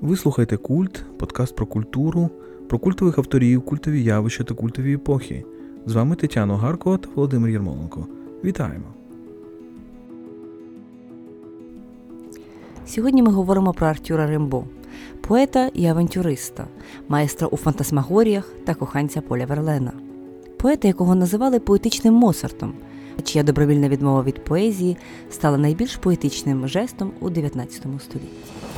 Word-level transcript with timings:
Ви 0.00 0.16
слухаєте 0.16 0.56
Культ, 0.56 1.04
подкаст 1.18 1.56
про 1.56 1.66
культуру, 1.66 2.30
про 2.68 2.78
культових 2.78 3.18
авторів, 3.18 3.62
культові 3.62 4.04
явища 4.04 4.44
та 4.44 4.54
культові 4.54 4.94
епохи. 4.94 5.44
З 5.86 5.92
вами 5.92 6.16
Тетяна 6.16 6.56
Гаркова 6.56 6.96
та 6.96 7.08
Володимир 7.14 7.50
Єрмоленко. 7.50 8.06
Вітаємо! 8.44 8.84
Сьогодні 12.86 13.22
ми 13.22 13.32
говоримо 13.32 13.72
про 13.72 13.86
Артюра 13.86 14.26
Рембо, 14.26 14.64
поета 15.20 15.70
і 15.74 15.86
авантюриста, 15.86 16.66
майстра 17.08 17.48
у 17.48 17.56
фантасмагоріях 17.56 18.52
та 18.64 18.74
коханця 18.74 19.20
Поля 19.20 19.46
Верлена, 19.46 19.92
поета, 20.56 20.88
якого 20.88 21.14
називали 21.14 21.60
поетичним 21.60 22.14
Моцартом, 22.14 22.72
чия 23.22 23.44
добровільна 23.44 23.88
відмова 23.88 24.22
від 24.22 24.44
поезії 24.44 24.96
стала 25.30 25.58
найбільш 25.58 25.96
поетичним 25.96 26.68
жестом 26.68 27.12
у 27.20 27.30
19 27.30 27.82
столітті. 27.98 28.69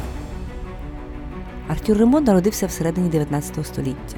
Артюр 1.72 1.98
Рембо 1.98 2.20
народився 2.20 2.66
всередині 2.66 3.08
19 3.08 3.66
століття. 3.66 4.16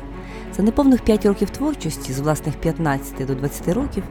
За 0.56 0.62
неповних 0.62 1.00
5 1.00 1.26
років 1.26 1.50
творчості, 1.50 2.12
з 2.12 2.20
власних 2.20 2.54
15 2.54 3.26
до 3.26 3.34
20 3.34 3.68
років, 3.68 4.04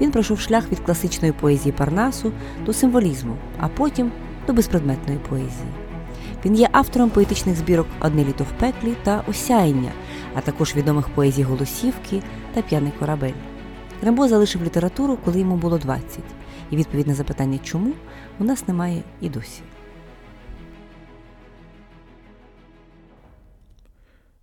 він 0.00 0.10
пройшов 0.10 0.40
шлях 0.40 0.72
від 0.72 0.80
класичної 0.80 1.32
поезії 1.32 1.72
Парнасу 1.72 2.32
до 2.66 2.72
символізму, 2.72 3.36
а 3.58 3.68
потім 3.68 4.12
до 4.46 4.52
безпредметної 4.52 5.18
поезії. 5.28 5.68
Він 6.44 6.54
є 6.54 6.68
автором 6.72 7.10
поетичних 7.10 7.56
збірок 7.56 7.86
Одне 8.00 8.24
літо 8.24 8.44
в 8.44 8.60
пеклі 8.60 8.94
та 9.02 9.24
Осяяння, 9.28 9.90
а 10.34 10.40
також 10.40 10.76
відомих 10.76 11.08
поезій 11.08 11.42
Голосівки 11.42 12.22
та 12.54 12.62
П'яний 12.62 12.92
корабель. 12.98 13.38
Рембо 14.02 14.28
залишив 14.28 14.64
літературу, 14.64 15.18
коли 15.24 15.40
йому 15.40 15.56
було 15.56 15.78
20, 15.78 16.18
і 16.70 16.76
відповідь 16.76 17.06
на 17.06 17.14
запитання, 17.14 17.58
чому 17.64 17.92
у 18.38 18.44
нас 18.44 18.68
немає 18.68 19.02
і 19.20 19.28
досі. 19.28 19.62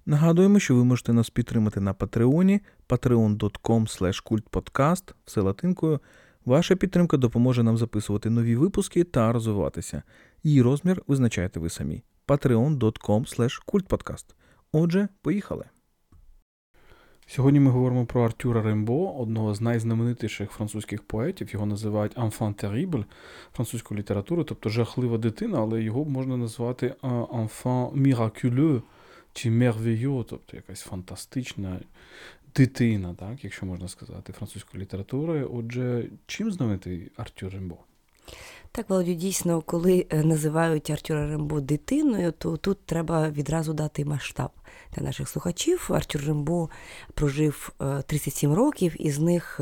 Нагадуємо, 0.08 0.59
що 0.59 0.75
ви 0.75 0.84
можете 0.84 1.14
нас 1.14 1.30
підтримати 1.30 1.80
на 1.80 1.94
Патреоні 1.94 2.61
patreon.com 2.89 4.23
kultpodcast, 4.23 5.14
все 5.25 5.42
латинкою. 5.42 6.00
Ваша 6.45 6.75
підтримка 6.75 7.17
допоможе 7.17 7.64
нам 7.64 7.78
записувати 7.78 8.30
нові 8.30 8.56
випуски 8.56 9.03
та 9.03 9.31
розвиватися. 9.31 10.03
Її 10.44 10.62
розмір 10.62 11.02
визначаєте 11.08 11.59
ви 11.59 11.70
самі. 11.70 12.03
patreon.com 12.28 13.62
kultpodcast. 13.67 14.25
Отже, 14.72 15.08
поїхали. 15.22 15.66
Сьогодні 17.28 17.59
ми 17.59 17.72
говоримо 17.72 18.06
про 18.06 18.25
Артюра 18.25 18.62
Рембо, 18.62 19.19
одного 19.19 19.53
з 19.53 19.62
найзнаменитіших 19.62 20.52
французьких 20.52 21.03
поетів. 21.03 21.53
Його 21.53 21.66
називають 21.66 22.17
«enfant 22.17 22.66
terrible» 22.66 23.06
французької 23.53 24.00
літератури, 24.00 24.44
тобто 24.44 24.69
жахлива 24.69 25.17
дитина, 25.17 25.59
але 25.59 25.84
його 25.84 26.06
можна 26.06 26.38
назвати 26.38 26.95
«enfant 27.02 27.94
miraculeux», 27.94 28.81
чи 29.36 29.52
мервію, 29.52 30.25
тобто 30.30 30.58
якась 30.58 30.81
фантастична 30.81 31.80
дитина, 32.55 33.14
так, 33.14 33.44
якщо 33.44 33.66
можна 33.66 33.88
сказати, 33.88 34.33
французької 34.33 34.83
літератури. 34.83 35.44
Отже, 35.44 36.05
чим 36.25 36.52
знаменитий 36.52 37.11
Артюр 37.17 37.53
Рембо? 37.53 37.78
Так, 38.72 38.89
Володю, 38.89 39.13
дійсно, 39.13 39.61
коли 39.61 40.06
називають 40.11 40.89
Артюра 40.89 41.30
Рембо 41.30 41.59
дитиною, 41.59 42.31
то 42.31 42.58
тут 42.58 42.86
треба 42.86 43.30
відразу 43.30 43.73
дати 43.73 44.06
масштаб 44.06 44.50
для 44.95 45.03
наших 45.03 45.30
слухачів. 45.30 45.89
Артюр 45.89 46.22
Рембо 46.25 46.69
прожив 47.13 47.72
37 48.08 48.53
років, 48.53 48.95
і 49.00 49.11
з 49.11 49.19
них 49.19 49.59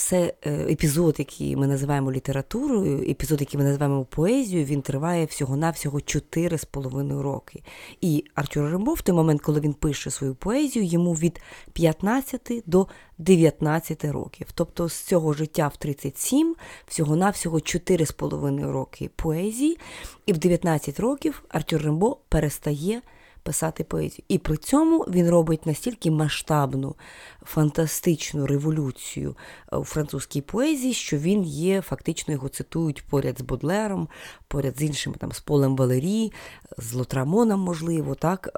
все 0.00 0.34
епізод, 0.46 1.14
який 1.18 1.56
ми 1.56 1.66
називаємо 1.66 2.12
літературою, 2.12 3.10
епізод, 3.10 3.40
який 3.40 3.58
ми 3.58 3.64
називаємо 3.64 4.04
поезією, 4.04 4.64
він 4.64 4.82
триває 4.82 5.24
всього-навсього 5.24 5.98
4,5 5.98 7.20
роки. 7.20 7.62
І 8.00 8.24
Артюр 8.34 8.70
Рембо, 8.70 8.94
в 8.94 9.02
той 9.02 9.14
момент, 9.14 9.40
коли 9.40 9.60
він 9.60 9.72
пише 9.72 10.10
свою 10.10 10.34
поезію, 10.34 10.84
йому 10.84 11.12
від 11.12 11.40
15 11.72 12.62
до 12.66 12.86
19 13.18 14.04
років. 14.04 14.46
Тобто 14.54 14.88
з 14.88 15.00
цього 15.00 15.32
життя 15.32 15.68
в 15.68 15.76
37 15.76 16.56
всього-навсього 16.86 17.56
4,5 17.56 18.72
роки 18.72 19.10
поезії, 19.16 19.78
і 20.26 20.32
в 20.32 20.38
19 20.38 21.00
років 21.00 21.44
Артюр 21.48 21.82
Рембо 21.82 22.16
перестає 22.28 23.02
писати 23.42 23.84
поезію. 23.84 24.24
І 24.28 24.38
при 24.38 24.56
цьому 24.56 24.98
він 24.98 25.30
робить 25.30 25.66
настільки 25.66 26.10
масштабну, 26.10 26.94
фантастичну 27.42 28.46
революцію 28.46 29.36
у 29.72 29.84
французькій 29.84 30.40
поезії, 30.40 30.92
що 30.94 31.18
він 31.18 31.44
є, 31.44 31.80
фактично 31.80 32.34
його 32.34 32.48
цитують 32.48 33.02
поряд 33.02 33.38
з 33.38 33.42
Бодлером, 33.42 34.08
поряд 34.48 34.78
з 34.78 34.82
іншими 34.82 35.16
там 35.18 35.32
з 35.32 35.40
Полем 35.40 35.76
Валері, 35.76 36.32
з 36.78 36.92
Лотрамоном, 36.92 37.60
можливо, 37.60 38.14
так, 38.14 38.50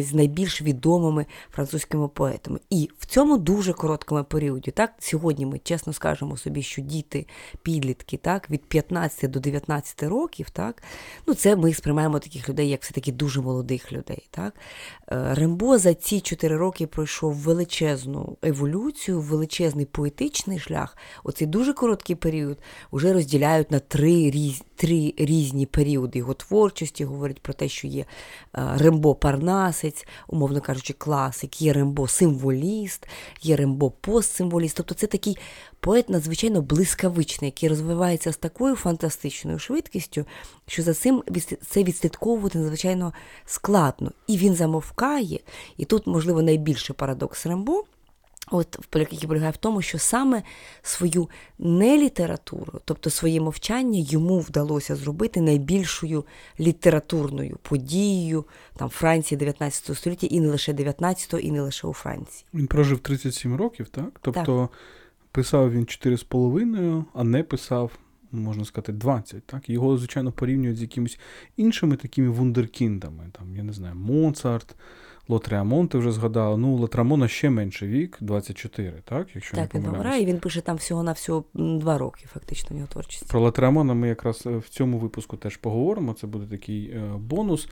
з 0.00 0.14
найбільш 0.14 0.62
відомими 0.62 1.26
французькими 1.50 2.08
поетами. 2.08 2.60
І 2.70 2.90
в 2.98 3.06
цьому 3.06 3.38
дуже 3.38 3.72
короткому 3.72 4.24
періоді, 4.24 4.70
так, 4.70 4.92
сьогодні 4.98 5.46
ми 5.46 5.58
чесно 5.58 5.92
скажемо 5.92 6.36
собі, 6.36 6.62
що 6.62 6.82
діти, 6.82 7.26
підлітки, 7.62 8.16
так, 8.16 8.50
від 8.50 8.64
15 8.64 9.30
до 9.30 9.40
19 9.40 10.02
років, 10.02 10.50
так, 10.50 10.82
ну 11.26 11.34
це 11.34 11.56
ми 11.56 11.74
сприймаємо 11.74 12.18
таких 12.18 12.48
людей, 12.48 12.68
як 12.68 12.82
все-таки 12.82 13.12
дуже 13.12 13.40
молодих 13.40 13.92
людей. 13.92 14.28
Так. 14.30 14.54
Рембо 15.10 15.78
за 15.78 15.94
ці 15.94 16.20
чотири 16.20 16.56
роки 16.56 16.86
пройшов 16.86 17.34
величезну 17.34 18.36
еволюцію, 18.42 19.20
величезний 19.20 19.84
поетичний 19.84 20.58
шлях. 20.58 20.96
Оцей 21.24 21.46
дуже 21.46 21.72
короткий 21.72 22.16
період 22.16 22.58
вже 22.92 23.12
розділяють 23.12 23.70
на 23.70 23.78
три 23.78 24.30
різні. 24.30 24.66
Три 24.80 25.14
різні 25.16 25.66
періоди 25.66 26.18
його 26.18 26.34
творчості 26.34 27.04
говорять 27.04 27.40
про 27.40 27.52
те, 27.52 27.68
що 27.68 27.86
є 27.86 28.04
Рембо 28.52 29.14
Парнасець, 29.14 30.06
умовно 30.28 30.60
кажучи, 30.60 30.92
класик, 30.92 31.62
є 31.62 31.72
Рембо 31.72 32.08
символіст, 32.08 33.08
є 33.42 33.56
Рембо 33.56 33.90
постсимволіст. 33.90 34.76
Тобто 34.76 34.94
це 34.94 35.06
такий 35.06 35.38
поет 35.80 36.08
надзвичайно 36.08 36.62
блискавичний, 36.62 37.48
який 37.48 37.68
розвивається 37.68 38.32
з 38.32 38.36
такою 38.36 38.76
фантастичною 38.76 39.58
швидкістю, 39.58 40.24
що 40.66 40.82
за 40.82 40.94
цим 40.94 41.22
це 41.66 41.82
відслідковувати 41.82 42.58
надзвичайно 42.58 43.12
складно. 43.46 44.12
І 44.26 44.36
він 44.36 44.54
замовкає, 44.54 45.40
і 45.76 45.84
тут, 45.84 46.06
можливо, 46.06 46.42
найбільший 46.42 46.96
парадокс 46.96 47.46
Рембо. 47.46 47.84
От 48.50 48.78
який 48.94 49.28
полягає 49.28 49.50
в 49.52 49.56
тому, 49.56 49.82
що 49.82 49.98
саме 49.98 50.42
свою 50.82 51.28
нелітературу, 51.58 52.80
тобто 52.84 53.10
своє 53.10 53.40
мовчання, 53.40 53.98
йому 53.98 54.40
вдалося 54.40 54.96
зробити 54.96 55.40
найбільшою 55.40 56.24
літературною 56.60 57.58
подією 57.62 58.44
там 58.76 58.88
Франції 58.88 59.38
19 59.38 59.96
століття, 59.96 60.26
і 60.30 60.40
не 60.40 60.48
лише 60.48 60.72
19-го, 60.72 61.38
і 61.38 61.50
не 61.50 61.60
лише 61.60 61.86
у 61.86 61.92
Франції. 61.92 62.46
Він 62.54 62.66
прожив 62.66 62.98
37 62.98 63.56
років, 63.56 63.88
так? 63.88 64.20
Тобто 64.20 64.68
так. 64.72 64.78
писав 65.32 65.72
він 65.72 65.84
4,5, 65.84 67.04
а 67.14 67.24
не 67.24 67.42
писав, 67.42 67.90
можна 68.32 68.64
сказати, 68.64 68.92
20. 68.92 69.44
Так? 69.44 69.70
Його, 69.70 69.98
звичайно, 69.98 70.32
порівнюють 70.32 70.78
з 70.78 70.82
якимись 70.82 71.18
іншими 71.56 71.96
такими 71.96 72.28
вундеркіндами. 72.28 73.24
Там, 73.32 73.56
я 73.56 73.62
не 73.62 73.72
знаю, 73.72 73.94
Моцарт. 73.94 74.76
Лотреамон, 75.30 75.88
ти 75.88 75.98
вже 75.98 76.12
згадала. 76.12 76.56
Ну, 76.56 76.76
Лотреамона 76.76 77.28
ще 77.28 77.50
менше 77.50 77.86
вік, 77.86 78.18
24, 78.20 78.92
так? 79.04 79.28
Якщо 79.34 79.56
так, 79.56 79.74
не 79.74 79.80
помиляюсь. 79.80 80.22
і 80.22 80.26
він 80.26 80.38
пише 80.38 80.60
там 80.60 80.76
всього 80.76 81.02
на 81.02 81.12
всього 81.12 81.44
два 81.54 81.98
роки, 81.98 82.26
фактично, 82.32 82.76
в 82.76 82.78
його 82.78 82.88
творчості. 82.92 83.26
Про 83.28 83.40
Лотреамона 83.40 83.94
ми 83.94 84.08
якраз 84.08 84.46
в 84.46 84.68
цьому 84.68 84.98
випуску 84.98 85.36
теж 85.36 85.56
поговоримо. 85.56 86.12
Це 86.12 86.26
буде 86.26 86.46
такий 86.46 86.84
е, 86.84 87.12
бонус. 87.18 87.68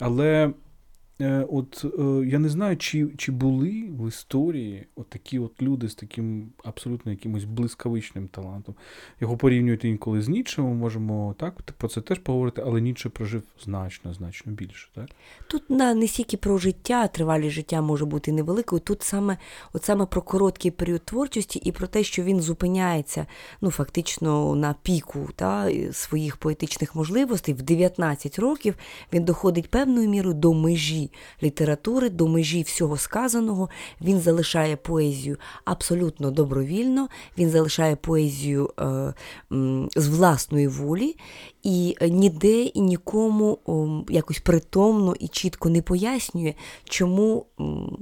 Але 0.00 0.46
е, 0.46 0.52
от 1.28 1.84
е, 1.84 2.26
я 2.26 2.38
не 2.38 2.48
знаю, 2.48 2.76
чи 2.76 3.08
чи 3.16 3.32
були 3.32 3.84
в 3.90 4.08
історії 4.08 4.86
от 4.96 5.08
такі 5.08 5.38
от 5.38 5.62
люди 5.62 5.88
з 5.88 5.94
таким 5.94 6.52
абсолютно 6.64 7.12
якимось 7.12 7.44
блискавичним 7.44 8.28
талантом. 8.28 8.74
Його 9.20 9.36
порівнюють 9.36 9.84
інколи 9.84 10.22
з 10.22 10.28
Ніччем, 10.28 10.64
ми 10.64 10.74
можемо 10.74 11.34
так 11.38 11.62
про 11.62 11.88
це 11.88 12.00
теж 12.00 12.18
поговорити, 12.18 12.62
але 12.66 12.80
Нічче 12.80 13.08
прожив 13.08 13.42
значно, 13.64 14.14
значно 14.14 14.52
більше. 14.52 14.88
так? 14.94 15.08
Тут 15.46 15.70
на 15.70 15.94
не 15.94 16.06
стільки 16.08 16.36
про 16.36 16.58
життя, 16.58 17.08
тривалість 17.08 17.54
життя 17.54 17.82
може 17.82 18.04
бути 18.04 18.32
невеликою. 18.32 18.80
Тут 18.80 19.02
саме 19.02 19.38
от 19.72 19.84
саме 19.84 20.06
про 20.06 20.22
короткий 20.22 20.70
період 20.70 21.02
творчості 21.04 21.58
і 21.58 21.72
про 21.72 21.86
те, 21.86 22.02
що 22.02 22.22
він 22.22 22.40
зупиняється 22.40 23.26
ну, 23.60 23.70
фактично 23.70 24.54
на 24.54 24.74
піку 24.82 25.28
та, 25.36 25.70
своїх 25.92 26.36
поетичних 26.36 26.94
можливостей. 26.94 27.54
В 27.54 27.62
19 27.62 28.38
років 28.38 28.74
він 29.12 29.24
доходить 29.24 29.70
певною 29.70 30.08
мірою 30.08 30.34
до 30.34 30.52
межі 30.54 31.10
літератури, 31.42 32.10
до 32.10 32.28
межі 32.28 32.62
всього 32.62 32.96
сказаного. 32.96 33.68
Він 34.00 34.20
залишає 34.20 34.76
поезію 34.76 35.36
абсолютно 35.64 36.30
добровільно, 36.30 37.08
він 37.38 37.50
залишає 37.50 37.96
поезію 37.96 38.70
е, 38.80 39.14
з 39.96 40.08
власної 40.08 40.68
волі. 40.68 41.16
І 41.62 41.96
ніде 42.00 42.62
і 42.62 42.80
нікому 42.80 43.58
якось 44.08 44.38
притомно 44.38 45.14
і 45.20 45.28
чітко 45.28 45.68
не 45.68 45.82
пояснює, 45.82 46.54
чому, 46.84 47.46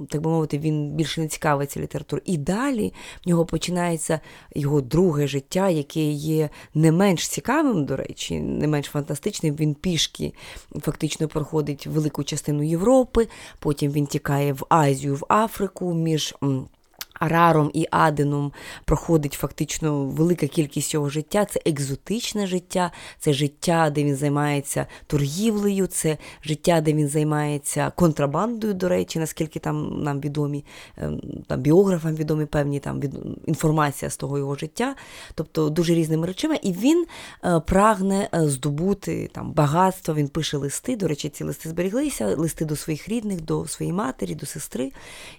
так 0.09 0.21
би 0.21 0.29
мовити, 0.29 0.57
він 0.59 0.91
більше 0.91 1.21
не 1.21 1.27
цікавиться 1.27 1.79
літературою. 1.79 2.23
І 2.25 2.37
далі 2.37 2.93
в 3.25 3.29
нього 3.29 3.45
починається 3.45 4.19
його 4.55 4.81
друге 4.81 5.27
життя, 5.27 5.69
яке 5.69 6.11
є 6.11 6.49
не 6.73 6.91
менш 6.91 7.27
цікавим, 7.27 7.85
до 7.85 7.95
речі, 7.95 8.39
не 8.39 8.67
менш 8.67 8.85
фантастичним. 8.85 9.55
Він 9.55 9.73
пішки 9.73 10.33
фактично 10.79 11.27
проходить 11.27 11.87
велику 11.87 12.23
частину 12.23 12.63
Європи, 12.63 13.27
потім 13.59 13.91
він 13.91 14.05
тікає 14.05 14.53
в 14.53 14.65
Азію, 14.69 15.15
в 15.15 15.25
Африку 15.29 15.93
між. 15.93 16.35
Араром 17.21 17.71
і 17.73 17.87
Аденом 17.91 18.51
проходить 18.85 19.33
фактично 19.33 20.05
велика 20.05 20.47
кількість 20.47 20.93
його 20.93 21.09
життя. 21.09 21.45
Це 21.45 21.59
екзотичне 21.65 22.47
життя, 22.47 22.91
це 23.19 23.33
життя, 23.33 23.89
де 23.89 24.03
він 24.03 24.15
займається 24.15 24.85
торгівлею, 25.07 25.87
це 25.87 26.17
життя, 26.43 26.81
де 26.81 26.93
він 26.93 27.07
займається 27.07 27.91
контрабандою, 27.95 28.73
до 28.73 28.89
речі, 28.89 29.19
наскільки 29.19 29.59
там 29.59 30.03
нам 30.03 30.21
відомі, 30.21 30.65
ем, 30.97 31.21
там 31.47 31.61
біографам 31.61 32.15
відомі 32.15 32.45
певні 32.45 32.79
там 32.79 33.01
інформація 33.45 34.11
з 34.11 34.17
того 34.17 34.37
його 34.37 34.55
життя, 34.55 34.95
тобто 35.35 35.69
дуже 35.69 35.93
різними 35.93 36.27
речами. 36.27 36.59
І 36.61 36.73
він 36.73 37.05
е, 37.45 37.59
прагне 37.59 38.29
е, 38.33 38.49
здобути 38.49 39.29
там 39.33 39.51
багатство. 39.51 40.13
Він 40.13 40.27
пише 40.27 40.57
листи. 40.57 40.95
До 40.95 41.07
речі, 41.07 41.29
ці 41.29 41.43
листи 41.43 41.69
зберіглися, 41.69 42.35
листи 42.35 42.65
до 42.65 42.75
своїх 42.75 43.09
рідних, 43.09 43.41
до 43.41 43.67
своєї 43.67 43.93
матері, 43.93 44.35
до 44.35 44.45
сестри. 44.45 44.91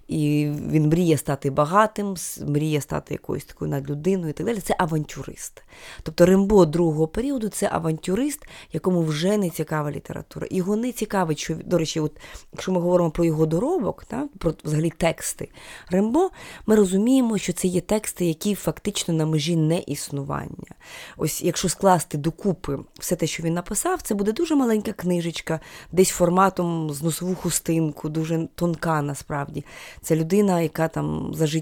І 0.09 0.51
він 0.71 0.89
мріє 0.89 1.17
стати 1.17 1.51
багатим 1.51 1.72
багатим, 1.73 2.15
мріє 2.47 2.81
стати 2.81 3.15
якоюсь 3.15 3.45
такою 3.45 3.71
надлюдиною 3.71 4.31
і 4.31 4.33
так 4.33 4.47
далі. 4.47 4.59
Це 4.59 4.75
авантюрист. 4.79 5.63
Тобто 6.03 6.27
Рембо 6.27 6.67
другого 6.67 7.09
періоду 7.09 7.49
це 7.49 7.69
авантюрист, 7.73 8.41
якому 8.73 9.03
вже 9.03 9.37
не 9.37 9.51
цікава 9.51 9.91
література. 9.91 10.47
Його 10.51 10.77
не 10.77 10.93
цікавить, 10.93 11.39
що, 11.39 11.55
до 11.65 11.79
речі, 11.79 12.01
от, 12.01 12.13
якщо 12.53 12.73
ми 12.73 12.81
говоримо 12.81 13.11
про 13.11 13.25
його 13.25 13.47
доробок, 13.47 14.05
так, 14.05 14.29
про 14.39 14.55
взагалі 14.65 14.91
тексти 14.91 15.49
Рембо, 15.91 16.31
ми 16.67 16.77
розуміємо, 16.77 17.39
що 17.39 17.53
це 17.53 17.69
є 17.69 17.81
тексти, 17.81 18.27
які 18.27 18.55
фактично 18.55 19.15
на 19.15 19.27
межі 19.27 19.57
неіснування. 19.57 20.75
Ось 21.17 21.43
якщо 21.43 21.69
скласти 21.69 22.19
докупи 22.19 22.79
все 22.99 23.17
те, 23.17 23.27
що 23.27 23.43
він 23.43 23.55
написав, 23.55 24.03
це 24.03 24.15
буде 24.15 24.33
дуже 24.33 24.55
маленька 24.55 24.93
книжечка, 24.93 25.61
десь 25.93 26.11
форматом 26.11 26.91
з 26.91 27.03
носову 27.03 27.35
хустинку, 27.35 28.09
дуже 28.09 28.49
тонка 28.55 29.03
насправді. 29.03 29.65
Це 30.03 30.17
людина, 30.17 30.61
яка 30.61 30.89
там 30.89 31.33
за 31.35 31.47
життя 31.47 31.62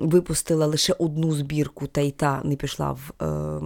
випустила 0.00 0.66
лише 0.66 0.92
одну 0.98 1.32
збірку, 1.32 1.86
та 1.86 2.00
й 2.00 2.10
та 2.10 2.40
не 2.44 2.56
пішла 2.56 2.92
в. 2.92 3.24
Е, 3.24 3.60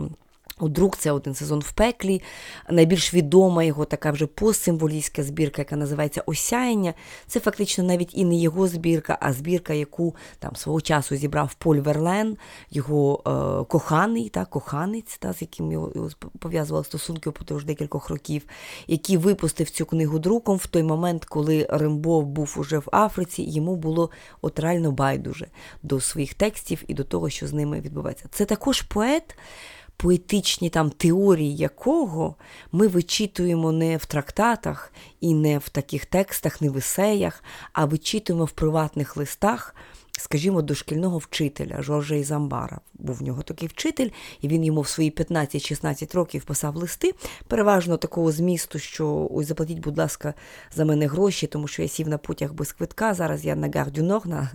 у 0.60 0.68
друк 0.68 0.96
це 0.96 1.12
один 1.12 1.34
сезон 1.34 1.60
в 1.60 1.72
пеклі. 1.72 2.22
Найбільш 2.70 3.14
відома 3.14 3.64
його 3.64 3.84
така 3.84 4.10
вже 4.10 4.26
постсимволістська 4.26 5.22
збірка, 5.22 5.62
яка 5.62 5.76
називається 5.76 6.22
Осяяння. 6.26 6.94
Це 7.26 7.40
фактично 7.40 7.84
навіть 7.84 8.10
і 8.14 8.24
не 8.24 8.36
його 8.36 8.68
збірка, 8.68 9.18
а 9.20 9.32
збірка, 9.32 9.72
яку 9.72 10.14
там 10.38 10.56
свого 10.56 10.80
часу 10.80 11.16
зібрав 11.16 11.54
Поль 11.54 11.76
Верлен, 11.76 12.36
його 12.70 13.22
е, 13.26 13.64
коханий, 13.64 14.28
та, 14.28 14.44
коханець, 14.44 15.18
та, 15.18 15.32
з 15.32 15.42
яким 15.42 15.72
його, 15.72 15.92
його 15.94 16.08
пов'язували 16.38 16.84
стосунки 16.84 17.30
впродовж 17.30 17.64
декількох 17.64 18.10
років, 18.10 18.42
який 18.86 19.16
випустив 19.16 19.70
цю 19.70 19.86
книгу 19.86 20.18
друком 20.18 20.56
в 20.56 20.66
той 20.66 20.82
момент, 20.82 21.24
коли 21.24 21.66
Рембо 21.70 22.22
був 22.22 22.54
уже 22.58 22.78
в 22.78 22.88
Африці, 22.92 23.42
йому 23.42 23.76
було 23.76 24.10
от 24.42 24.60
реально 24.60 24.92
байдуже 24.92 25.46
до 25.82 26.00
своїх 26.00 26.34
текстів 26.34 26.82
і 26.88 26.94
до 26.94 27.04
того, 27.04 27.30
що 27.30 27.46
з 27.46 27.52
ними 27.52 27.80
відбувається. 27.80 28.24
Це 28.30 28.44
також 28.44 28.82
поет 28.82 29.36
поетичні 29.96 30.70
там 30.70 30.90
теорії 30.90 31.56
якого 31.56 32.34
ми 32.72 32.88
вичитуємо 32.88 33.72
не 33.72 33.96
в 33.96 34.06
трактатах 34.06 34.92
і 35.20 35.34
не 35.34 35.58
в 35.58 35.68
таких 35.68 36.06
текстах, 36.06 36.60
не 36.60 36.70
в 36.70 36.76
есеях, 36.76 37.44
а 37.72 37.84
вичитуємо 37.84 38.44
в 38.44 38.50
приватних 38.50 39.16
листах 39.16 39.74
скажімо, 40.18 40.62
дошкільного 40.62 41.18
вчителя 41.18 41.82
Жоржа 41.82 42.14
Ізамбара. 42.14 42.80
Був 42.94 43.16
в 43.16 43.22
нього 43.22 43.42
такий 43.42 43.68
вчитель, 43.68 44.10
і 44.40 44.48
він 44.48 44.64
йому 44.64 44.80
в 44.80 44.88
свої 44.88 45.10
15-16 45.10 46.16
років 46.16 46.44
писав 46.44 46.76
листи, 46.76 47.14
переважно 47.48 47.96
такого 47.96 48.32
змісту, 48.32 48.78
що 48.78 49.28
ось 49.30 49.46
заплатіть, 49.46 49.78
будь 49.78 49.98
ласка, 49.98 50.34
за 50.74 50.84
мене 50.84 51.06
гроші, 51.06 51.46
тому 51.46 51.68
що 51.68 51.82
я 51.82 51.88
сів 51.88 52.08
на 52.08 52.18
потяг 52.18 52.52
без 52.52 52.72
квитка. 52.72 53.14
Зараз 53.14 53.44
я 53.44 53.56
на 53.56 53.68
Гардюнор, 53.68 54.26
на 54.26 54.50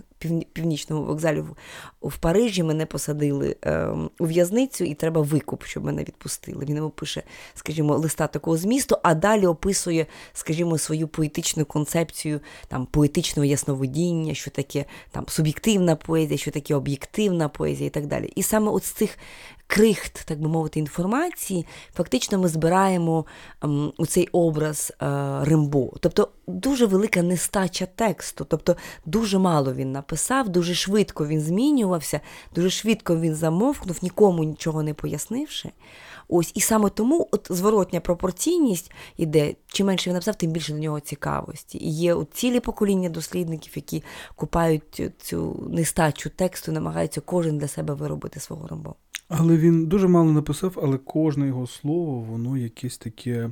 північному 0.52 1.04
вокзалі 1.04 1.40
в, 1.40 1.56
в 2.02 2.16
Парижі. 2.16 2.62
Мене 2.62 2.86
посадили 2.86 3.56
е, 3.64 3.88
у 4.18 4.26
в'язницю, 4.26 4.84
і 4.84 4.94
треба 4.94 5.22
викуп, 5.22 5.64
щоб 5.64 5.84
мене 5.84 6.04
відпустили. 6.04 6.64
Він 6.64 6.76
йому 6.76 6.90
пише, 6.90 7.22
скажімо, 7.54 7.96
листа 7.96 8.26
такого 8.26 8.56
змісту, 8.56 8.96
а 9.02 9.14
далі 9.14 9.46
описує, 9.46 10.06
скажімо, 10.32 10.78
свою 10.78 11.08
поетичну 11.08 11.64
концепцію 11.64 12.40
там 12.68 12.86
поетичного 12.86 13.44
ясновидіння, 13.44 14.34
що 14.34 14.50
таке 14.50 14.84
там 15.10 15.24
суб'єктивна 15.28 15.96
поезія, 15.96 16.38
що 16.38 16.50
таке 16.50 16.74
об'єктивна 16.74 17.48
поезія 17.48 17.86
і 17.86 17.90
так 17.90 18.06
далі. 18.06 18.32
І 18.34 18.42
саме 18.42 18.70
от 18.70 18.84
з 18.84 18.90
цих 18.90 19.18
крихт, 19.66 20.24
так 20.24 20.40
би 20.40 20.48
мовити, 20.48 20.80
інформації, 20.80 21.66
фактично 21.94 22.38
ми 22.38 22.48
збираємо 22.48 23.26
ем, 23.62 23.92
у 23.98 24.06
цей 24.06 24.28
образ 24.32 24.92
е, 25.02 25.06
Римбо. 25.44 25.92
Тобто 26.00 26.28
дуже 26.46 26.86
велика 26.86 27.22
нестача 27.22 27.86
тексту, 27.86 28.44
тобто 28.44 28.76
дуже 29.06 29.38
мало 29.38 29.74
він 29.74 29.92
написав, 29.92 30.48
дуже 30.48 30.74
швидко 30.74 31.26
він 31.26 31.40
змінювався, 31.40 32.20
дуже 32.54 32.70
швидко 32.70 33.16
він 33.16 33.34
замовкнув, 33.34 33.98
нікому 34.02 34.44
нічого 34.44 34.82
не 34.82 34.94
пояснивши. 34.94 35.70
Ось 36.28 36.52
і 36.54 36.60
саме 36.60 36.90
тому 36.90 37.28
от 37.30 37.46
зворотня 37.50 38.00
пропорційність 38.00 38.92
іде. 39.16 39.54
Чим 39.66 39.86
менше 39.86 40.10
він 40.10 40.14
написав, 40.14 40.34
тим 40.34 40.50
більше 40.50 40.72
до 40.72 40.78
нього 40.78 41.00
цікавості. 41.00 41.78
І 41.78 41.90
є 41.90 42.14
от 42.14 42.34
цілі 42.34 42.60
покоління 42.60 43.08
дослідників, 43.08 43.72
які 43.76 44.02
купають 44.36 45.10
цю 45.18 45.66
нестачу 45.70 46.30
тексту, 46.30 46.72
намагаються 46.72 47.20
кожен 47.20 47.58
для 47.58 47.68
себе 47.68 47.94
виробити 47.94 48.40
свого 48.40 48.68
ромбо. 48.68 48.94
Але 49.34 49.56
він 49.56 49.86
дуже 49.86 50.08
мало 50.08 50.32
написав, 50.32 50.78
але 50.82 50.98
кожне 50.98 51.46
його 51.46 51.66
слово, 51.66 52.20
воно 52.20 52.56
якесь 52.56 52.98
таке 52.98 53.50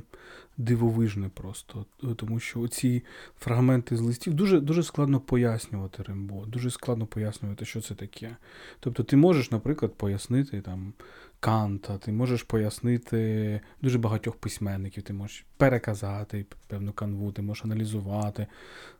дивовижне 0.57 1.29
просто. 1.33 1.85
Тому 2.15 2.39
що 2.39 2.67
ці 2.67 3.03
фрагменти 3.39 3.97
з 3.97 4.01
листів 4.01 4.33
дуже 4.33 4.59
дуже 4.59 4.83
складно 4.83 5.19
пояснювати 5.19 6.03
Рембо, 6.03 6.45
дуже 6.45 6.71
складно 6.71 7.05
пояснювати, 7.05 7.65
що 7.65 7.81
це 7.81 7.95
таке. 7.95 8.35
Тобто 8.79 9.03
ти 9.03 9.17
можеш, 9.17 9.51
наприклад, 9.51 9.93
пояснити 9.97 10.61
там 10.61 10.93
Канта, 11.39 11.97
ти 11.97 12.11
можеш 12.11 12.43
пояснити 12.43 13.59
дуже 13.81 13.97
багатьох 13.97 14.35
письменників, 14.35 15.03
ти 15.03 15.13
можеш 15.13 15.45
переказати 15.57 16.45
певну 16.67 16.91
канву, 16.91 17.31
ти 17.31 17.41
можеш 17.41 17.65
аналізувати. 17.65 18.47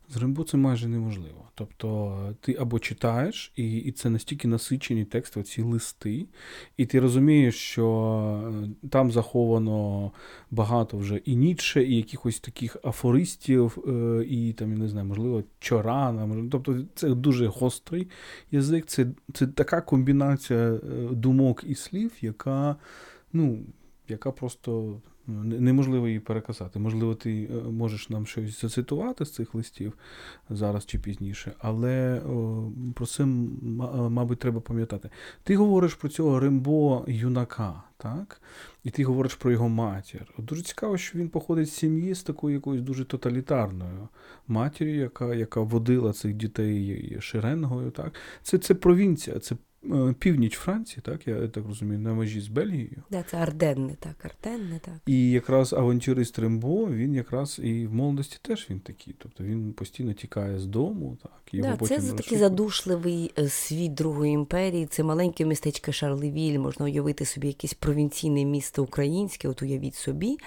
З 0.10 0.18
Римбо 0.18 0.44
це 0.44 0.58
майже 0.58 0.88
неможливо. 0.88 1.50
Тобто 1.56 2.18
ти 2.42 2.56
або 2.60 2.80
читаєш, 2.80 3.54
і 3.56 3.78
і 3.78 3.92
це 3.92 4.10
настільки 4.10 4.48
насичені 4.48 5.06
тексти, 5.06 5.44
ці 5.44 5.62
листи, 5.62 6.26
і 6.78 6.86
ти 6.86 7.00
розумієш, 7.00 7.56
що 7.56 8.54
е, 8.84 8.88
там 8.90 9.12
заховано 9.12 10.12
багато 10.52 10.98
вже 10.98 11.18
і 11.18 11.36
Ніцше, 11.36 11.84
і 11.84 11.96
якихось 11.96 12.40
таких 12.40 12.78
афористів, 12.84 13.78
е, 13.88 14.26
і 14.30 14.54
там, 14.54 14.72
я 14.72 14.78
не 14.78 14.88
знаю, 14.88 15.08
можливо, 15.08 15.44
Чорана. 15.60 16.48
Тобто 16.52 16.78
це 16.96 17.10
дуже 17.10 17.48
гострий 17.48 18.08
язик, 18.52 18.86
це, 18.86 19.08
це 19.34 19.48
така 19.48 19.82
комбінація 19.82 20.60
е, 20.60 20.80
думок 21.12 21.64
і 21.68 21.76
слів, 21.76 22.12
яка, 22.22 22.76
ну, 23.34 23.60
яка 24.08 24.32
просто. 24.32 25.02
Неможливо 25.44 26.08
її 26.08 26.20
переказати. 26.20 26.80
Можливо, 26.80 27.16
ти 27.16 27.50
е, 27.52 27.70
можеш 27.72 28.10
нам 28.10 28.26
щось 28.26 28.62
зацитувати 28.62 29.26
з 29.26 29.32
цих 29.32 29.56
листів 29.56 29.94
зараз 30.50 30.86
чи 30.86 31.00
пізніше, 31.00 31.52
але 31.60 32.22
про 32.96 33.06
це, 33.06 33.26
мабуть, 34.10 34.40
треба 34.40 34.62
пам'ятати. 34.62 35.10
Ти 35.44 35.56
говориш 35.56 35.94
про 35.94 36.10
цього 36.10 36.40
Рембо 36.40 37.06
юнака, 37.08 37.84
так? 37.98 38.42
І 38.84 38.90
ти 38.90 39.04
говориш 39.04 39.36
про 39.36 39.52
його 39.52 39.70
матір. 39.70 40.34
Дуже 40.38 40.62
цікаво, 40.62 40.98
що 40.98 41.20
він 41.20 41.30
походить 41.30 41.70
з 41.70 41.74
сім'ї 41.74 42.14
з 42.14 42.24
такою 42.24 42.56
якоюсь 42.56 42.82
дуже 42.82 43.06
тоталітарною 43.06 44.08
матір'ю, 44.48 44.96
яка 44.96 45.36
яка 45.36 45.62
водила 45.62 46.14
цих 46.14 46.34
дітей 46.34 47.18
шеренгою. 47.20 47.92
Так? 47.92 48.14
Це 48.44 48.58
це 48.58 48.74
провінція, 48.74 49.40
це 49.40 49.56
Е, 49.56 49.71
північ 50.20 50.58
Франції, 50.58 51.02
так, 51.06 51.28
я 51.28 51.48
так 51.48 51.66
розумію, 51.68 52.00
на 52.00 52.14
межі 52.14 52.42
з 52.42 52.48
Бельгією. 52.48 53.04
Да, 53.12 53.24
це 53.24 53.38
Арденни, 53.38 53.96
так, 54.00 54.26
Арденни, 54.26 54.80
так. 54.86 54.94
І 55.06 55.32
якраз 55.32 55.74
авантюрист 55.74 56.40
Рембо, 56.40 56.88
він 56.88 57.14
якраз 57.14 57.60
і 57.64 57.88
в 57.88 57.94
молодості 57.94 58.40
теж 58.42 58.68
він 58.70 58.80
такий. 58.80 59.16
Тобто 59.18 59.44
він 59.44 59.74
постійно 59.74 60.14
тікає 60.14 60.60
з 60.60 60.66
дому. 60.66 61.18
так, 61.24 61.42
його 61.52 61.70
да, 61.70 61.76
потім 61.76 62.02
Це 62.02 62.14
такий 62.14 62.38
задушливий 62.38 63.32
е, 63.38 63.50
світ 63.50 63.94
Другої 63.94 64.34
імперії, 64.34 64.86
це 64.86 65.04
маленьке 65.04 65.46
містечко 65.46 65.92
Шарлевіль, 65.92 66.60
можна 66.60 66.86
уявити 66.86 67.26
собі 67.26 67.48
якесь 67.48 67.74
провінційне 67.74 68.46
місто 68.46 68.84
українське, 68.84 69.48
от 69.48 69.62
уявіть 69.62 69.96
собі, 69.96 70.38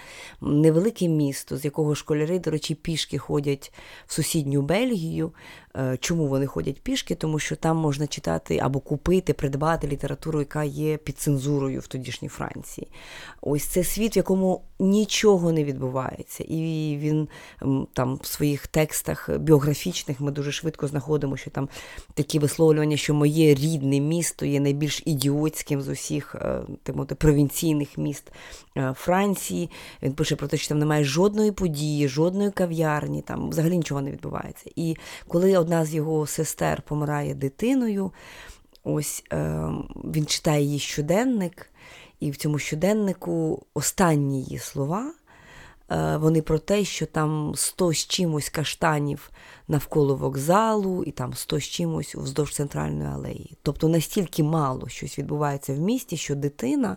невелике 0.41 1.09
місто, 1.09 1.57
з 1.57 1.65
якого 1.65 1.95
школяри, 1.95 2.39
до 2.39 2.51
речі, 2.51 2.75
пішки 2.75 3.19
ходять 3.19 3.73
в 4.07 4.13
сусідню 4.13 4.63
Бельгію. 4.63 5.33
Е, 5.77 5.97
чому 6.01 6.27
вони 6.27 6.47
ходять 6.47 6.81
пішки? 6.83 7.15
Тому 7.15 7.39
що 7.39 7.57
там 7.57 7.77
можна 7.77 8.07
читати 8.07 8.59
або 8.63 8.81
купити, 8.81 9.33
придбати 9.33 9.89
літературу, 9.89 10.39
яка 10.39 10.65
є 10.65 10.97
під 10.97 11.19
цензурою 11.19 11.81
в 11.81 11.87
тодішній 11.87 12.29
Франції. 12.29 12.89
Ось 13.41 13.65
це 13.65 13.85
світ, 13.85 14.17
в 14.17 14.19
якому 14.19 14.63
нічого 14.79 15.53
не 15.53 15.65
відбувається. 15.65 16.45
І 16.49 16.61
він 17.01 17.29
там 17.93 18.19
в 18.23 18.27
своїх 18.27 18.67
текстах 18.67 19.31
біографічних 19.39 20.21
ми 20.21 20.33
дуже 20.33 20.53
швидко 20.53 20.87
знаходимо, 20.87 21.37
що 21.37 21.51
там 21.51 21.69
такі 22.15 22.39
висловлювання, 22.39 22.97
що 22.97 23.15
моє 23.15 23.55
рідне 23.55 24.01
місто 24.01 24.47
є 24.47 24.61
найбільш 24.61 25.03
ідіотським 25.07 25.83
з 25.83 25.89
усіх 25.89 26.35
е, 26.35 26.61
мовити, 26.95 27.15
провінційних 27.15 27.99
міст 27.99 28.33
е, 28.77 28.95
Франції. 28.97 29.71
Він 30.03 30.13
пише 30.13 30.37
про 30.37 30.49
те, 30.49 30.57
що 30.57 30.69
там 30.69 30.79
немає 30.79 31.05
жодної 31.05 31.53
події, 31.53 32.09
жодної 32.09 32.51
кав'ярні, 32.51 33.23
там 33.23 33.51
взагалі 33.51 33.77
нічого 33.77 34.01
не 34.01 34.11
відбувається. 34.11 34.71
І 34.77 34.97
коли 35.29 35.55
одна 35.65 35.85
з 35.85 35.95
його 35.95 36.27
сестер 36.27 36.83
помирає 36.83 37.35
дитиною, 37.35 38.13
ось 38.85 39.25
е, 39.33 39.69
він 40.05 40.27
читає 40.27 40.65
її 40.65 40.79
щоденник, 40.79 41.71
і 42.21 42.31
в 42.31 42.37
цьому 42.37 42.59
щоденнику 42.59 43.67
останні 43.75 44.43
її 44.43 44.59
слова. 44.59 45.13
Е, 45.91 46.17
вони 46.17 46.43
про 46.43 46.59
те, 46.59 46.85
що 46.85 47.07
там 47.07 47.53
сто 47.57 47.93
з 47.93 47.97
чимось 47.97 48.49
каштанів 48.49 49.31
навколо 49.69 50.17
вокзалу, 50.17 51.05
і 51.05 51.11
там 51.11 51.35
сто 51.35 51.61
з 51.61 51.65
чимось 51.65 52.15
вздовж 52.15 52.55
центральної 52.55 53.09
алеї. 53.11 53.57
Тобто 53.63 53.89
настільки 53.89 54.43
мало 54.43 54.89
щось 54.89 55.19
відбувається 55.19 55.75
в 55.75 55.79
місті, 55.79 56.17
що 56.17 56.35
дитина, 56.35 56.97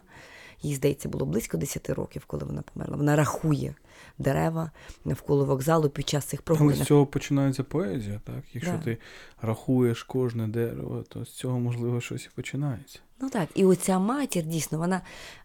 їй 0.62 0.76
здається, 0.76 1.10
було 1.10 1.26
близько 1.26 1.58
10 1.58 1.90
років, 1.90 2.24
коли 2.28 2.46
вона 2.46 2.62
померла. 2.74 2.98
Вона 2.98 3.16
рахує 3.16 3.76
дерева 4.20 4.72
навколо 5.06 5.46
вокзалу 5.46 5.90
під 5.90 6.10
час 6.10 6.26
цих 6.26 6.42
прогулянок. 6.42 6.76
Але 6.76 6.84
з 6.86 6.88
цього 6.88 7.06
починається 7.06 7.64
поезія, 7.64 8.22
так? 8.24 8.44
Якщо 8.54 8.72
да. 8.72 8.78
ти 8.78 8.98
рахуєш 9.42 10.04
кожне 10.04 10.48
дерево, 10.48 11.04
то 11.10 11.26
з 11.26 11.32
цього, 11.32 11.60
можливо, 11.60 12.02
щось 12.02 12.26
і 12.26 12.30
починається. 12.36 13.00
Ну 13.22 13.30
так, 13.30 13.50
і 13.56 13.66
оця 13.66 14.00
матір, 14.00 14.44
дійсно, 14.44 14.78
вона 14.78 15.02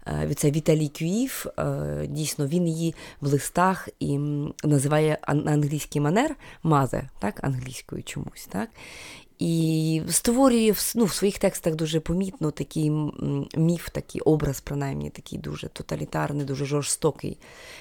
е, 0.07 0.35
це 0.35 0.50
Віталій 0.50 0.88
Кюїв, 0.88 1.47
е, 1.59 2.07
дійсно, 2.09 2.47
він 2.47 2.69
її 2.69 2.95
в 3.21 3.26
листах 3.26 3.88
і 4.00 4.19
називає 4.64 5.19
на 5.29 5.52
англійський 5.52 6.00
манер 6.00 6.37
мазе, 6.62 7.09
так, 7.19 7.45
англійською 7.45 8.02
чомусь. 8.02 8.47
так. 8.47 8.69
І 9.43 10.03
створює 10.09 10.75
ну, 10.95 11.05
в 11.05 11.13
своїх 11.13 11.39
текстах 11.39 11.75
дуже 11.75 12.01
помітно 12.01 12.51
такий 12.51 12.91
міф, 13.57 13.89
такий 13.93 14.21
образ, 14.21 14.61
принаймні, 14.61 15.11
такий 15.11 15.39
дуже 15.39 15.69
тоталітарний, 15.69 16.47
дуже 16.47 16.65
жорстокий 16.65 17.39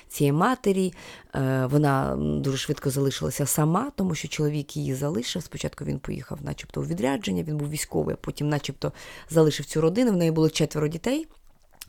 цієї 0.08 0.32
матері. 0.32 0.94
Е, 1.36 1.66
вона 1.66 2.16
дуже 2.18 2.58
швидко 2.58 2.90
залишилася 2.90 3.46
сама, 3.46 3.92
тому 3.96 4.16
що 4.16 4.28
чоловік 4.28 4.78
її 4.78 4.94
залишив. 4.94 5.44
Спочатку 5.44 5.86
він 5.86 6.00
поїхав, 6.00 6.40
начебто, 6.42 6.82
у 6.82 6.86
відрядження, 6.86 7.44
він 7.44 7.58
був 7.58 7.70
військовий, 7.70 8.16
а 8.16 8.26
потім, 8.26 8.50
начебто, 8.50 8.92
залишив 9.30 9.66
цю 9.66 9.82
родину. 9.82 10.12
В 10.12 10.18
неї 10.18 10.32
було 10.32 10.50
четверо 10.50 10.88
дітей. 10.88 11.28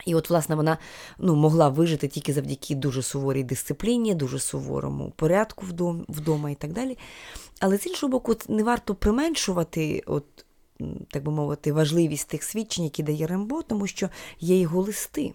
І 0.06 0.14
от, 0.14 0.30
власне, 0.30 0.54
вона 0.54 0.78
ну, 1.18 1.36
могла 1.36 1.68
вижити 1.68 2.08
тільки 2.08 2.32
завдяки 2.32 2.74
дуже 2.74 3.02
суворій 3.02 3.44
дисципліні, 3.44 4.14
дуже 4.14 4.38
суворому 4.38 5.12
порядку 5.16 5.66
вдома 6.08 6.50
і 6.50 6.54
так 6.54 6.72
далі. 6.72 6.98
Але 7.60 7.78
з 7.78 7.86
іншого 7.86 8.10
боку, 8.10 8.36
не 8.48 8.62
варто 8.62 8.94
применшувати, 8.94 10.02
от, 10.06 10.24
так 11.10 11.24
би 11.24 11.32
мовити, 11.32 11.72
важливість 11.72 12.28
тих 12.28 12.42
свідчень, 12.42 12.84
які 12.84 13.02
дає 13.02 13.26
Рембо, 13.26 13.62
тому 13.62 13.86
що 13.86 14.08
є 14.40 14.60
його 14.60 14.82
листи. 14.82 15.32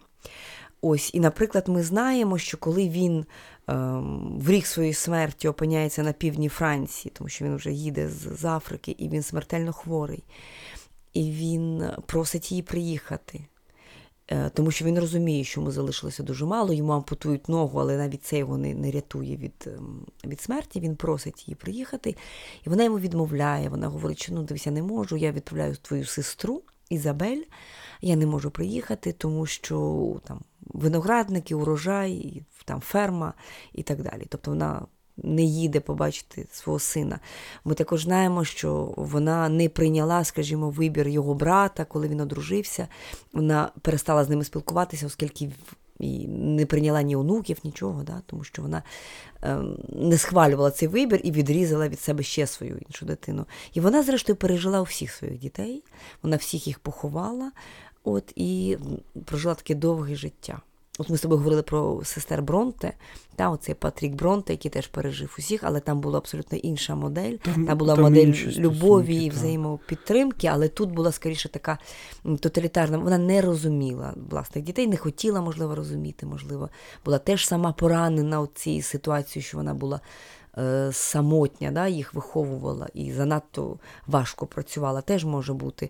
Ось, 0.82 1.14
І, 1.14 1.20
наприклад, 1.20 1.68
ми 1.68 1.84
знаємо, 1.84 2.38
що 2.38 2.58
коли 2.58 2.90
він 2.90 3.26
ем, 3.68 4.40
в 4.40 4.50
рік 4.50 4.68
своєї 4.68 4.94
смерті 4.94 5.48
опиняється 5.48 6.04
на 6.04 6.14
півдні 6.14 6.50
Франції, 6.50 7.12
тому 7.16 7.30
що 7.30 7.46
він 7.46 7.56
вже 7.56 7.72
їде 7.72 8.10
з, 8.10 8.40
з 8.40 8.46
Африки, 8.46 8.96
і 8.98 9.10
він 9.10 9.24
смертельно 9.24 9.74
хворий, 9.74 10.24
і 11.14 11.32
він 11.32 11.84
просить 12.06 12.52
її 12.52 12.64
приїхати. 12.64 13.46
Е, 14.32 14.50
тому 14.50 14.72
що 14.72 14.86
він 14.86 15.00
розуміє, 15.00 15.44
що 15.44 15.62
йому 15.62 15.72
залишилося 15.72 16.24
дуже 16.24 16.46
мало, 16.46 16.74
йому 16.74 16.92
ампутують 16.92 17.50
ногу, 17.50 17.80
але 17.80 17.98
навіть 17.98 18.24
це 18.24 18.38
його 18.38 18.58
не, 18.58 18.74
не 18.74 18.92
рятує 18.92 19.38
від 19.38 19.68
ем, 19.68 20.06
від 20.26 20.42
смерті. 20.42 20.80
Він 20.80 20.96
просить 20.96 21.48
її 21.48 21.56
приїхати, 21.56 22.16
і 22.66 22.70
вона 22.70 22.84
йому 22.84 23.00
відмовляє. 23.00 23.70
Вона 23.70 23.88
говорить, 23.88 24.24
що 24.24 24.34
ну 24.34 24.44
дивися, 24.44 24.72
не 24.72 24.84
можу, 24.84 25.18
я 25.18 25.32
відправляю 25.32 25.76
твою 25.76 26.06
сестру 26.06 26.62
Ізабель, 26.90 27.42
я 28.02 28.16
не 28.16 28.26
можу 28.26 28.52
приїхати, 28.52 29.12
тому 29.12 29.46
що 29.46 30.20
там 30.24 30.42
виноградники, 30.62 31.56
урожай, 31.56 32.44
там 32.66 32.82
ферма 32.82 33.34
і 33.74 33.84
так 33.84 34.04
далі. 34.04 34.26
Тобто 34.30 34.52
вона 34.52 34.86
не 35.18 35.44
їде 35.44 35.80
побачити 35.80 36.48
свого 36.52 36.80
сина. 36.80 37.20
Ми 37.66 37.74
також 37.74 38.04
знаємо, 38.04 38.44
що 38.46 38.94
вона 38.98 39.50
не 39.50 39.70
прийняла, 39.70 40.24
скажімо, 40.24 40.70
вибір 40.70 41.08
його 41.08 41.34
брата, 41.34 41.86
коли 41.86 42.08
він 42.08 42.20
одружився. 42.20 42.88
Вона 43.34 43.72
перестала 43.82 44.24
з 44.24 44.30
ними 44.30 44.44
спілкуватися, 44.44 45.06
оскільки 45.06 45.50
і 46.00 46.28
не 46.28 46.66
прийняла 46.66 47.02
ні 47.02 47.16
онуків, 47.16 47.58
нічого, 47.64 48.04
да, 48.04 48.22
тому 48.26 48.44
що 48.44 48.62
вона 48.62 48.84
е, 49.44 49.58
не 49.90 50.18
схвалювала 50.18 50.72
цей 50.72 50.88
вибір 50.88 51.22
і 51.24 51.32
відрізала 51.32 51.88
від 51.88 52.00
себе 52.00 52.24
ще 52.24 52.48
свою 52.48 52.78
іншу 52.78 53.06
дитину. 53.06 53.46
І 53.74 53.80
вона, 53.80 54.04
зрештою, 54.04 54.36
пережила 54.36 54.82
усіх 54.82 55.12
своїх 55.12 55.40
дітей, 55.40 55.84
вона 56.24 56.38
всіх 56.38 56.68
їх 56.68 56.80
поховала 56.80 57.52
от, 58.04 58.34
і 58.36 58.78
прожила 59.26 59.56
таке 59.56 59.76
довге 59.76 60.16
життя. 60.16 60.62
От 60.98 61.10
ми 61.10 61.18
з 61.18 61.22
тобою 61.22 61.38
говорили 61.38 61.62
про 61.62 62.02
сестер 62.04 62.42
Бронте, 62.42 62.94
та 63.36 63.50
оцей 63.50 63.76
Патрік 63.76 64.16
Бронте, 64.16 64.54
який 64.54 64.72
теж 64.72 64.88
пережив 64.88 65.36
усіх, 65.40 65.64
але 65.64 65.80
там 65.80 66.02
була 66.02 66.18
абсолютно 66.18 66.58
інша 66.58 66.96
модель. 66.96 67.34
Там, 67.34 67.66
там 67.66 67.78
була 67.78 67.96
там 67.96 68.04
модель 68.04 68.34
любові 68.58 69.16
і 69.16 69.30
взаємопідтримки, 69.30 70.48
але 70.48 70.68
тут 70.68 70.92
була 70.92 71.12
скоріше 71.12 71.50
така 71.50 71.78
тоталітарна. 72.40 72.98
Вона 72.98 73.18
не 73.18 73.42
розуміла 73.42 74.14
власних 74.30 74.64
дітей, 74.64 74.88
не 74.88 74.98
хотіла, 74.98 75.42
можливо, 75.42 75.76
розуміти, 75.76 76.26
можливо, 76.26 76.70
була 77.06 77.18
теж 77.18 77.48
сама 77.48 77.72
поранена 77.72 78.42
у 78.42 78.48
цій 78.48 78.82
ситуації, 78.82 79.44
що 79.44 79.58
вона 79.58 79.74
була 79.74 80.00
Е, 80.58 80.90
самотня, 80.94 81.72
да, 81.72 81.88
їх 81.88 82.14
виховувала 82.14 82.88
і 82.94 83.12
занадто 83.12 83.80
важко 84.08 84.46
працювала, 84.46 85.02
теж 85.02 85.26
може 85.26 85.54
бути. 85.54 85.90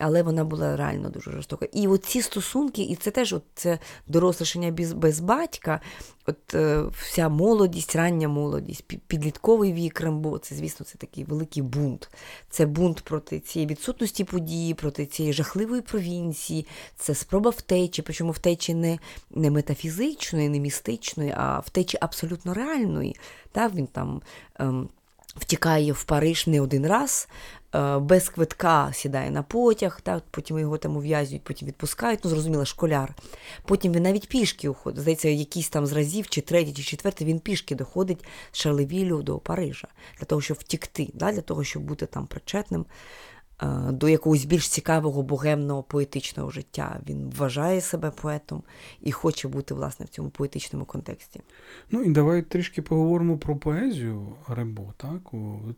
Але 0.00 0.22
вона 0.22 0.44
була 0.44 0.76
реально 0.76 1.08
дуже 1.08 1.30
жорстока. 1.30 1.66
І 1.72 1.88
оці 1.88 2.22
стосунки, 2.22 2.82
і 2.82 2.96
це 2.96 3.10
теж 3.10 3.32
от 3.32 3.42
це 3.54 3.78
дорослішання 4.06 4.70
без, 4.70 4.92
без 4.92 5.20
батька, 5.20 5.80
от 6.26 6.54
е, 6.54 6.82
вся 6.92 7.28
молодість, 7.28 7.96
рання 7.96 8.28
молодість, 8.28 8.84
підлітковий 9.06 9.72
вік 9.72 10.00
Рембо, 10.00 10.38
це, 10.38 10.54
звісно, 10.54 10.86
це 10.86 10.98
такий 10.98 11.24
великий 11.24 11.62
бунт. 11.62 12.10
Це 12.50 12.66
бунт 12.66 13.00
проти 13.00 13.40
цієї 13.40 13.66
відсутності 13.66 14.24
події, 14.24 14.74
проти 14.74 15.06
цієї 15.06 15.32
жахливої 15.32 15.80
провінції, 15.80 16.66
це 16.96 17.14
спроба 17.14 17.50
втечі, 17.50 18.02
причому 18.02 18.32
втечі 18.32 18.74
не 18.74 18.98
не 19.30 19.50
метафізичної, 19.50 20.48
не 20.48 20.60
містичної, 20.60 21.34
а 21.36 21.58
втечі 21.58 21.98
абсолютно 22.00 22.54
реальної. 22.54 23.16
Так, 23.52 23.74
Він 23.74 23.86
там 23.86 24.22
ем, 24.58 24.88
втікає 25.36 25.92
в 25.92 26.04
Париж 26.04 26.46
не 26.46 26.60
один 26.60 26.86
раз, 26.86 27.28
е, 27.28 27.59
без 28.00 28.28
квитка 28.28 28.90
сідає 28.92 29.30
на 29.30 29.42
потяг, 29.42 30.00
так, 30.00 30.22
потім 30.30 30.58
його 30.58 30.78
там 30.78 30.96
ув'язують, 30.96 31.44
потім 31.44 31.68
відпускають, 31.68 32.20
ну, 32.24 32.30
зрозуміло, 32.30 32.64
школяр. 32.64 33.14
Потім 33.64 33.92
він 33.92 34.02
навіть 34.02 34.28
пішки 34.28 34.68
уходить. 34.68 35.00
Здається, 35.00 35.28
якийсь 35.28 35.68
там 35.68 35.86
з 35.86 35.92
разів, 35.92 36.28
чи 36.28 36.40
третій, 36.40 36.72
чи 36.72 36.82
четвертий, 36.82 37.26
він 37.26 37.40
пішки 37.40 37.74
доходить 37.74 38.24
з 38.52 38.58
Шарлевілю 38.58 39.22
до 39.22 39.38
Парижа 39.38 39.88
для 40.18 40.24
того, 40.24 40.40
щоб 40.40 40.56
втікти, 40.60 41.10
да, 41.14 41.32
для 41.32 41.40
того, 41.40 41.64
щоб 41.64 41.82
бути 41.82 42.06
там 42.06 42.26
причетним. 42.26 42.86
Е, 43.62 43.92
до 43.92 44.08
якогось 44.08 44.44
більш 44.44 44.68
цікавого 44.68 45.22
богемного 45.22 45.82
поетичного 45.82 46.50
життя. 46.50 47.00
Він 47.08 47.32
вважає 47.36 47.80
себе 47.80 48.10
поетом 48.10 48.62
і 49.00 49.12
хоче 49.12 49.48
бути 49.48 49.74
власне 49.74 50.06
в 50.06 50.08
цьому 50.08 50.30
поетичному 50.30 50.84
контексті. 50.84 51.40
Ну 51.90 52.02
і 52.02 52.10
давай 52.10 52.42
трішки 52.42 52.82
поговоримо 52.82 53.38
про 53.38 53.56
поезію 53.56 54.36
Рембо, 54.48 54.94
так? 54.96 55.20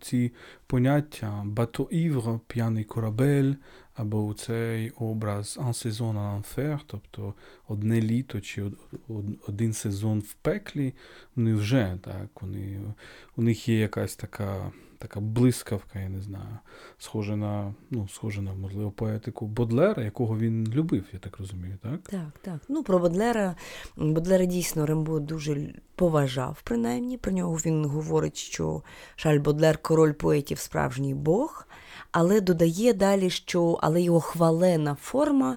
Ці 0.01 0.33
поняття 0.67 1.43
бато 1.47 1.89
івр, 1.91 2.41
п'яний 2.47 2.85
корабель, 2.85 3.55
або 3.95 4.35
цей 4.35 4.91
образ 4.91 5.59
«un 5.59 6.13
en 6.13 6.43
enfer», 6.43 6.79
тобто 6.87 7.35
одне 7.69 8.01
літо 8.01 8.41
чи 8.41 8.65
один 9.49 9.73
сезон 9.73 10.21
в 10.21 10.33
пеклі, 10.33 10.95
вони 11.37 11.55
вже 11.55 11.99
так, 12.05 12.43
вони, 12.43 12.81
у 13.37 13.43
них 13.43 13.69
є 13.69 13.79
якась 13.79 14.17
така 14.17 14.73
така 15.03 15.21
блискавка, 15.21 15.99
я 15.99 16.09
не 16.09 16.21
знаю, 16.21 16.61
схожа 16.99 17.37
на, 17.37 17.75
ну, 17.91 18.09
схожа 18.09 18.43
на, 18.43 18.55
можливо, 18.55 18.91
поетику 18.91 19.47
Бодлера, 19.47 20.03
якого 20.03 20.39
він 20.39 20.73
любив, 20.73 21.05
я 21.13 21.19
так 21.19 21.39
розумію, 21.39 21.79
так? 21.83 22.01
Так, 22.03 22.39
так. 22.43 22.61
Ну, 22.69 22.83
про 22.83 22.99
Бодлера, 22.99 23.57
Бодлера 23.97 24.45
дійсно 24.45 24.87
Рембо 24.87 25.21
дуже 25.21 25.75
поважав, 25.95 26.61
принаймні. 26.65 27.19
Про 27.19 27.33
нього 27.33 27.57
він 27.57 27.85
говорить, 27.85 28.37
що 28.37 28.83
Шаль 29.17 29.39
Бодлер 29.39 29.79
король 29.79 30.13
поетів, 30.13 30.59
справжній 30.59 31.15
Бог, 31.15 31.67
але 32.13 32.41
додає 32.41 32.93
далі, 32.93 33.31
що 33.31 33.79
але 33.83 34.03
його 34.03 34.21
хвалена 34.21 34.95
форма 34.95 35.57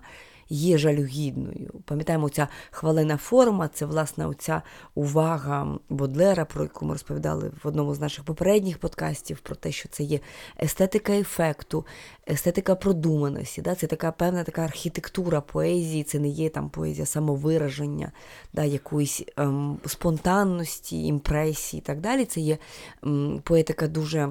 є 0.49 0.77
жалюгідною. 0.77 1.73
Пам'ятаємо, 1.85 2.29
ця 2.29 2.47
хвалена 2.71 3.17
форма 3.17 3.67
це 3.67 3.85
власне 3.85 4.27
оця 4.27 4.61
увага 4.95 5.79
Бодлера, 5.89 6.45
про 6.45 6.63
яку 6.63 6.85
ми 6.85 6.93
розповідали 6.93 7.51
в 7.63 7.67
одному 7.67 7.95
з 7.95 7.99
наших 7.99 8.23
попередніх 8.23 8.77
подкастів, 8.77 9.39
про 9.39 9.55
те, 9.55 9.71
що 9.71 9.89
це 9.89 10.03
є 10.03 10.19
естетика 10.63 11.13
ефекту, 11.13 11.85
естетика 12.29 12.75
продуманості. 12.75 13.61
Да? 13.61 13.75
Це 13.75 13.87
така 13.87 14.11
певна 14.11 14.43
така 14.43 14.61
архітектура 14.61 15.41
поезії, 15.41 16.03
це 16.03 16.19
не 16.19 16.27
є 16.27 16.49
там 16.49 16.69
поезія 16.69 17.05
самовираження, 17.05 18.11
да, 18.53 18.63
якоїсь 18.63 19.23
ем, 19.37 19.79
спонтанності, 19.85 21.05
імпресії 21.05 21.81
і 21.81 21.85
так 21.85 22.01
далі. 22.01 22.25
Це 22.25 22.41
є 22.41 22.57
ем, 23.03 23.41
поетика 23.43 23.87
дуже 23.87 24.29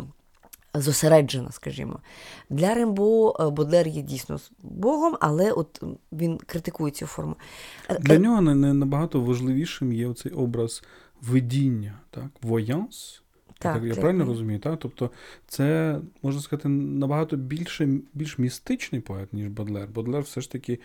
зосереджена, 0.75 1.50
скажімо. 1.50 1.99
Для 2.50 2.75
Рембо 2.75 3.37
е, 3.40 3.50
Бодлер 3.50 3.88
є 3.88 4.02
дійсно 4.02 4.40
Богом, 4.62 5.16
але 5.21 5.52
от 5.52 5.83
він 6.12 6.38
критикує 6.38 6.93
цю 6.93 7.07
форму. 7.07 7.37
Е, 7.90 7.99
Для 7.99 8.19
нього 8.19 8.40
не 8.40 8.75
набагато 8.75 9.21
важливішим 9.21 9.93
є 9.93 10.07
оцей 10.07 10.33
образ 10.33 10.83
видіння, 11.23 11.99
так? 12.11 12.26
Воянс. 12.43 13.21
Так, 13.59 13.85
я 13.85 13.95
правильно 13.95 14.25
розумію, 14.25 14.59
так? 14.59 14.78
Тобто 14.78 15.11
це, 15.47 15.99
можна 16.23 16.40
сказати, 16.40 16.69
набагато 16.69 17.37
більше, 17.37 17.88
більш 18.14 18.38
містичний 18.38 19.00
поет, 19.00 19.33
ніж 19.33 19.49
Бодлер. 19.49 19.88
Бодлер 19.88 20.23
все 20.23 20.40
ж 20.40 20.52
таки, 20.52 20.78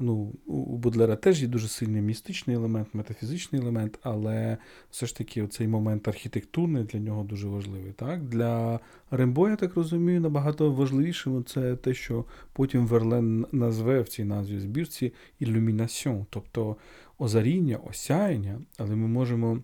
ну, 0.00 0.32
у 0.46 0.76
Бодлера 0.76 1.16
теж 1.16 1.42
є 1.42 1.48
дуже 1.48 1.68
сильний 1.68 2.02
містичний 2.02 2.56
елемент, 2.56 2.88
метафізичний 2.92 3.62
елемент, 3.62 3.98
але 4.02 4.58
все 4.90 5.06
ж 5.06 5.16
таки 5.16 5.46
цей 5.46 5.68
момент 5.68 6.08
архітектурний 6.08 6.84
для 6.84 6.98
нього 6.98 7.22
дуже 7.24 7.48
важливий. 7.48 7.92
Так? 7.92 8.24
Для 8.24 8.80
Рембо, 9.10 9.48
я 9.48 9.56
так 9.56 9.74
розумію, 9.74 10.20
набагато 10.20 10.72
важливішим 10.72 11.44
це 11.44 11.76
те, 11.76 11.94
що 11.94 12.24
потім 12.52 12.86
Верлен 12.86 13.46
назве 13.52 14.00
в 14.00 14.08
цій 14.08 14.24
назві 14.24 14.60
збірці 14.60 15.12
ілюмінаціон, 15.38 16.26
тобто 16.30 16.76
озаріння, 17.18 17.76
осяяння, 17.76 18.60
але 18.78 18.96
ми 18.96 19.08
можемо 19.08 19.62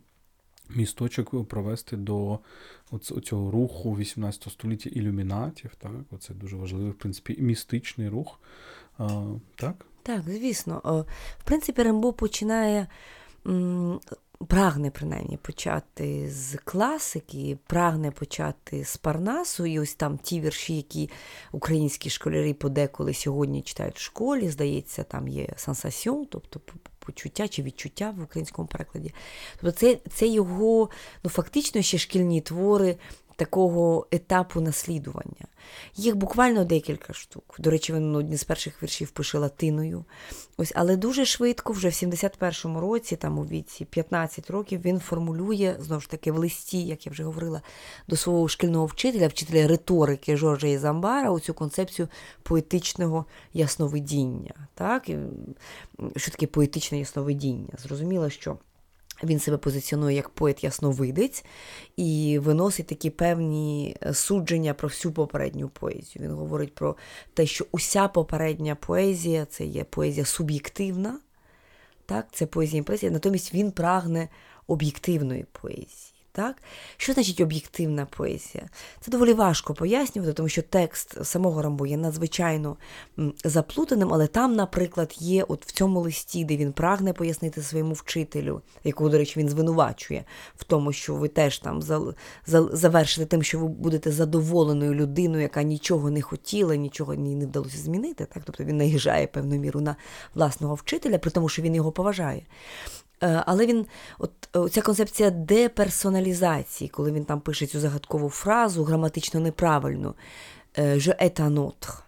місточок 0.69 1.49
провести 1.49 1.97
до 1.97 2.39
цього 3.23 3.51
руху 3.51 3.97
18 3.97 4.53
століття 4.53 4.91
ілюмінатів. 4.91 5.75
Так? 5.79 5.93
Оце 6.11 6.35
дуже 6.35 6.57
важливий, 6.57 6.91
в 6.91 6.99
принципі, 6.99 7.37
містичний 7.39 8.09
рух. 8.09 8.41
А, 8.99 9.25
Так, 9.55 9.87
Так, 10.07 10.23
звісно. 10.27 11.05
В 11.39 11.45
принципі, 11.45 11.83
Рембо 11.83 12.13
починає. 12.13 12.87
Прагне 14.49 14.91
принаймні 14.91 15.37
почати 15.37 16.31
з 16.31 16.57
класики, 16.65 17.59
прагне 17.67 18.11
почати 18.11 18.85
з 18.85 18.97
Парнасу, 18.97 19.67
і 19.67 19.79
ось 19.79 19.95
там 19.95 20.19
ті 20.19 20.41
вірші, 20.41 20.77
які 20.77 21.11
українські 21.53 22.11
школярі 22.11 22.55
подеколи 22.55 23.15
сьогодні 23.15 23.63
читають 23.63 23.97
в 23.97 24.01
школі, 24.01 24.49
здається, 24.49 25.03
там 25.03 25.29
є 25.29 25.49
сенсаціон, 25.57 26.27
тобто 26.27 26.61
почуття 26.99 27.49
чи 27.49 27.63
відчуття 27.63 28.15
в 28.19 28.23
українському 28.23 28.69
перекладі. 28.69 29.15
Тобто 29.61 29.79
це 29.79 29.99
це 30.13 30.27
його 30.27 30.91
ну, 31.25 31.31
фактично 31.31 31.83
ще 31.83 31.99
шкільні 31.99 32.41
твори 32.41 32.97
такого 33.37 34.07
етапу 34.11 34.61
наслідування. 34.61 35.47
Їх 35.97 36.17
буквально 36.17 36.65
декілька 36.65 37.13
штук. 37.13 37.57
До 37.59 37.71
речі, 37.71 37.93
він 37.93 38.17
одні 38.17 38.37
з 38.37 38.45
перших 38.45 38.83
віршів 38.83 39.11
пише 39.11 39.39
латиною. 39.39 40.05
Ось, 40.57 40.73
Але 40.75 40.97
дуже 40.97 41.25
швидко, 41.25 41.73
вже 41.73 41.89
в 41.89 41.93
71-му 41.93 42.81
році, 42.81 43.17
там 43.17 43.39
у 43.39 43.43
віці 43.43 43.85
15 43.85 44.51
років, 44.51 44.81
він 44.81 45.01
формулює, 45.01 45.77
знову 45.81 46.01
ж 46.01 46.11
таки, 46.11 46.33
в 46.33 46.37
листі, 46.37 46.87
як 46.87 47.07
я 47.07 47.13
вже 47.13 47.25
говорила, 47.25 47.63
до 48.09 48.17
свого 48.17 48.49
шкільного 48.49 48.87
вчителя, 48.87 49.29
вчителя 49.29 49.69
риторики 49.69 50.37
Жоржа 50.37 50.67
Ізамбара, 50.67 51.31
оцю 51.31 51.55
концепцію 51.55 52.09
поетичного 52.43 53.25
ясновидіння. 53.53 54.55
Так? 54.75 55.11
Що 56.17 56.31
таке 56.31 56.47
поетичне 56.47 56.99
ясновидіння? 56.99 57.75
Зрозуміло, 57.79 58.31
що. 58.31 58.59
Він 59.25 59.41
себе 59.41 59.57
позиціонує 59.57 60.17
як 60.17 60.31
поет-ясновидець 60.31 61.45
і 61.97 62.39
виносить 62.43 62.87
такі 62.87 63.11
певні 63.11 63.97
е, 64.03 64.15
судження 64.15 64.75
про 64.75 64.89
всю 64.89 65.13
попередню 65.13 65.69
поезію. 65.69 66.25
Він 66.25 66.33
говорить 66.33 66.75
про 66.75 66.97
те, 67.35 67.47
що 67.47 67.67
уся 67.73 68.09
попередня 68.09 68.75
поезія 68.75 69.45
це 69.45 69.65
є 69.65 69.85
поезія 69.85 70.27
суб'єктивна, 70.27 71.21
так, 72.07 72.27
це 72.33 72.47
поезія 72.47 72.79
імпресія, 72.79 73.13
натомість 73.13 73.55
він 73.55 73.73
прагне 73.73 74.29
об'єктивної 74.67 75.47
поезії. 75.63 76.06
Так? 76.37 76.57
Що 76.97 77.13
значить 77.13 77.41
об'єктивна 77.41 78.07
поезія? 78.07 78.69
Це 79.01 79.11
доволі 79.11 79.33
важко 79.33 79.75
пояснювати, 79.75 80.33
тому 80.33 80.49
що 80.49 80.63
текст 80.63 81.25
самого 81.27 81.63
Рамбо 81.63 81.87
є 81.87 81.97
надзвичайно 81.97 82.77
заплутаним, 83.45 84.09
але 84.13 84.27
там, 84.27 84.55
наприклад, 84.57 85.15
є 85.19 85.43
от 85.43 85.67
в 85.67 85.73
цьому 85.73 86.01
листі, 86.01 86.45
де 86.45 86.57
він 86.57 86.73
прагне 86.73 87.13
пояснити 87.13 87.63
своєму 87.63 87.93
вчителю, 87.93 88.63
якого, 88.85 89.11
до 89.11 89.19
речі, 89.19 89.41
він 89.41 89.49
звинувачує 89.49 90.25
в 90.57 90.65
тому, 90.65 90.93
що 90.93 91.15
ви 91.15 91.29
теж 91.29 91.59
там 91.59 91.83
завершите 92.73 93.27
тим, 93.27 93.43
що 93.43 93.59
ви 93.59 93.69
будете 93.69 94.13
задоволеною 94.13 94.95
людиною, 94.95 95.43
яка 95.43 95.63
нічого 95.63 96.11
не 96.11 96.23
хотіла, 96.23 96.77
нічого 96.77 97.15
не 97.15 97.47
вдалося 97.47 97.79
змінити. 97.79 98.25
Так? 98.25 98.43
Тобто 98.47 98.65
він 98.65 98.77
наїжджає 98.77 99.27
певну 99.27 99.57
міру 99.57 99.81
на 99.81 99.97
власного 100.35 100.75
вчителя, 100.75 101.19
при 101.19 101.31
тому, 101.31 101.49
що 101.49 101.63
він 101.63 101.75
його 101.75 101.93
поважає. 101.93 102.43
Е, 103.23 103.43
але 103.47 103.67
він, 103.67 103.87
от 104.19 104.31
ця 104.71 104.83
концепція 104.83 105.31
деперсоналізації, 105.31 106.89
коли 106.89 107.13
він 107.13 107.25
там 107.25 107.41
пише 107.41 107.67
цю 107.67 107.81
загадкову 107.81 108.29
фразу, 108.29 108.85
граматично 108.85 109.41
неправильну 109.41 110.15
е, 110.79 110.95
«Je 110.95 111.23
est 111.23 111.41
un 111.41 111.55
autre». 111.55 111.99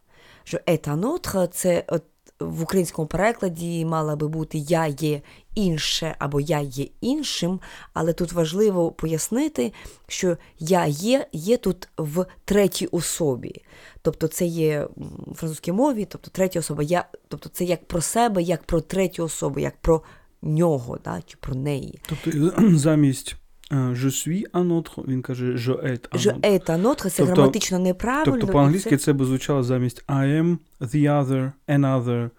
«Je 0.47 0.59
est 0.67 0.89
un 0.89 1.01
autre»– 1.01 1.49
це 1.53 1.85
от 1.89 2.03
в 2.41 2.63
українському 2.63 3.09
перекладі 3.09 3.85
мала 3.85 4.17
би 4.17 4.29
бути 4.29 4.59
Я 4.59 4.87
є 4.87 5.21
інше 5.55 6.17
або 6.19 6.41
Я 6.41 6.61
є 6.61 6.87
іншим, 7.01 7.61
але 7.95 8.13
тут 8.13 8.33
важливо 8.33 8.93
пояснити, 8.93 9.73
що 10.09 10.37
я 10.59 10.87
є 10.87 11.27
є 11.33 11.57
тут 11.57 11.89
в 11.97 12.27
третій 12.45 12.87
особі. 12.87 13.63
Тобто 14.03 14.29
це 14.29 14.47
є 14.47 14.89
в 15.27 15.35
французькій 15.35 15.73
мові, 15.73 16.05
тобто 16.11 16.31
третя 16.31 16.59
особа, 16.59 16.83
я, 16.83 17.05
тобто 17.29 17.49
це 17.49 17.65
як 17.65 17.89
про 17.89 18.01
себе, 18.01 18.43
як 18.43 18.63
про 18.63 18.81
третю 18.81 19.25
особу, 19.25 19.61
як 19.61 19.77
про 19.77 20.03
нього, 20.43 20.99
да, 21.05 21.23
чи 21.27 21.37
про 21.41 21.55
неї. 21.55 22.01
Тобто 22.09 22.53
замість 22.79 23.37
je 23.71 24.11
suis 24.11 24.45
un 24.53 24.71
autre, 24.71 25.09
він 25.09 25.23
каже 25.23 25.57
je 25.57 25.73
est 25.83 26.09
un 26.11 26.19
je 26.19 26.41
est 26.43 26.71
un 26.71 26.83
autre, 26.83 27.11
це 27.11 27.17
тобто, 27.17 27.35
граматично 27.35 27.79
неправильно. 27.79 28.33
Тобто 28.33 28.53
по-англійськи 28.53 28.97
це... 28.97 29.13
би 29.13 29.25
звучало 29.25 29.63
замість 29.63 30.05
I 30.07 30.43
am 30.43 30.59
the 30.81 31.25
other, 31.25 31.53
another. 31.69 32.31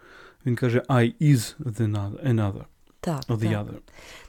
Він 0.45 0.55
каже 0.55 0.83
I 0.89 1.13
is 1.21 1.55
the 1.59 2.11
another. 2.23 2.63
Так, 2.99 3.21
the 3.21 3.37
так. 3.37 3.67
other. 3.67 3.77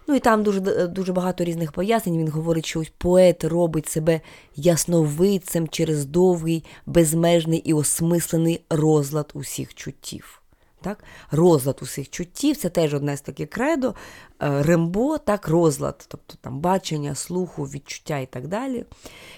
Ну 0.09 0.15
і 0.15 0.21
там 0.21 0.43
дуже 0.43 0.61
дуже 0.87 1.13
багато 1.13 1.45
різних 1.45 1.73
пояснень. 1.73 2.19
Він 2.19 2.29
говорить, 2.29 2.67
що 2.67 2.81
ось 2.81 2.93
поет 2.99 3.45
робить 3.45 3.89
себе 3.89 4.21
ясновидцем 4.57 5.69
через 5.69 6.05
довгий, 6.05 6.65
безмежний 6.87 7.59
і 7.59 7.73
осмислений 7.73 8.65
розлад 8.71 9.31
усіх 9.35 9.75
чуттів. 9.75 10.40
Так? 10.81 11.05
Розлад 11.31 11.79
усіх 11.83 12.11
чуттів 12.11 12.57
це 12.57 12.69
теж 12.69 12.95
одне 12.95 13.17
з 13.17 13.21
таких 13.21 13.51
кредо. 13.51 13.95
Е, 14.43 14.63
Рембо, 14.63 15.19
так, 15.19 15.49
розлад, 15.49 16.05
тобто 16.09 16.35
там 16.41 16.61
бачення, 16.61 17.15
слуху, 17.15 17.65
відчуття 17.65 18.19
і 18.19 18.27
так 18.27 18.49
далі. 18.49 18.85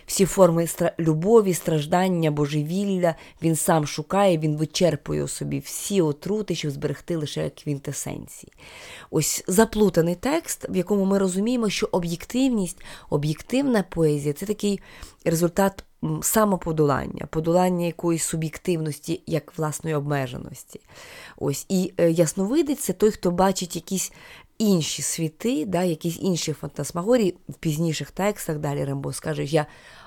Всі 0.07 0.27
форми 0.27 0.67
любові, 0.99 1.55
страждання, 1.55 2.31
божевілля 2.31 3.15
він 3.43 3.57
сам 3.57 3.87
шукає, 3.87 4.39
він 4.39 4.57
вичерпує 4.57 5.25
у 5.25 5.29
собі 5.29 5.59
всі 5.59 6.03
отрути, 6.03 6.55
щоб 6.55 6.71
зберегти 6.71 7.17
лише 7.17 7.51
квінтесенції. 7.51 8.53
Ось 9.11 9.45
заплутаний 9.47 10.15
текст, 10.15 10.67
в 10.69 10.77
якому 10.77 11.05
ми 11.05 11.19
розуміємо, 11.19 11.71
що 11.71 11.89
об'єктивність, 11.93 12.83
об'єктивна 13.11 13.83
поезія 13.83 14.35
це 14.35 14.47
такий 14.47 14.81
результат 15.25 15.85
самоподолання, 16.23 17.27
подолання 17.31 17.87
якоїсь 17.87 18.25
суб'єктивності, 18.25 19.23
як 19.27 19.59
власної 19.59 19.97
обмеженості. 19.97 20.81
Ось 21.37 21.67
І 21.69 21.93
е, 21.97 22.11
ясновидець 22.11 22.81
це 22.81 22.93
той, 22.93 23.11
хто 23.11 23.31
бачить 23.31 23.77
якісь 23.77 24.13
інші 24.63 25.03
світи, 25.03 25.65
да, 25.67 25.83
якісь 25.83 26.19
інші 26.21 26.53
фантасмагорії 26.53 27.35
в 27.49 27.55
пізніших 27.55 28.11
текстах. 28.11 28.59
Далі 28.59 28.85
Рембо 28.85 29.13
скаже, 29.13 29.45
я 29.45 29.67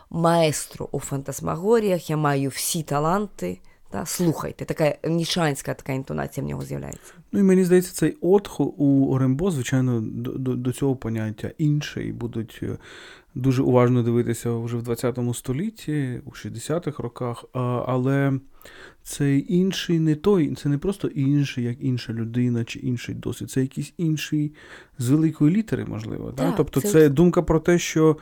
маестро 0.10 0.90
у 0.92 1.00
фантасмагоріях, 1.00 2.10
я 2.10 2.18
маю 2.18 2.50
всі 2.50 2.84
таланти. 2.84 3.60
Та, 3.90 4.06
слухайте, 4.06 4.66
така 4.66 4.96
нішанська 5.10 5.74
така 5.74 5.94
інтонація 5.94 6.46
в 6.46 6.50
нього 6.50 6.62
з'являється. 6.62 7.14
Ну 7.32 7.40
і 7.40 7.44
мені 7.44 7.64
здається, 7.64 7.94
цей 7.94 8.18
отх 8.22 8.60
у 8.60 9.18
Рембо, 9.18 9.52
звичайно, 9.52 10.02
до 10.02 10.56
до, 10.56 10.72
цього 10.72 10.96
поняття 10.96 11.52
інший 11.58 12.12
будуть 12.12 12.60
е, 12.64 12.78
дуже 13.36 13.64
уважно 13.64 14.04
дивитися 14.04 14.52
вже 14.52 14.78
в 14.78 14.84
20 14.84 15.20
столітті, 15.34 16.22
у 16.26 16.30
60-х 16.30 17.04
роках, 17.04 17.46
але 17.88 18.40
цей 19.08 19.54
інший 19.54 20.00
не 20.00 20.16
той, 20.16 20.56
це 20.56 20.70
не 20.70 20.78
просто 20.78 21.08
інший, 21.08 21.64
як 21.64 21.78
інша 21.80 22.14
людина 22.14 22.64
чи 22.64 22.80
інший 22.80 23.16
досвід, 23.16 23.52
це 23.52 23.62
якийсь 23.62 23.94
інший 23.98 24.54
з 24.98 25.10
великої 25.10 25.56
літери, 25.56 25.86
можливо. 25.86 26.32
Так, 26.32 26.50
да? 26.50 26.52
Тобто 26.58 26.82
це... 26.82 26.92
це 26.92 27.10
думка 27.10 27.42
про 27.42 27.60
те, 27.60 27.80
що 27.80 28.18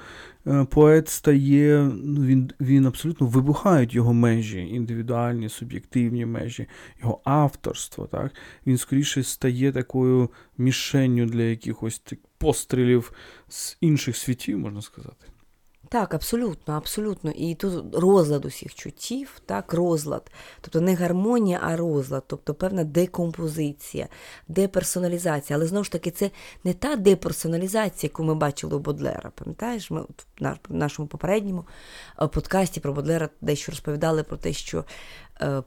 е, 0.47 0.65
поет 0.69 1.09
стає, 1.09 1.91
ну, 2.03 2.25
він 2.25 2.51
він 2.61 2.85
абсолютно 2.85 3.27
вибухають 3.27 3.93
його 3.93 4.13
межі, 4.13 4.59
індивідуальні, 4.59 5.49
суб'єктивні 5.49 6.25
межі, 6.25 6.67
його 7.01 7.21
авторство. 7.23 8.07
Так? 8.07 8.31
Він 8.67 8.77
скоріше 8.77 9.23
стає 9.23 9.71
такою 9.71 10.29
мішенню 10.57 11.25
для 11.25 11.43
якихось 11.43 12.01
пострілів 12.37 13.13
з 13.47 13.77
інших 13.81 14.17
світів, 14.17 14.59
можна 14.59 14.81
сказати. 14.81 15.32
Так, 15.93 16.13
абсолютно, 16.13 16.73
абсолютно. 16.73 17.31
І 17.31 17.55
тут 17.55 17.95
розлад 17.95 18.45
усіх 18.45 18.75
чуттів, 18.75 19.41
так, 19.45 19.73
розлад. 19.73 20.31
Тобто 20.61 20.81
не 20.81 20.95
гармонія, 20.95 21.59
а 21.63 21.75
розлад, 21.75 22.23
тобто 22.27 22.53
певна 22.53 22.83
декомпозиція, 22.83 24.07
деперсоналізація. 24.47 25.57
Але 25.57 25.67
знову 25.67 25.83
ж 25.83 25.91
таки, 25.91 26.11
це 26.11 26.31
не 26.63 26.73
та 26.73 26.95
деперсоналізація, 26.95 28.09
яку 28.09 28.23
ми 28.23 28.35
бачили 28.35 28.75
у 28.75 28.79
Бодлера. 28.79 29.31
Пам'ятаєш, 29.35 29.91
ми 29.91 30.01
в 30.69 30.75
нашому 30.75 31.07
попередньому 31.07 31.65
е, 32.21 32.27
подкасті 32.27 32.79
про 32.79 32.93
Бодлера 32.93 33.29
дещо 33.41 33.71
розповідали 33.71 34.23
про 34.23 34.37
те, 34.37 34.53
що 34.53 34.85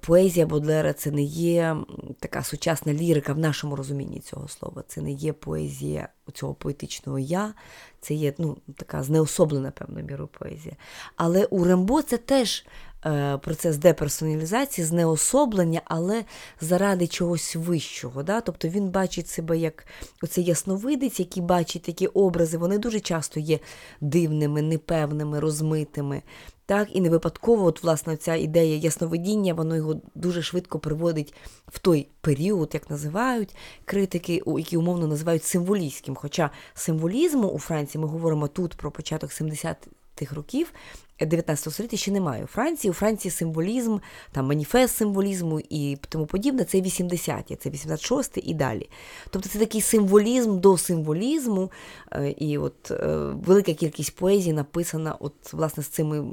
поезія 0.01 0.47
Бодлера 0.47 0.93
це 0.93 1.11
не 1.11 1.23
є 1.23 1.77
така 2.21 2.43
сучасна 2.43 2.93
лірика 2.93 3.33
в 3.33 3.39
нашому 3.39 3.77
розумінні 3.77 4.21
цього 4.21 4.49
слова. 4.49 4.85
Це 4.89 5.01
не 5.01 5.13
є 5.13 5.33
поезія 5.33 6.09
цього 6.33 6.55
поетичного 6.55 7.19
я, 7.19 7.55
це 8.01 8.15
є 8.15 8.35
ну, 8.39 8.57
така 8.77 9.03
знеособлена 9.03 9.71
певною 9.71 10.07
мірою 10.07 10.29
поезія. 10.39 10.77
Але 11.17 11.45
у 11.45 11.65
Рембо 11.65 12.03
це 12.03 12.17
теж 12.17 12.67
е, 13.07 13.39
процес 13.39 13.77
деперсоналізації, 13.77 14.85
знеособлення, 14.85 15.81
але 15.85 16.25
заради 16.61 17.07
чогось 17.07 17.57
вищого. 17.57 18.23
Да? 18.23 18.41
Тобто 18.41 18.69
він 18.69 18.89
бачить 18.89 19.29
себе 19.29 19.59
як 19.59 19.87
оцей 20.23 20.45
ясновидець, 20.45 21.21
який 21.21 21.43
бачить 21.43 21.83
такі 21.83 22.07
образи, 22.07 22.59
вони 22.59 22.79
дуже 22.79 23.01
часто 23.01 23.41
є 23.41 23.59
дивними, 24.01 24.63
непевними, 24.63 25.41
розмитими. 25.41 26.23
Так, 26.67 26.89
І 26.93 27.01
не 27.01 27.11
випадково, 27.11 27.65
от, 27.65 27.83
власне, 27.83 28.17
ця 28.17 28.35
ідея 28.35 28.77
ясновидіння, 28.77 29.55
воно 29.55 29.77
його 29.77 30.01
дуже 30.15 30.43
швидко 30.43 30.79
приводить 30.79 31.35
в 31.69 31.79
той 31.79 32.09
період, 32.21 32.71
як 32.75 32.91
називають 32.91 33.57
критики, 33.85 34.43
які 34.47 34.77
умовно 34.77 35.07
називають 35.07 35.45
символістським. 35.45 36.15
Хоча 36.15 36.51
символізму 36.75 37.49
у 37.49 37.59
Франції 37.59 38.03
ми 38.03 38.09
говоримо 38.09 38.49
тут 38.49 38.75
про 38.75 38.91
початок 38.91 39.31
70-х 39.31 40.35
років, 40.35 40.73
19 41.21 41.73
століття 41.73 41.97
ще 41.97 42.11
немає 42.11 42.45
у 42.45 42.47
Франції. 42.47 42.91
У 42.91 42.95
Франції 42.95 43.33
символізм, 43.33 43.99
там 44.33 44.47
маніфест 44.47 44.97
символізму 44.97 45.61
і 45.71 45.99
тому 46.09 46.27
подібне, 46.27 46.65
це 46.65 46.79
80-ті, 46.81 47.57
це 47.57 47.71
86-ті 47.71 48.41
і 48.41 48.55
далі. 48.55 48.89
Тобто 49.31 49.49
це 49.49 49.59
такий 49.59 49.81
символізм 49.81 50.59
до 50.59 50.79
символізму, 50.79 51.71
е, 52.13 52.31
і 52.31 52.59
от 52.59 52.91
е, 52.91 53.17
велика 53.47 53.73
кількість 53.73 54.17
поезії 54.17 54.53
написана 54.53 55.17
от, 55.21 55.53
власне, 55.53 55.83
з 55.83 55.87
цими 55.87 56.25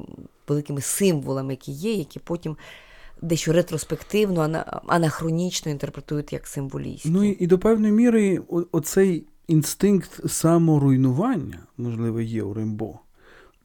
великими 0.47 0.81
символами, 0.81 1.53
які 1.53 1.71
є, 1.71 1.93
які 1.93 2.19
потім. 2.19 2.57
Дещо 3.21 3.53
ретроспективно, 3.53 4.63
анахронічно 4.87 5.71
інтерпретують 5.71 6.33
як 6.33 6.47
символістські. 6.47 7.09
Ну 7.09 7.23
і, 7.23 7.43
і 7.43 7.47
до 7.47 7.59
певної 7.59 7.93
міри 7.93 8.41
оцей 8.71 9.23
інстинкт 9.47 10.31
саморуйнування, 10.31 11.59
можливо, 11.77 12.21
є 12.21 12.43
у 12.43 12.53
Римбо 12.53 12.99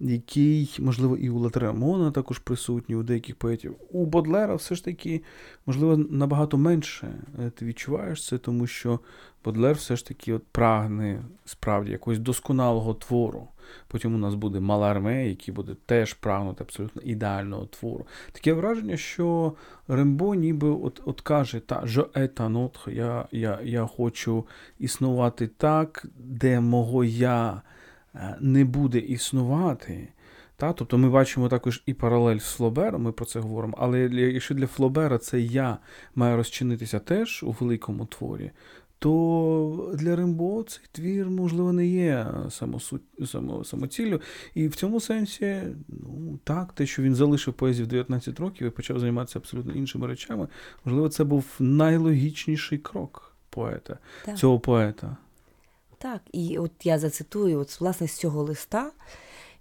який, 0.01 0.77
можливо, 0.79 1.17
і 1.17 1.31
у 1.31 1.39
Латерамона 1.39 2.11
також 2.11 2.39
присутній, 2.39 2.97
у 2.97 3.03
деяких 3.03 3.37
поетів. 3.37 3.75
У 3.91 4.07
Бодлера 4.07 4.55
все 4.55 4.75
ж 4.75 4.85
таки, 4.85 5.23
можливо, 5.67 5.97
набагато 5.97 6.59
менше 6.59 7.15
е, 7.39 7.51
ти 7.51 7.65
відчуваєш 7.65 8.27
це, 8.27 8.39
тому 8.39 8.67
що 8.67 9.01
Бодлер 9.45 9.77
все 9.77 9.97
ж 9.97 10.07
таки 10.07 10.33
от 10.33 10.43
прагне 10.53 11.23
справді 11.45 11.93
якогось 11.93 12.19
досконалого 12.19 12.95
твору. 12.95 13.49
Потім 13.89 14.15
у 14.15 14.19
нас 14.19 14.35
буде 14.35 14.61
Маларме, 14.61 15.29
який 15.29 15.55
буде 15.55 15.77
теж 15.87 16.15
прагнути 16.15 16.65
абсолютно 16.65 17.03
ідеального 17.03 17.67
твору. 17.67 18.07
Таке 18.33 18.53
враження, 18.53 18.97
що 18.97 19.53
Рембо 19.89 20.35
ніби 20.35 20.69
от 20.69 21.03
от 21.05 21.21
каже, 21.21 21.61
та 21.61 21.83
«Je 21.83 22.05
est 22.05 22.35
un 22.35 22.91
я, 22.93 23.29
я, 23.33 23.61
я 23.63 23.87
хочу 23.87 24.47
існувати 24.79 25.47
так, 25.47 26.07
де 26.19 26.61
мого 26.61 27.05
я. 27.05 27.63
Е, 28.15 28.37
не 28.41 28.65
буде 28.65 28.99
існувати. 28.99 30.09
Та? 30.57 30.73
Тобто 30.73 30.99
ми 30.99 31.11
бачимо 31.11 31.49
також 31.49 31.83
і 31.87 31.95
паралель 31.95 32.39
з 32.39 32.53
Флобером, 32.53 33.03
ми 33.03 33.13
про 33.13 33.27
це 33.27 33.41
говоримо, 33.41 33.75
але 33.79 34.01
якщо 34.13 34.55
для 34.55 34.67
Флобера 34.67 35.19
це 35.19 35.41
я 35.41 35.79
має 36.15 36.37
розчинитися 36.37 36.99
теж 36.99 37.43
у 37.43 37.51
великому 37.61 38.07
творі, 38.07 38.51
то 38.99 39.95
для 39.95 40.17
Римбо 40.17 40.63
цей 40.63 40.85
твір, 40.93 41.31
можливо, 41.31 41.73
не 41.73 41.87
є 41.87 42.27
самосуть, 42.51 43.03
само, 43.27 43.65
самоціллю. 43.65 44.21
І 44.55 44.69
в 44.69 44.77
цьому 44.77 45.01
сенсі, 45.01 45.63
ну 45.89 46.39
так, 46.45 46.73
те, 46.73 46.87
що 46.87 47.03
він 47.03 47.15
залишив 47.15 47.55
поезію 47.55 47.87
в 47.87 47.89
19 47.89 48.41
років 48.41 48.67
і 48.67 48.71
почав 48.71 49.01
займатися 49.01 49.39
абсолютно 49.39 49.73
іншими 49.73 50.07
речами, 50.07 50.49
можливо, 50.85 51.09
це 51.09 51.25
був 51.25 51.45
найлогічніший 51.59 52.79
крок 52.79 53.37
поета, 53.51 53.99
так. 54.25 54.39
цього 54.39 54.61
поета. 54.61 55.17
Так, 55.99 56.23
і 56.33 56.59
от 56.59 56.73
я 56.83 56.99
зацитую, 56.99 57.61
от 57.61 57.81
власне 57.81 58.09
з 58.09 58.13
цього 58.13 58.43
листа, 58.43 58.91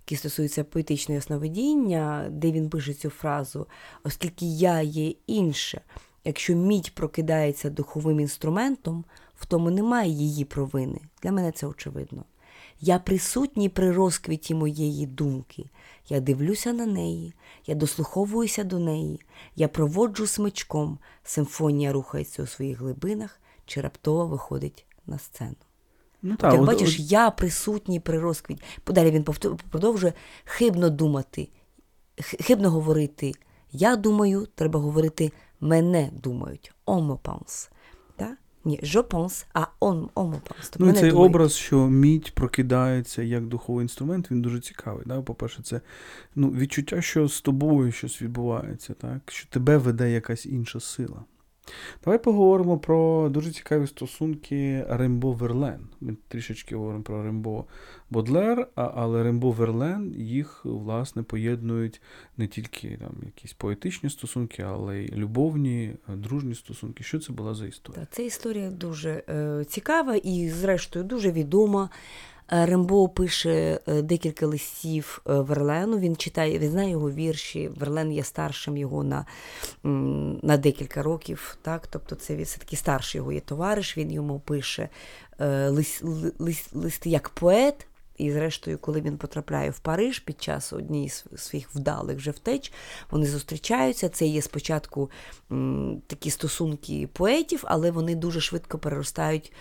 який 0.05 0.17
стосується 0.17 0.63
поетичного 0.63 1.19
основодіння, 1.19 2.27
де 2.31 2.51
він 2.51 2.69
пише 2.69 2.93
цю 2.93 3.09
фразу, 3.09 3.67
оскільки 4.03 4.45
я 4.45 4.81
є 4.81 5.13
інше, 5.27 5.81
якщо 6.23 6.55
мідь 6.55 6.95
прокидається 6.95 7.69
духовим 7.69 8.19
інструментом, 8.19 9.05
в 9.35 9.45
тому 9.45 9.71
немає 9.71 10.11
її 10.11 10.45
провини. 10.45 10.99
Для 11.23 11.31
мене 11.31 11.51
це 11.51 11.67
очевидно. 11.67 12.23
Я 12.81 12.99
присутній 12.99 13.69
при 13.69 13.91
розквіті 13.91 14.55
моєї 14.55 15.05
думки. 15.05 15.65
Я 16.09 16.19
дивлюся 16.19 16.73
на 16.73 16.85
неї, 16.85 17.33
я 17.67 17.75
дослуховуюся 17.75 18.63
до 18.63 18.79
неї, 18.79 19.21
я 19.55 19.67
проводжу 19.67 20.27
смичком, 20.27 20.99
симфонія 21.23 21.91
рухається 21.91 22.43
у 22.43 22.47
своїх 22.47 22.79
глибинах 22.79 23.39
чи 23.65 23.81
раптово 23.81 24.27
виходить 24.27 24.85
на 25.07 25.19
сцену. 25.19 25.66
Ну, 26.21 26.35
так, 26.35 26.53
Як 26.53 26.61
от, 26.61 26.67
бачиш, 26.67 26.99
от... 26.99 27.11
я 27.11 27.31
присутній 27.31 27.99
при 27.99 28.19
розквіті. 28.19 28.61
Подалі 28.83 29.11
він 29.11 29.23
продовжує 29.69 30.13
хибно 30.45 30.89
думати, 30.89 31.49
хибно 32.19 32.71
говорити. 32.71 33.31
Я 33.71 33.95
думаю, 33.95 34.47
треба 34.55 34.79
говорити 34.79 35.31
мене 35.59 36.09
думають. 36.13 36.71
Омопанс. 36.85 37.69
Ні, 38.67 38.79
je 38.83 39.03
pense, 39.03 39.45
а 39.53 39.67
on, 39.79 40.09
on 40.15 40.31
pense. 40.31 40.75
Ну, 40.79 40.93
цей 40.93 41.09
думають. 41.09 41.13
образ, 41.13 41.53
що 41.53 41.87
мідь 41.87 42.31
прокидається 42.31 43.23
як 43.23 43.47
духовий 43.47 43.83
інструмент, 43.83 44.31
він 44.31 44.41
дуже 44.41 44.59
цікавий. 44.59 45.03
Да? 45.05 45.21
По-перше, 45.21 45.63
це 45.63 45.81
ну, 46.35 46.49
відчуття, 46.49 47.01
що 47.01 47.27
з 47.27 47.41
тобою 47.41 47.91
щось 47.91 48.21
відбувається, 48.21 48.93
так? 48.93 49.21
що 49.27 49.47
тебе 49.49 49.77
веде 49.77 50.11
якась 50.11 50.45
інша 50.45 50.79
сила. 50.79 51.23
Давай 52.03 52.23
поговоримо 52.23 52.77
про 52.77 53.29
дуже 53.29 53.51
цікаві 53.51 53.87
стосунки 53.87 54.85
Рембо 54.89 55.31
Верлен. 55.31 55.87
Ми 56.01 56.15
трішечки 56.27 56.75
говоримо 56.75 57.03
про 57.03 57.23
Рембо 57.23 57.65
Бодлер, 58.09 58.67
але 58.75 59.23
Рембо 59.23 59.51
Верлен 59.51 60.15
їх, 60.17 60.61
власне, 60.63 61.23
поєднують 61.23 62.01
не 62.37 62.47
тільки 62.47 62.97
там 63.01 63.15
якісь 63.25 63.53
поетичні 63.53 64.09
стосунки, 64.09 64.63
але 64.63 64.97
й 64.97 65.11
любовні, 65.15 65.93
дружні 66.07 66.55
стосунки. 66.55 67.03
Що 67.03 67.19
це 67.19 67.33
була 67.33 67.53
за 67.53 67.67
історія? 67.67 68.05
Так, 68.05 68.15
Ця 68.15 68.23
історія 68.23 68.69
дуже 68.69 69.23
е, 69.29 69.65
цікава 69.67 70.15
і, 70.15 70.49
зрештою, 70.49 71.05
дуже 71.05 71.31
відома. 71.31 71.89
Е, 72.51 72.65
Рембо 72.65 73.09
пише 73.09 73.79
е, 73.87 74.01
декілька 74.01 74.47
листів 74.47 75.21
е, 75.29 75.33
Верлену. 75.33 75.99
Він 75.99 76.15
читає, 76.15 76.59
він 76.59 76.71
знає 76.71 76.89
його 76.89 77.11
вірші. 77.11 77.67
Верлен 77.67 78.11
є 78.11 78.23
старшим 78.23 78.77
його 78.77 79.03
на 79.03 79.25
на 80.43 80.57
декілька 80.57 81.03
років. 81.03 81.57
Так? 81.61 81.87
Тобто 81.87 82.15
це 82.15 82.43
все-таки 82.43 82.75
старший 82.75 83.19
його 83.19 83.31
є 83.31 83.39
товариш. 83.39 83.97
Він 83.97 84.11
йому 84.11 84.39
пише 84.39 84.89
лист, 85.69 86.03
лист, 86.39 86.75
листи 86.75 87.09
як 87.09 87.29
поет. 87.29 87.87
І, 88.17 88.31
зрештою, 88.31 88.77
коли 88.77 89.01
він 89.01 89.17
потрапляє 89.17 89.69
в 89.69 89.79
Париж 89.79 90.19
під 90.19 90.41
час 90.41 90.73
однієї 90.73 91.09
з 91.09 91.25
своїх 91.35 91.75
вдалих 91.75 92.17
вже 92.17 92.31
втеч, 92.31 92.71
вони 93.11 93.25
зустрічаються. 93.25 94.09
Це 94.09 94.25
є 94.25 94.41
спочатку 94.41 95.11
такі 96.07 96.31
стосунки 96.31 97.09
поетів, 97.13 97.63
але 97.67 97.91
вони 97.91 98.15
дуже 98.15 98.41
швидко 98.41 98.79
переростають 98.79 99.53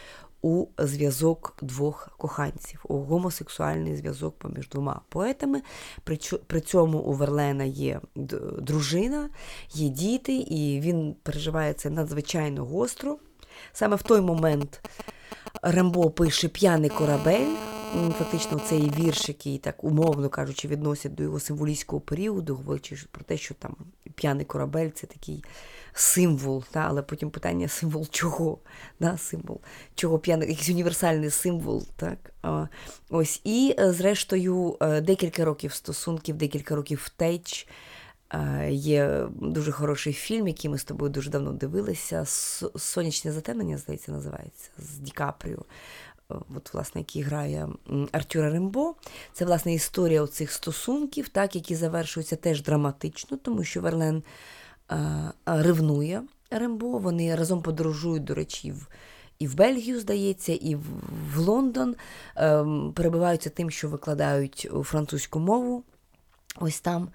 у 0.46 0.66
зв'язок 0.78 1.56
двох 1.62 2.09
коханців, 2.18 2.85
у 2.88 2.98
гомосексуальний 2.98 3.96
зв'язок 3.96 4.38
поміж 4.38 4.68
двома 4.68 5.00
поетами. 5.09 5.62
При 6.46 6.61
цьому 6.61 6.98
у 6.98 7.12
Верлена 7.12 7.64
є 7.64 8.00
дружина, 8.59 9.30
є 9.72 9.88
діти, 9.88 10.37
і 10.37 10.80
він 10.80 11.14
переживає 11.22 11.72
це 11.72 11.90
надзвичайно 11.90 12.64
гостро. 12.64 13.18
Саме 13.72 13.96
в 13.96 14.02
той 14.02 14.20
момент 14.20 14.88
Рембо 15.62 16.11
пише 16.11 16.48
П'яний 16.48 16.90
корабель, 16.90 17.54
фактично 18.18 18.59
цей 18.59 18.92
вірш, 18.98 19.28
який 19.28 19.59
так 19.59 19.85
умовно 19.85 20.28
кажучи, 20.28 20.68
відносять 20.68 21.14
до 21.14 21.22
його 21.22 21.40
символістського 21.40 22.00
періоду, 22.00 22.54
говорячи 22.54 22.96
про 23.11 23.24
те, 23.24 23.37
що 23.37 23.54
там 23.54 23.76
п'яний 24.14 24.44
корабель 24.44 24.90
це 24.94 25.06
такий 25.06 25.44
символ, 25.98 26.64
та, 26.70 26.80
але 26.80 27.02
потім 27.02 27.30
питання 27.30 27.68
символ 27.68 28.09
чого? 28.11 28.59
Да, 29.00 29.18
символ 29.18 29.61
чого 29.94 30.18
п'яний, 30.18 30.48
якийсь 30.48 30.68
універсальний 30.68 31.30
символ. 31.30 31.87
Так? 31.96 32.18
Ось. 33.11 33.40
І, 33.44 33.74
е, 33.78 33.92
зрештою, 33.92 34.76
е, 34.80 35.00
декілька 35.00 35.44
років 35.44 35.72
стосунків, 35.72 36.37
декілька 36.37 36.76
років 36.76 37.02
втеч. 37.04 37.68
Е, 38.35 38.68
Є 38.70 39.26
дуже 39.40 39.72
хороший 39.72 40.12
фільм, 40.12 40.48
який 40.48 40.70
ми 40.70 40.78
з 40.78 40.85
тобою 40.85 41.11
дуже 41.11 41.30
давно 41.30 41.52
дивилися. 41.52 42.24
Сонячне 42.76 43.32
затемнення, 43.32 43.78
здається, 43.78 44.12
називається 44.12 44.70
з 44.78 44.98
Ді 44.98 45.11
Капріо. 45.11 45.62
От, 46.28 46.74
власне, 46.74 47.00
який 47.00 47.22
грає 47.22 47.68
Артюра 48.12 48.50
Рембо. 48.50 48.94
Це 49.32 49.44
власне 49.44 49.74
історія 49.74 50.22
оцих 50.22 50.52
стосунків, 50.52 51.28
так, 51.28 51.54
які 51.54 51.74
завершуються 51.74 52.37
теж 52.37 52.62
драматично, 52.62 53.37
тому 53.37 53.64
що 53.64 53.80
Верлен 53.80 54.22
ревнує 55.46 56.22
Рембо. 56.51 56.99
Вони 56.99 57.35
разом 57.35 57.62
подорожують, 57.62 58.25
до 58.25 58.35
речі, 58.35 58.72
в, 58.72 58.88
і 59.38 59.46
в 59.46 59.55
Бельгію, 59.55 60.01
здається, 60.01 60.53
і 60.53 60.75
в, 60.75 61.38
Лондон. 61.38 61.96
Ем, 62.37 62.92
перебиваються 62.96 63.51
тим, 63.51 63.70
що 63.70 63.88
викладають 63.88 64.68
е, 64.75 64.83
французьку 64.83 65.38
мову. 65.38 65.83
Ось 66.61 66.81
там 66.81 67.03
е, 67.05 67.09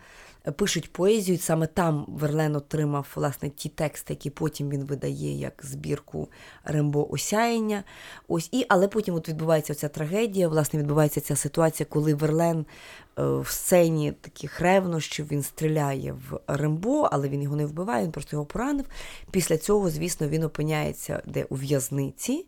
пишуть 0.55 0.93
поезію, 0.93 1.37
саме 1.37 1.67
там 1.67 2.05
Верлен 2.07 2.55
отримав 2.55 3.07
власне 3.15 3.49
ті 3.49 3.69
тексти, 3.69 4.13
які 4.13 4.29
потім 4.29 4.69
він 4.69 4.83
видає 4.83 5.39
як 5.39 5.61
збірку 5.63 6.29
Рембо 6.63 7.13
Осяяння. 7.13 7.83
Ось 8.27 8.49
і 8.51 8.65
але 8.69 8.87
потім 8.87 9.15
от 9.15 9.29
відбувається 9.29 9.73
ця 9.73 9.87
трагедія. 9.87 10.47
Власне, 10.47 10.79
відбувається 10.79 11.21
ця 11.21 11.35
ситуація, 11.35 11.87
коли 11.89 12.13
Верлен 12.13 12.59
е, 12.59 13.23
в 13.23 13.47
сцені 13.47 14.11
таких 14.21 14.59
ревнощів 14.61 15.27
він 15.31 15.43
стріляє 15.43 16.13
в 16.13 16.39
Рембо, 16.47 17.09
але 17.11 17.29
він 17.29 17.41
його 17.41 17.55
не 17.55 17.65
вбиває, 17.65 18.03
він 18.03 18.11
просто 18.11 18.35
його 18.35 18.45
поранив. 18.45 18.85
Після 19.31 19.57
цього, 19.57 19.89
звісно, 19.89 20.27
він 20.27 20.43
опиняється 20.43 21.21
де 21.25 21.43
у 21.49 21.55
в'язниці. 21.55 22.45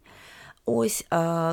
Ось, 0.65 1.05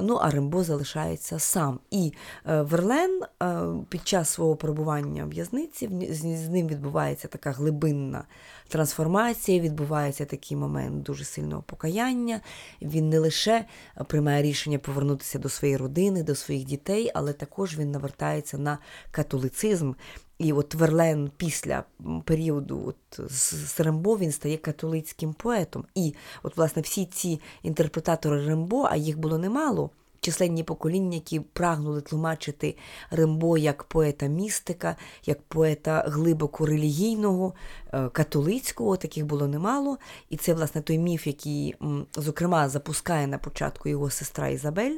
ну, 0.03 0.18
а 0.23 0.31
Рембо 0.31 0.64
залишається 0.64 1.38
сам. 1.38 1.81
І 1.90 2.12
е, 2.49 2.62
Верлен 2.62 3.20
е, 3.42 3.62
під 3.88 4.09
час 4.09 4.29
свого 4.29 4.57
перебування 4.57 5.25
в 5.25 5.29
в'язниці 5.29 5.90
з 6.12 6.49
ним 6.49 6.68
відбувається 6.68 7.29
така 7.29 7.51
глибинна 7.51 8.25
трансформація, 8.70 9.61
відбувається 9.61 10.24
такий 10.24 10.56
момент 10.56 11.02
дуже 11.02 11.24
сильного 11.24 11.62
покаяння. 11.62 12.40
Він 12.83 13.09
не 13.09 13.18
лише 13.18 13.64
приймає 14.06 14.42
рішення 14.42 14.78
повернутися 14.78 15.38
до 15.38 15.48
своєї 15.48 15.76
родини, 15.76 16.22
до 16.22 16.35
своїх 16.35 16.64
дітей, 16.64 17.11
але 17.14 17.33
також 17.33 17.78
він 17.78 17.90
навертається 17.90 18.59
на 18.59 18.78
католицизм. 19.11 19.92
І 20.38 20.52
от 20.52 20.74
Верлен 20.74 21.30
після 21.37 21.85
періоду 22.24 22.85
от, 22.87 23.30
з 23.30 23.80
Рембо 23.80 24.18
він 24.18 24.33
стає 24.33 24.56
католицьким 24.56 25.33
поетом. 25.33 25.85
І 25.94 26.14
от, 26.42 26.56
власне, 26.56 26.83
всі 26.83 27.06
ці 27.06 27.40
інтерпретатори 27.62 28.46
Рембо, 28.46 28.88
а 28.90 28.96
їх 28.96 29.18
було 29.18 29.38
немало, 29.38 29.90
численні 30.20 30.64
покоління, 30.64 31.14
які 31.14 31.40
прагнули 31.40 32.00
тлумачити 32.00 32.76
Рембо 33.11 33.59
як 33.59 33.85
поета-містика, 33.85 34.96
як 35.24 35.42
поета 35.42 36.04
глибоко 36.06 36.66
релігійного, 36.66 37.54
е, 37.92 38.09
католицького, 38.09 38.96
таких 38.96 39.26
було 39.26 39.48
немало. 39.48 39.98
І 40.30 40.37
це, 40.37 40.54
власне, 40.54 40.83
той 40.83 40.98
міф, 40.98 41.26
який, 41.26 41.74
зокрема, 42.16 42.68
запускає 42.68 43.26
на 43.26 43.38
початку 43.38 43.88
його 43.88 44.11
сестра 44.11 44.48
Ізабель. 44.48 44.96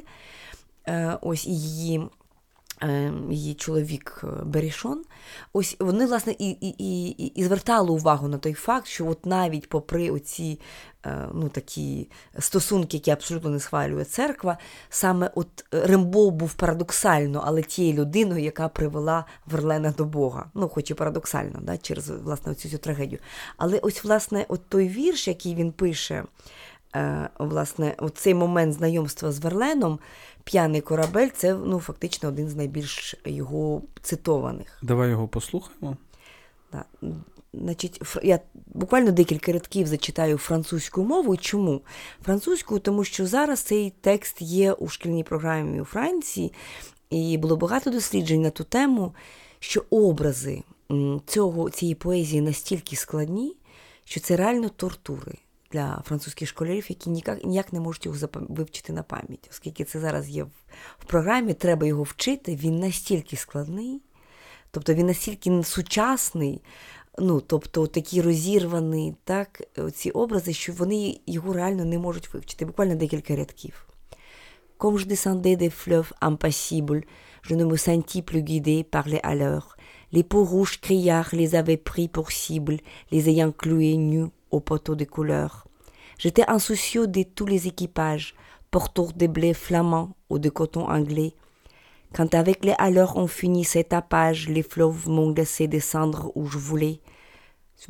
Е, 0.87 1.17
Ось 1.21 1.47
і 1.47 1.59
її 1.59 2.09
її 3.29 3.53
чоловік 3.53 4.21
е, 4.23 4.27
Берішон. 4.43 5.03
Ось 5.53 5.75
вони, 5.79 6.05
власне, 6.05 6.35
і, 6.39 6.49
і, 6.49 6.75
і, 6.77 7.09
і- 7.09 7.43
звертали 7.43 7.91
увагу 7.91 8.27
на 8.27 8.37
той 8.37 8.53
факт, 8.53 8.87
що 8.87 9.07
от 9.07 9.25
навіть 9.25 9.69
попри 9.69 10.09
оці 10.09 10.59
е, 11.05 11.27
ну, 11.33 11.49
такі 11.49 12.09
стосунки, 12.39 12.97
які 12.97 13.11
абсолютно 13.11 13.49
не 13.49 13.59
схвалює 13.59 14.03
церква, 14.03 14.57
саме 14.89 15.31
от 15.35 15.47
Рембо 15.71 16.31
був 16.31 16.53
парадоксально, 16.53 17.43
але 17.45 17.61
тією 17.61 17.93
людиною, 17.93 18.43
яка 18.43 18.67
привела 18.67 19.25
Верлена 19.45 19.91
до 19.91 20.05
Бога. 20.05 20.45
Ну, 20.53 20.69
хоч 20.69 20.91
і 20.91 20.93
парадоксально, 20.93 21.59
да, 21.61 21.77
через 21.77 22.09
власне 22.09 22.55
цю, 22.55 22.77
трагедію. 22.77 23.19
Але 23.57 23.79
ось, 23.79 24.03
власне, 24.03 24.45
от 24.49 24.69
той 24.69 24.87
вірш, 24.87 25.27
який 25.27 25.55
він 25.55 25.71
пише, 25.71 26.23
е, 26.95 27.29
власне, 27.39 27.95
от 27.97 28.17
цей 28.17 28.33
момент 28.33 28.73
знайомства 28.73 29.31
з 29.31 29.39
Верленом, 29.39 29.99
п'яний 30.43 30.81
корабель, 30.81 31.29
це 31.35 31.53
ну, 31.53 31.79
фактично 31.79 32.29
один 32.29 32.49
з 32.49 32.55
найбільш 32.55 33.15
його 33.25 33.81
цитованих. 34.01 34.79
Давай 34.81 35.09
його 35.09 35.27
послухаємо. 35.27 35.97
Да. 36.71 36.85
Значить, 37.53 38.01
я 38.23 38.39
буквально 38.67 39.11
декілька 39.11 39.51
рядків 39.51 39.87
зачитаю 39.87 40.37
французькою 40.37 41.07
мовою. 41.07 41.37
Чому? 41.37 41.81
Французькою, 42.25 42.79
тому 42.79 43.03
що 43.03 43.27
зараз 43.27 43.59
цей 43.59 43.93
текст 44.01 44.41
є 44.41 44.73
у 44.73 44.87
шкільній 44.87 45.23
програмі 45.23 45.81
у 45.81 45.85
Франції, 45.85 46.53
і 47.09 47.37
було 47.37 47.57
багато 47.57 47.89
досліджень 47.89 48.41
на 48.41 48.49
ту 48.49 48.63
тему, 48.63 49.15
що 49.59 49.83
образи 49.89 50.63
цього, 51.25 51.69
цієї 51.69 51.95
поезії 51.95 52.41
настільки 52.41 52.95
складні, 52.95 53.55
що 54.03 54.19
це 54.19 54.35
реально 54.35 54.69
тортури 54.69 55.33
для 55.73 56.01
французьких 56.05 56.49
школярів, 56.49 56.85
які 56.89 57.09
ніяк, 57.09 57.45
ніяк 57.45 57.73
не 57.73 57.79
можуть 57.79 58.05
його 58.05 58.17
вивчити 58.33 58.93
на 58.93 59.03
пам'ять. 59.03 59.47
Оскільки 59.51 59.83
це 59.83 59.99
зараз 59.99 60.29
є 60.29 60.43
в, 60.43 61.05
програмі, 61.07 61.53
треба 61.53 61.87
його 61.87 62.03
вчити, 62.03 62.55
він 62.55 62.79
настільки 62.79 63.35
складний. 63.35 64.01
Тобто 64.71 64.93
він 64.93 65.05
настільки 65.05 65.63
сучасний, 65.63 66.61
ну, 67.19 67.41
тобто 67.41 67.87
такий 67.87 68.21
розірваний, 68.21 69.15
так, 69.23 69.61
ці 69.93 70.11
образи, 70.11 70.53
що 70.53 70.73
вони 70.73 71.19
його 71.27 71.53
реально 71.53 71.85
не 71.85 71.99
можуть 71.99 72.33
вивчити. 72.33 72.65
Буквально 72.65 72.95
декілька 72.95 73.35
рядків. 73.35 73.87
Comme 74.79 74.99
je 74.99 75.05
descendais 75.05 75.55
des 75.55 75.69
fleuves 75.69 76.11
je 77.49 77.55
ne 77.55 77.65
me 77.65 77.77
sentis 77.77 78.21
plus 78.21 78.41
guidé 78.41 78.83
par 78.83 79.07
les 79.07 79.19
haleurs. 79.23 79.77
Les 80.11 80.23
peaux 80.23 80.43
rouges 80.43 80.79
criards 80.79 81.29
les 81.33 81.55
avaient 81.55 81.77
pris 81.77 82.07
pour 82.07 82.31
cible, 82.31 82.77
les 83.11 83.29
ayant 83.29 83.51
cloués 83.51 83.97
nus 83.97 84.29
au 84.55 84.59
poteau 84.69 84.95
de 85.01 85.05
couleur. 85.15 85.49
J'étais 86.21 86.47
insoucieux 86.57 87.07
de 87.15 87.23
tous 87.37 87.47
les 87.53 87.61
équipages, 87.71 88.27
porteurs 88.75 89.13
de 89.21 89.27
blé 89.35 89.51
flamand 89.65 90.07
ou 90.31 90.35
de 90.45 90.49
coton 90.59 90.83
anglais. 90.97 91.31
Quand 92.15 92.31
avec 92.41 92.57
les 92.67 92.75
haleurs 92.85 93.13
on 93.23 93.27
finit 93.39 93.65
cet 93.73 93.89
tapage, 93.89 94.41
les 94.55 94.65
fleuves 94.71 95.03
m'ont 95.15 95.31
laissé 95.39 95.63
descendre 95.77 96.21
où 96.37 96.43
je 96.51 96.59
voulais. 96.69 96.97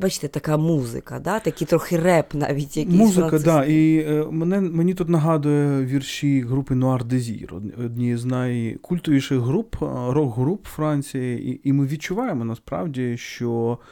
Бачите, 0.00 0.28
така 0.28 0.56
музика, 0.56 1.18
да? 1.20 1.40
такий 1.40 1.66
трохи 1.66 1.96
реп 1.96 2.34
навіть 2.34 2.76
якийсь. 2.76 2.96
Музика, 2.98 3.28
француз- 3.28 3.44
да. 3.44 3.64
І 3.64 3.98
е, 3.98 4.26
мене, 4.30 4.60
мені 4.60 4.94
тут 4.94 5.08
нагадує 5.08 5.84
вірші 5.84 6.40
групи 6.40 6.74
Noir 6.74 7.04
Désir, 7.04 7.54
од- 7.56 7.84
однієї 7.84 8.16
з 8.16 8.24
найкультовіших 8.24 9.38
груп, 9.40 9.76
е, 9.82 9.86
рок-груп 10.12 10.66
Франції. 10.66 11.50
І, 11.52 11.60
і 11.68 11.72
ми 11.72 11.86
відчуваємо 11.86 12.44
насправді, 12.44 13.16
що 13.16 13.78
е, 13.80 13.84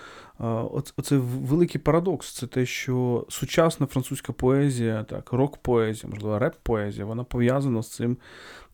оце 0.96 1.16
великий 1.16 1.80
парадокс. 1.80 2.32
Це 2.32 2.46
те, 2.46 2.66
що 2.66 3.26
сучасна 3.28 3.86
французька 3.86 4.32
поезія, 4.32 5.04
так, 5.04 5.32
рок-поезія, 5.32 6.10
можливо, 6.12 6.38
реп-поезія, 6.38 7.04
вона 7.04 7.24
пов'язана 7.24 7.82
з 7.82 7.90
цим 7.90 8.16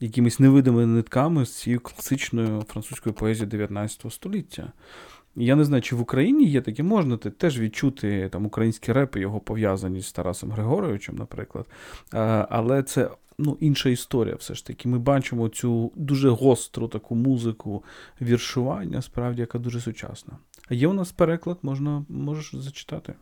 якимись 0.00 0.40
невидимими 0.40 0.86
нитками 0.86 1.46
з 1.46 1.54
цією 1.54 1.80
класичною 1.80 2.62
французькою 2.68 3.14
поезією 3.14 3.50
19 3.50 4.12
століття. 4.12 4.72
Я 5.36 5.56
не 5.56 5.64
знаю, 5.64 5.82
чи 5.82 5.96
в 5.96 6.00
Україні 6.00 6.44
є 6.44 6.60
таке, 6.60 6.82
можна 6.82 7.16
теж 7.16 7.60
відчути 7.60 8.28
там 8.28 8.46
українські 8.46 8.92
репи, 8.92 9.20
його 9.20 9.40
пов'язані 9.40 10.00
з 10.00 10.12
Тарасом 10.12 10.50
Григоровичем, 10.50 11.16
наприклад. 11.16 11.66
Але 12.48 12.82
це 12.82 13.10
ну, 13.38 13.56
інша 13.60 13.88
історія, 13.88 14.34
все 14.34 14.54
ж 14.54 14.66
таки. 14.66 14.88
Ми 14.88 14.98
бачимо 14.98 15.48
цю 15.48 15.92
дуже 15.96 16.28
гостру 16.28 16.88
таку 16.88 17.14
музику 17.14 17.84
віршування, 18.20 19.02
справді, 19.02 19.40
яка 19.40 19.58
дуже 19.58 19.80
сучасна. 19.80 20.38
А 20.68 20.74
є 20.74 20.88
у 20.88 20.92
нас 20.92 21.12
переклад, 21.12 21.58
можна 21.62 22.04
можеш 22.08 22.54
зачитати. 22.54 23.14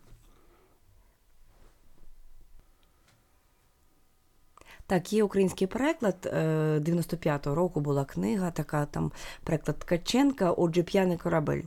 Так, 4.87 5.13
є 5.13 5.25
український 5.25 5.67
переклад. 5.67 6.31
е, 6.33 6.79
95-го 6.79 7.55
року 7.55 7.81
була 7.81 8.05
книга, 8.05 8.51
така 8.51 8.87
там 8.87 9.13
переклад 9.45 9.79
Ткаченка, 9.79 10.53
отже, 10.53 10.83
п'яний 10.83 11.17
корабель. 11.17 11.63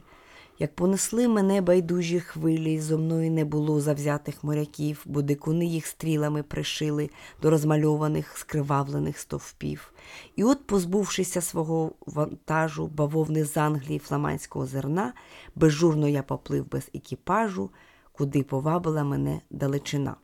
Як 0.62 0.76
понесли 0.76 1.28
мене 1.28 1.62
байдужі 1.62 2.20
хвилі, 2.20 2.80
зо 2.80 2.98
мною 2.98 3.32
не 3.32 3.46
було 3.46 3.82
завзятих 3.82 4.44
моряків, 4.44 5.02
бо 5.06 5.22
дикуни 5.22 5.66
їх 5.66 5.86
стрілами 5.86 6.44
пришили 6.44 7.10
до 7.42 7.50
розмальованих, 7.50 8.38
скривавлених 8.38 9.18
стовпів. 9.18 9.94
І 10.36 10.44
от, 10.44 10.68
позбувшися 10.68 11.42
свого 11.42 11.92
вантажу, 12.06 12.88
бавовни 12.88 13.46
з 13.46 13.58
Англії 13.58 14.00
фламандського 14.00 14.66
зерна, 14.66 15.14
безжурно 15.56 16.08
я 16.08 16.24
поплив 16.24 16.70
без 16.72 16.90
екіпажу, 16.94 17.70
куди 18.12 18.44
повабила 18.44 19.04
мене 19.04 19.42
далечина. 19.50 20.16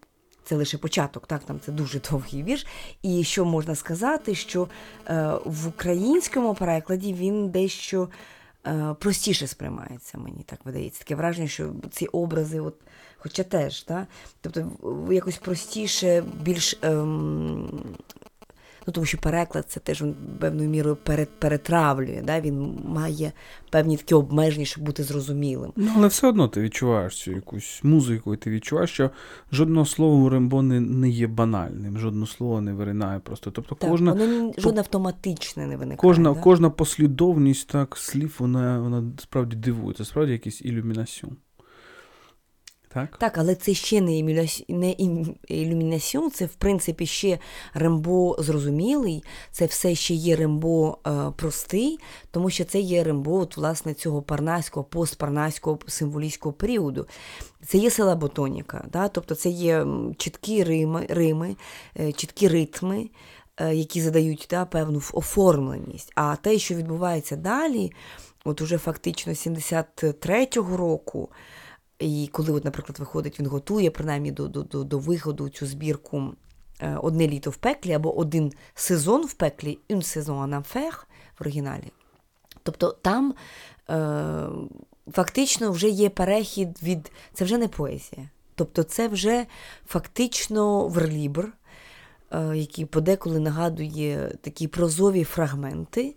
Це 0.43 0.55
лише 0.55 0.77
початок, 0.77 1.27
так 1.27 1.43
там 1.43 1.59
це 1.65 1.71
дуже 1.71 1.99
довгий 2.11 2.43
вірш. 2.43 2.65
І 3.01 3.23
що 3.23 3.45
можна 3.45 3.75
сказати, 3.75 4.35
що 4.35 4.67
е, 5.07 5.33
в 5.45 5.67
українському 5.67 6.53
перекладі 6.53 7.13
він 7.13 7.49
дещо 7.49 8.09
простіше 8.99 9.47
сприймається, 9.47 10.17
мені 10.17 10.43
так 10.45 10.59
видається. 10.65 10.99
Таке 10.99 11.15
враження, 11.15 11.47
що 11.47 11.73
ці 11.91 12.05
образи, 12.05 12.59
от, 12.59 12.75
хоча 13.17 13.43
теж, 13.43 13.83
так? 13.83 14.07
тобто 14.41 14.71
якось 15.11 15.37
простіше, 15.37 16.23
більш. 16.41 16.77
Ем, 16.81 17.69
Ну, 18.87 18.93
тому 18.93 19.05
що 19.05 19.17
переклад 19.17 19.65
це 19.67 19.79
теж 19.79 20.03
певною 20.39 20.69
мірою 20.69 20.95
пере- 20.95 21.27
перетравлює, 21.39 22.21
да? 22.25 22.41
він 22.41 22.77
має 22.85 23.31
певні 23.69 23.97
такі 23.97 24.13
обмеження, 24.13 24.65
щоб 24.65 24.83
бути 24.83 25.03
зрозумілим. 25.03 25.71
Ну, 25.75 25.91
але 25.95 26.07
все 26.07 26.27
одно 26.27 26.47
ти 26.47 26.61
відчуваєш 26.61 27.15
цю 27.23 27.31
якусь 27.31 27.79
музику, 27.83 28.33
і 28.33 28.37
ти 28.37 28.49
відчуваєш, 28.49 28.89
що 28.89 29.09
жодного 29.51 29.85
слова 29.85 30.15
у 30.25 30.29
Рембо 30.29 30.61
не, 30.61 30.79
не 30.79 31.09
є 31.09 31.27
банальним, 31.27 31.97
жодне 31.97 32.27
слово 32.27 32.61
не 32.61 32.73
виринає 32.73 33.19
просто. 33.19 33.51
Тобто 33.51 33.75
Так, 33.75 33.89
кожна, 33.89 34.11
воно 34.13 34.53
жодне 34.57 34.79
автоматичне 34.81 35.67
не 35.67 35.77
виникає. 35.77 35.97
кожна, 35.97 36.33
да? 36.33 36.39
кожна 36.39 36.69
послідовність 36.69 37.67
так, 37.69 37.97
слів, 37.97 38.35
вона, 38.39 38.79
вона 38.79 39.03
справді 39.19 39.55
дивує. 39.55 39.95
Це 39.97 40.05
справді 40.05 40.31
якийсь 40.31 40.61
ілюмінаціон. 40.61 41.35
Так? 42.95 43.17
Так, 43.17 43.37
але 43.37 43.55
це 43.55 43.73
ще 43.73 44.01
не, 44.01 44.11
іміля- 44.11 44.65
не 44.67 44.91
ілюмінаціон, 45.47 46.31
це 46.31 46.45
в 46.45 46.53
принципі 46.53 47.05
ще 47.05 47.39
Рембо 47.73 48.35
зрозумілий, 48.39 49.23
це 49.51 49.65
все 49.65 49.95
ще 49.95 50.13
є 50.13 50.35
Рембо 50.35 50.97
е, 51.07 51.11
простий, 51.35 51.99
тому 52.31 52.49
що 52.49 52.63
це 52.63 52.79
є 52.79 53.03
Рембо 53.03 53.33
от, 53.35 53.57
власне, 53.57 53.93
цього 53.93 54.21
парнаського, 54.21 54.83
постпарнаського 54.83 55.79
символістського 55.87 56.53
періоду. 56.53 57.07
Це 57.65 57.77
є 57.77 57.89
селаботоніка, 57.89 58.85
да? 58.91 59.07
тобто 59.07 59.35
це 59.35 59.49
є 59.49 59.85
чіткі 60.17 60.63
рими, 60.63 61.05
рими 61.09 61.55
е, 61.99 62.11
чіткі 62.11 62.47
ритми, 62.47 63.09
е, 63.57 63.75
які 63.75 64.01
задають 64.01 64.47
да, 64.49 64.65
певну 64.65 65.01
оформленість. 65.13 66.11
А 66.15 66.35
те, 66.35 66.57
що 66.57 66.75
відбувається 66.75 67.35
далі, 67.35 67.91
от 68.45 68.61
уже 68.61 68.77
фактично 68.77 69.33
73-го 69.33 70.77
року. 70.77 71.29
І 71.99 72.29
коли, 72.31 72.51
от, 72.51 72.65
наприклад, 72.65 72.99
виходить, 72.99 73.39
він 73.39 73.47
готує 73.47 73.91
принаймні 73.91 74.31
до, 74.31 74.47
до, 74.47 74.63
до, 74.63 74.83
до 74.83 74.99
виходу 74.99 75.49
цю 75.49 75.65
збірку 75.65 76.33
е, 76.79 76.97
одне 77.03 77.27
літо 77.27 77.49
в 77.49 77.57
пеклі 77.57 77.93
або 77.93 78.17
один 78.17 78.53
сезон 78.73 79.25
в 79.25 79.33
пеклі, 79.33 79.79
un 79.89 79.97
saison 79.97 80.49
en 80.49 80.63
enfer 80.63 80.91
в 81.39 81.41
оригіналі. 81.41 81.91
Тобто 82.63 82.91
там 83.01 83.33
е, 83.89 84.47
фактично 85.11 85.71
вже 85.71 85.89
є 85.89 86.09
перехід 86.09 86.83
від. 86.83 87.11
Це 87.33 87.45
вже 87.45 87.57
не 87.57 87.67
поезія. 87.67 88.29
Тобто 88.55 88.83
це 88.83 89.07
вже 89.07 89.45
фактично 89.87 90.87
верлібр, 90.87 91.53
е, 92.31 92.57
який 92.57 92.85
подеколи 92.85 93.39
нагадує 93.39 94.37
такі 94.41 94.67
прозові 94.67 95.23
фрагменти. 95.23 96.15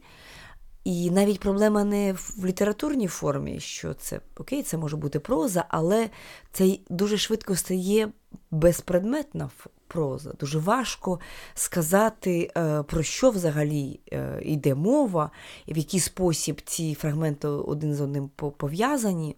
І 0.85 1.11
навіть 1.11 1.41
проблема 1.41 1.85
не 1.85 2.13
в 2.13 2.47
літературній 2.47 3.07
формі, 3.07 3.61
що 3.61 3.95
це 3.95 4.21
окей, 4.37 4.63
це 4.63 4.77
може 4.79 4.97
бути 4.97 5.19
проза, 5.21 5.65
але 5.69 6.09
це 6.53 6.77
дуже 6.91 7.17
швидко 7.17 7.57
стає 7.57 8.09
безпредметна 8.51 9.51
проза. 9.89 10.33
Дуже 10.41 10.59
важко 10.59 11.21
сказати, 11.55 12.51
е, 12.57 12.83
про 12.83 13.03
що 13.03 13.31
взагалі 13.31 14.01
е, 14.13 14.41
йде 14.43 14.75
мова, 14.75 15.31
і 15.67 15.73
в 15.73 15.79
який 15.79 16.01
спосіб 16.01 16.61
ці 16.65 16.95
фрагменти 16.95 17.49
один 17.49 17.95
з 17.95 18.01
одним 18.01 18.31
по- 18.37 18.51
пов'язані. 18.51 19.37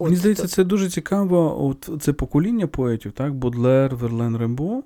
Мені 0.00 0.16
здається, 0.16 0.42
то- 0.42 0.48
це 0.48 0.64
дуже 0.64 0.90
цікаво. 0.90 1.66
От 1.66 2.02
це 2.02 2.12
покоління 2.12 2.66
поетів, 2.66 3.12
так? 3.12 3.34
Бодлер, 3.34 3.96
Верлен 3.96 4.36
Рембо. 4.36 4.82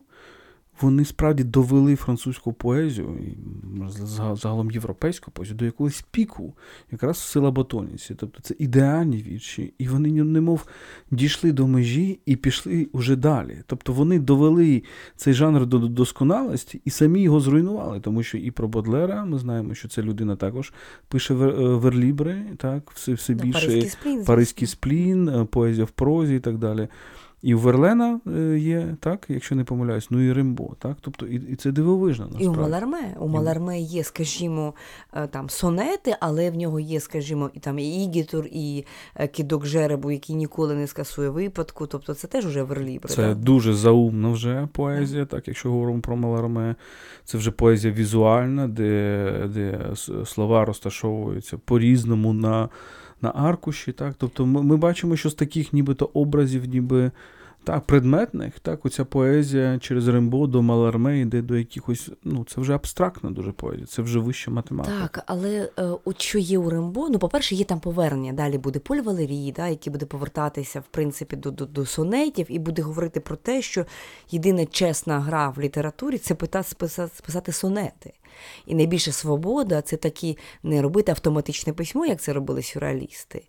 Вони 0.81 1.05
справді 1.05 1.45
довели 1.45 1.97
французьку 1.97 2.53
поезію, 2.53 3.19
і 3.19 3.37
загалом 4.37 4.71
європейську 4.71 5.31
поезію, 5.31 5.57
до 5.57 5.65
якогось 5.65 6.05
піку, 6.11 6.55
якраз 6.93 7.17
в 7.17 7.21
силаботоніці. 7.21 8.15
Тобто 8.15 8.43
це 8.43 8.55
ідеальні 8.59 9.17
вірші, 9.17 9.75
і 9.79 9.89
вони 9.89 10.25
немов 10.25 10.67
дійшли 11.11 11.53
до 11.53 11.67
межі 11.67 12.21
і 12.27 12.37
пішли 12.37 12.89
уже 12.93 13.17
далі. 13.17 13.63
Тобто 13.67 13.93
вони 13.93 14.19
довели 14.19 14.83
цей 15.17 15.35
жанр 15.35 15.67
до 15.67 15.79
до 15.79 15.89
досконалості 15.89 16.81
і 16.85 16.91
самі 16.91 17.23
його 17.23 17.41
зруйнували, 17.41 18.01
тому 18.01 18.23
що 18.23 18.39
і 18.39 18.51
про 18.51 18.69
Бодлера 18.69 19.25
ми 19.25 19.39
знаємо, 19.39 19.75
що 19.75 19.89
ця 19.89 20.03
людина 20.03 20.37
також 20.37 20.73
пише 21.09 21.35
е, 21.35 21.37
верлібри, 21.77 22.43
так, 22.57 22.91
все, 22.91 23.13
все 23.13 23.35
більше. 23.35 23.67
Паризький 23.67 23.91
сплін. 23.91 24.25
Паризький 24.25 24.69
сплін, 24.69 25.29
е, 25.29 25.45
поезія 25.45 25.85
в 25.85 25.91
прозі 25.91 26.37
і 26.37 26.41
так 26.41 26.59
далі. 26.59 26.89
І 27.47 27.55
у 27.55 27.59
Верлена 27.59 28.21
е, 28.37 28.59
є, 28.59 28.97
так, 29.01 29.27
якщо 29.29 29.55
не 29.55 29.65
помиляюсь, 29.65 30.11
ну 30.11 30.21
і 30.21 30.33
Римбо, 30.33 30.75
так? 30.79 30.97
Тобто, 31.01 31.27
і, 31.27 31.35
і 31.35 31.57
це 31.57 31.73
дивовижно 31.73 32.31
І 32.39 32.49
у. 32.49 32.55
Маларме. 32.55 33.17
У 33.19 33.29
Маларме 33.29 33.81
є, 33.81 34.05
скажімо, 34.05 34.75
е, 35.15 35.27
там 35.27 35.51
сонети, 35.51 36.17
але 36.21 36.51
в 36.51 36.57
нього 36.57 36.81
є, 36.81 37.01
скажімо, 37.01 37.51
і 37.55 37.61
там 37.61 37.79
і 37.79 38.05
Ігітур, 38.05 38.47
і 38.51 38.85
е, 39.15 39.29
кидок 39.29 39.67
жеребу, 39.67 40.11
який 40.11 40.37
ніколи 40.37 40.75
не 40.75 40.87
скасує 40.87 41.29
випадку. 41.29 41.87
Тобто 41.87 42.15
це 42.15 42.29
теж 42.29 42.47
уже 42.47 42.63
верлібри. 42.63 43.09
Це 43.09 43.23
да? 43.23 43.35
дуже 43.35 43.75
заумна 43.75 44.31
вже 44.31 44.69
поезія, 44.73 45.25
так, 45.25 45.49
якщо 45.49 45.71
говоримо 45.71 46.01
про 46.01 46.17
Маларме. 46.17 46.75
Це 47.25 47.39
вже 47.39 47.51
поезія 47.51 47.95
візуальна, 47.95 48.69
де, 48.69 49.49
де 49.55 49.81
слова 50.25 50.65
розташовуються 50.65 51.59
по-різному 51.65 52.33
на, 52.33 52.69
на 53.23 53.33
аркуші. 53.35 53.93
Так? 53.93 54.15
Тобто 54.19 54.47
ми, 54.47 54.63
ми 54.63 54.77
бачимо, 54.77 55.17
що 55.17 55.31
з 55.31 55.35
таких 55.35 55.73
нібито 55.73 56.11
образів, 56.15 56.65
ніби 56.65 57.11
так, 57.67 57.85
предметних, 57.85 58.61
так, 58.61 58.87
оця 58.87 59.05
поезія 59.05 59.79
через 59.79 60.09
Рембо 60.09 60.47
до 60.47 60.63
Маларме 60.63 61.21
йде 61.21 61.43
до 61.43 61.57
якихось, 61.57 62.11
ну, 62.25 62.45
це 62.45 62.61
вже 62.61 62.75
абстрактна 62.75 63.31
дуже 63.31 63.53
поезія, 63.53 63.87
це 63.87 64.03
вже 64.03 64.19
вища 64.19 64.51
математика. 64.51 65.01
Так, 65.01 65.23
але 65.27 65.71
е, 65.79 65.83
от 66.05 66.23
що 66.23 66.39
є 66.39 66.59
у 66.59 66.71
Рембо, 66.71 67.09
ну, 67.09 67.19
по-перше, 67.19 67.55
є 67.55 67.65
там 67.65 67.81
повернення. 67.81 68.33
Далі 68.33 68.59
буде 68.59 68.79
Поль 68.79 69.01
Валерій, 69.01 69.53
да, 69.57 69.69
який 69.69 69.93
буде 69.93 70.07
повертатися, 70.07 70.81
в 70.81 70.87
принципі, 70.91 71.37
до, 71.37 71.51
до, 71.51 71.67
до 71.67 71.87
сонетів 71.87 72.47
і 72.49 72.59
буде 72.59 72.83
говорити 72.83 73.21
про 73.21 73.37
те, 73.37 73.63
що 73.63 73.85
єдина 74.31 74.67
чесна 74.67 75.21
гра 75.21 75.49
в 75.49 75.61
літературі 75.61 76.19
це 76.19 76.35
питати, 76.35 76.69
списати, 76.69 77.53
сонети. 77.53 78.13
І 78.67 78.75
найбільша 78.75 79.13
свобода 79.13 79.83
це 79.83 79.97
такі 79.97 80.39
не 80.63 80.83
робити 80.83 81.13
автоматичне 81.13 81.73
письмо, 81.73 82.07
як 82.07 82.21
це 82.21 82.33
робили 82.33 82.63
сюрреалісти, 82.63 83.43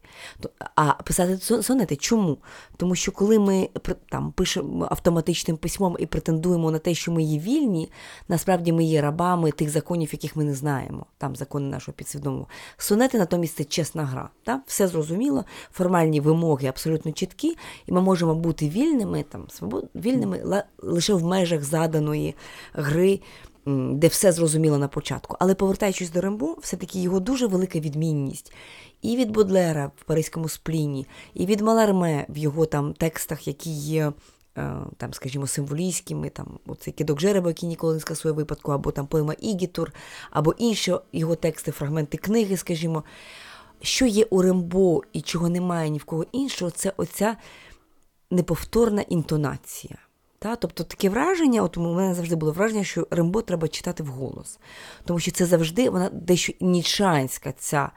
а 0.76 0.94
писати 0.94 1.38
сонети. 1.64 1.96
Чому? 1.96 2.38
Тому 2.78 2.96
що 2.96 3.12
коли 3.12 3.40
ми 3.40 3.70
там 4.10 4.32
пишемо 4.32 4.88
автоматичним 4.92 5.58
письмом 5.58 5.96
і 6.00 6.06
претендуємо 6.06 6.72
на 6.72 6.80
те, 6.80 6.94
що 6.94 7.12
ми 7.12 7.24
є 7.24 7.40
вільні, 7.40 7.92
насправді 8.28 8.72
ми 8.72 8.84
є 8.84 9.02
рабами 9.02 9.52
тих 9.52 9.70
законів, 9.70 10.10
яких 10.12 10.36
ми 10.36 10.44
не 10.44 10.54
знаємо. 10.54 11.06
Там 11.18 11.36
закони 11.36 11.70
нашого 11.70 11.96
підсвідомого. 11.96 12.48
Сонети 12.78 13.18
натомість 13.18 13.56
це 13.56 13.64
чесна 13.64 14.06
гра. 14.06 14.30
Та? 14.44 14.62
Все 14.68 14.88
зрозуміло, 14.88 15.46
формальні 15.72 16.20
вимоги 16.20 16.68
абсолютно 16.68 17.12
чіткі, 17.12 17.58
і 17.86 17.92
ми 17.92 18.02
можемо 18.02 18.36
бути 18.36 18.70
вільними, 18.70 19.24
там, 19.30 19.50
свобод... 19.50 19.90
вільними 19.96 20.64
лише 20.78 21.14
в 21.14 21.24
межах 21.24 21.64
заданої 21.64 22.36
гри. 22.74 23.20
Де 23.94 24.08
все 24.08 24.32
зрозуміло 24.32 24.78
на 24.78 24.88
початку. 24.88 25.38
Але 25.40 25.56
повертаючись 25.56 26.12
до 26.12 26.22
Рембо, 26.22 26.56
все-таки 26.62 27.00
його 27.00 27.20
дуже 27.20 27.48
велика 27.48 27.80
відмінність 27.80 28.54
і 29.02 29.16
від 29.18 29.32
Бодлера 29.32 29.92
в 29.96 30.04
Паризькому 30.04 30.50
спліні, 30.50 31.08
і 31.34 31.46
від 31.46 31.62
Маларме 31.62 32.26
в 32.30 32.38
його 32.38 32.66
там 32.66 32.94
текстах, 32.94 33.48
які 33.48 33.70
є. 33.70 34.14
е, 34.58 34.74
Там, 34.98 35.14
скажімо, 35.14 35.48
символійськими, 35.48 36.30
там 36.30 36.60
оцей 36.68 36.94
кидок 36.94 37.20
жереба, 37.20 37.48
який 37.48 37.70
ніколи 37.70 37.94
не 37.94 38.00
скасує 38.00 38.34
випадку, 38.34 38.72
або 38.72 38.92
там 38.92 39.08
поема 39.08 39.34
Ігітур, 39.34 39.94
або 40.32 40.54
інші 40.58 40.96
його 41.14 41.36
тексти, 41.36 41.72
фрагменти 41.72 42.18
книги, 42.18 42.58
скажімо. 42.58 43.04
Що 43.82 44.06
є 44.06 44.26
у 44.30 44.42
Рембо 44.42 45.02
і 45.14 45.22
чого 45.22 45.50
немає 45.50 45.90
ні 45.90 45.98
в 45.98 46.04
кого 46.04 46.26
іншого, 46.32 46.72
це 46.72 46.94
оця 46.98 47.38
неповторна 48.32 49.02
інтонація. 49.02 49.98
Та? 50.40 50.56
Тобто 50.56 50.84
таке 50.84 51.10
враження, 51.10 51.64
от 51.64 51.78
у 51.78 51.82
мене 51.82 52.14
завжди 52.14 52.36
було 52.36 52.52
враження, 52.52 52.84
що 52.84 53.08
Рембо 53.12 53.42
треба 53.42 53.68
читати 53.68 54.04
вголос. 54.04 54.60
Тому 55.06 55.20
що 55.20 55.32
це 55.32 55.46
завжди 55.46 55.90
вона 55.90 56.10
дещо 56.10 56.54
нічанська 56.60 57.52
ця, 57.52 57.92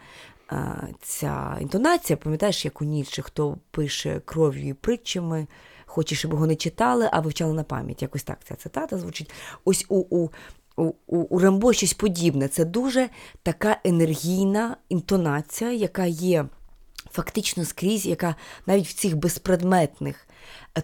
е, 0.53 0.89
ця 1.03 1.59
інтонація. 1.61 2.17
Пам'ятаєш, 2.17 2.65
як 2.65 2.83
у 2.83 2.85
Ніцше, 2.85 3.23
хто 3.23 3.59
пише 3.71 4.21
кров'ю 4.25 4.69
і 4.69 4.75
притчами, 4.75 5.47
хоче, 5.87 6.15
щоб 6.15 6.33
його 6.33 6.47
не 6.47 6.57
читали, 6.57 7.09
а 7.13 7.21
вивчали 7.21 7.55
на 7.55 7.63
пам'ять. 7.63 8.03
Якось 8.03 8.23
так 8.23 8.39
ця 8.45 8.55
цитата 8.55 8.99
звучить. 8.99 9.31
Ось 9.65 9.87
у, 9.89 9.97
у, 9.97 10.31
у, 10.77 10.93
у, 11.07 11.39
Рембо 11.39 11.73
щось 11.73 11.95
подібне. 11.95 12.49
Це 12.49 12.65
дуже 12.65 13.09
така 13.43 13.77
енергійна 13.85 14.77
інтонація, 14.89 15.73
яка 15.73 16.07
є 16.07 16.47
фактично 17.11 17.65
скрізь, 17.65 18.07
яка 18.07 18.35
навіть 18.67 18.87
в 18.87 18.95
цих 18.95 19.17
безпредметних 19.17 20.27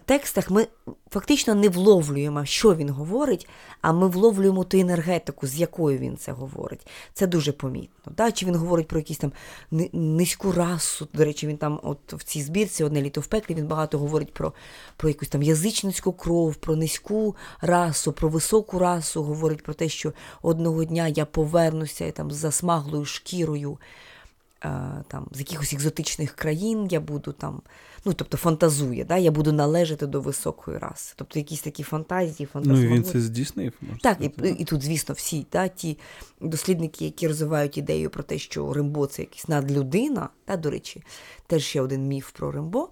текстах 0.05 0.51
ми 0.51 0.67
фактично 1.11 1.55
не 1.55 1.69
вловлюємо, 1.69 2.45
що 2.45 2.75
він 2.75 2.91
говорить, 2.91 3.49
а 3.81 3.93
ми 3.93 4.09
вловлюємо 4.09 4.65
ту 4.65 4.79
енергетику, 4.79 5.47
з 5.47 5.57
якою 5.57 5.99
він 5.99 6.17
це 6.17 6.33
говорить. 6.33 6.87
Це 7.15 7.27
дуже 7.27 7.53
помітно. 7.53 8.13
Да? 8.17 8.33
Чи 8.33 8.47
він 8.47 8.57
говорить 8.57 8.89
про 8.89 8.99
якісь 8.99 9.19
там 9.19 9.33
низьку 9.93 10.53
расу. 10.53 11.09
До 11.13 11.25
речі, 11.25 11.47
він 11.47 11.57
там, 11.57 11.81
от 11.83 12.13
в 12.13 12.23
цій 12.25 12.43
збірці 12.43 12.85
одне 12.85 13.03
літо 13.03 13.21
в 13.21 13.27
пеклі, 13.27 13.55
він 13.55 13.67
багато 13.67 13.99
говорить 13.99 14.33
про, 14.33 14.53
про 14.97 15.09
якусь 15.09 15.29
там 15.29 15.43
язичницьку 15.43 16.13
кров, 16.13 16.57
про 16.57 16.77
низьку 16.77 17.37
расу, 17.61 18.13
про 18.13 18.29
високу 18.29 18.79
расу, 18.79 19.23
говорить 19.23 19.63
про 19.63 19.75
те, 19.75 19.89
що 19.89 20.13
одного 20.43 20.85
дня 20.85 21.09
я 21.09 21.27
повернуся 21.27 22.07
і 22.07 22.13
там 22.13 22.31
засмаглою 22.31 23.05
шкірою 23.05 23.79
там, 25.09 25.29
з 25.33 25.39
якихось 25.39 25.73
екзотичних 25.73 26.33
країн 26.33 26.89
я 26.91 27.01
буду 27.01 27.33
там, 27.33 27.63
ну 28.05 28.13
тобто 28.13 28.37
фантазує, 28.37 29.05
да? 29.05 29.17
я 29.17 29.31
буду 29.31 29.53
належати 29.53 30.07
до 30.07 30.21
високої 30.21 30.79
раси. 30.79 31.15
Тобто 31.17 31.39
якісь 31.39 31.61
такі 31.61 31.83
фантазії, 31.83 32.49
Ну 32.55 32.83
і 32.83 32.87
він 32.87 33.05
це 33.05 33.21
здійснив. 33.21 33.73
Можна 33.81 33.99
Так, 34.03 34.19
і, 34.21 34.49
і 34.49 34.65
тут, 34.65 34.83
звісно, 34.83 35.15
всі 35.15 35.47
да, 35.53 35.69
ті 35.69 35.99
дослідники, 36.41 37.05
які 37.05 37.29
розвивають 37.29 37.79
ідею 37.79 38.11
про 38.11 38.23
те, 38.23 38.39
що 38.39 38.73
Римбо 38.73 39.07
це 39.07 39.23
якась 39.23 39.49
надлюдина, 39.49 40.29
да, 40.47 40.57
до 40.57 40.71
речі, 40.71 41.03
теж 41.47 41.65
ще 41.65 41.81
один 41.81 42.07
міф 42.07 42.31
про 42.31 42.51
Римбо. 42.51 42.89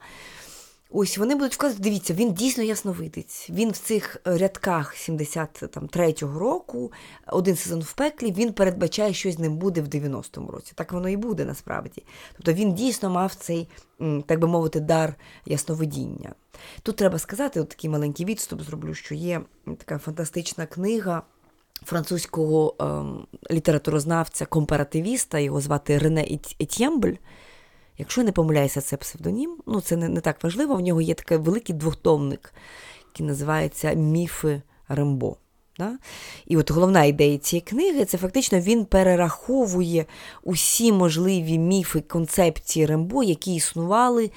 Ось 0.91 1.19
вони 1.19 1.35
будуть 1.35 1.55
вказувати, 1.55 1.83
дивіться, 1.83 2.15
він 2.15 2.33
дійсно 2.33 2.63
ясновидець. 2.63 3.51
Він 3.51 3.71
в 3.71 3.77
цих 3.77 4.17
е, 4.27 4.39
рядках 4.39 4.95
73-го 4.97 6.39
року, 6.39 6.93
один 7.27 7.57
сезон 7.57 7.81
в 7.81 7.93
пеклі, 7.93 8.33
він 8.33 8.53
передбачає, 8.53 9.15
що 9.15 9.33
з 9.33 9.39
ним 9.39 9.57
буде 9.57 9.81
в 9.81 9.89
90-му 9.89 10.51
році. 10.51 10.73
Так 10.75 10.93
воно 10.93 11.09
і 11.09 11.17
буде 11.17 11.45
насправді. 11.45 12.03
Тобто 12.37 12.53
він 12.53 12.75
дійсно 12.75 13.11
мав 13.11 13.35
цей, 13.35 13.69
так 14.27 14.41
би 14.41 14.49
мовити, 14.49 14.81
дар 14.81 15.15
ясновидіння. 15.47 16.35
Тут 16.83 16.97
треба 16.97 17.19
сказати, 17.19 17.61
от 17.61 17.69
такий 17.69 17.91
маленький 17.91 18.27
відступ 18.27 18.63
зроблю, 18.63 18.95
що 18.95 19.15
є 19.15 19.41
така 19.79 19.99
фантастична 19.99 20.67
книга 20.67 21.23
французького 21.85 22.75
ем, 22.81 23.27
літературознавця, 23.51 24.47
компаративіста, 24.47 25.39
його 25.39 25.61
звати 25.61 25.99
Рене 25.99 26.23
Ет- 26.23 26.57
Якщо 27.99 28.23
не 28.25 28.33
помиляюся, 28.33 28.81
це 28.81 28.97
псевдонім. 28.97 29.57
Ну, 29.67 29.81
це 29.81 29.97
не, 29.97 30.09
не 30.09 30.21
так 30.21 30.45
важливо. 30.45 30.75
В 30.75 30.81
нього 30.81 31.01
є 31.01 31.15
такий 31.15 31.39
великий 31.39 31.75
двохтомник, 31.75 32.55
який 33.13 33.27
називається 33.27 33.93
Міфи 33.93 34.63
Рембо. 34.89 35.37
Да? 35.79 35.99
І 36.47 36.57
от 36.57 36.71
головна 36.71 37.05
ідея 37.05 37.39
цієї 37.39 37.61
книги 37.61 38.05
це 38.05 38.19
фактично 38.19 38.61
він 38.61 38.85
перераховує 38.85 40.07
усі 40.43 40.93
можливі 40.93 41.59
міфи, 41.59 42.01
концепції 42.01 42.87
Рембо, 42.87 43.23
які 43.23 43.55
існували 43.55 44.31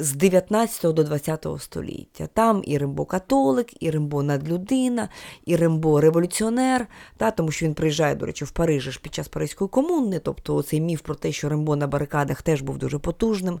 з 0.00 0.12
19 0.12 0.94
до 0.94 1.04
20 1.04 1.46
століття. 1.58 2.28
Там 2.34 2.62
і 2.64 2.78
Рембо 2.78 3.04
католик, 3.04 3.82
і 3.82 3.90
Рембо 3.90 4.22
надлюдина, 4.22 5.08
і 5.44 5.56
Рембо 5.56 6.00
революціонер, 6.00 6.86
та, 7.16 7.30
тому 7.30 7.50
що 7.50 7.66
він 7.66 7.74
приїжджає, 7.74 8.14
до 8.14 8.26
речі, 8.26 8.44
в 8.44 8.50
Париж 8.50 8.96
під 8.96 9.14
час 9.14 9.28
Паризької 9.28 9.68
комуни, 9.68 10.18
тобто 10.18 10.62
цей 10.62 10.80
міф 10.80 11.00
про 11.00 11.14
те, 11.14 11.32
що 11.32 11.48
Рембо 11.48 11.76
на 11.76 11.86
барикадах 11.86 12.42
теж 12.42 12.60
був 12.60 12.78
дуже 12.78 12.98
потужним. 12.98 13.60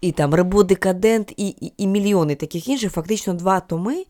І 0.00 0.12
там 0.12 0.34
Рембо 0.34 0.62
декадент, 0.62 1.32
і, 1.36 1.48
і, 1.48 1.72
і 1.76 1.86
мільйони 1.86 2.34
таких 2.34 2.68
інших, 2.68 2.92
фактично 2.92 3.34
два 3.34 3.60
томи 3.60 4.04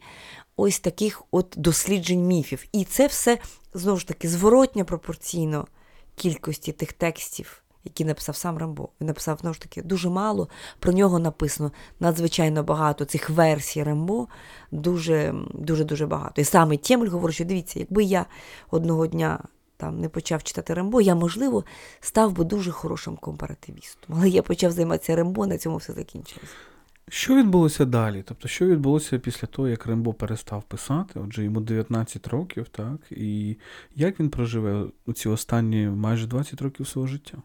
ось 0.57 0.81
таких 0.81 1.23
от 1.31 1.55
досліджень 1.57 2.27
міфів. 2.27 2.65
І 2.73 2.85
це 2.85 3.07
все 3.07 3.39
знову 3.75 3.99
ж 3.99 4.09
таки 4.09 4.29
зворотньо 4.29 4.85
пропорційно 4.85 5.67
кількості 6.17 6.73
тих 6.73 6.93
текстів, 6.93 7.62
які 7.85 8.05
написав 8.05 8.37
сам 8.37 8.59
Рамбо. 8.59 8.89
Він 9.01 9.07
написав 9.07 9.39
знову 9.39 9.55
ж 9.55 9.61
таки 9.61 9.83
дуже 9.83 10.09
мало. 10.09 10.49
Про 10.79 10.93
нього 10.93 11.19
написано 11.19 11.73
надзвичайно 12.01 12.63
багато 12.63 13.05
цих 13.05 13.31
версій 13.31 13.83
Рамбо, 13.83 14.29
дуже 14.71 15.35
дуже 15.55 15.85
дуже 15.85 16.07
багато. 16.07 16.41
І 16.41 16.45
саме 16.45 16.77
Тємель 16.77 17.09
говорить, 17.09 17.35
що 17.35 17.45
дивіться, 17.45 17.79
якби 17.79 18.05
я 18.05 18.27
одного 18.71 19.07
дня 19.07 19.39
там 19.83 20.01
не 20.01 20.09
почав 20.09 20.43
читати 20.43 20.75
Рембо, 20.75 21.01
я, 21.01 21.15
можливо, 21.15 21.65
став 22.01 22.33
би 22.33 22.45
дуже 22.45 22.71
хорошим 22.71 23.17
компаративістом. 23.17 24.17
Але 24.19 24.29
я 24.29 24.43
почав 24.43 24.73
займатися 24.73 25.17
Рембо, 25.17 25.47
на 25.47 25.59
цьому 25.59 25.77
все 25.77 25.93
закінчилось. 25.93 26.51
Що 27.09 27.37
відбулося 27.37 27.85
далі? 27.85 28.25
Тобто, 28.27 28.49
що 28.49 28.67
відбулося 28.67 29.19
після 29.19 29.47
того, 29.47 29.69
як 29.69 29.87
Рембо 29.87 30.13
перестав 30.13 30.63
писати? 30.63 31.21
Отже, 31.27 31.45
йому 31.45 31.61
19 31.61 32.27
років, 32.27 32.69
так? 32.69 32.99
І 33.11 33.57
як 33.95 34.21
він 34.21 34.31
проживе 34.31 34.85
ці 35.15 35.29
останні 35.29 35.87
майже 35.87 36.27
20 36.27 36.63
років 36.63 36.89
свого 36.89 37.09
життя? 37.09 37.39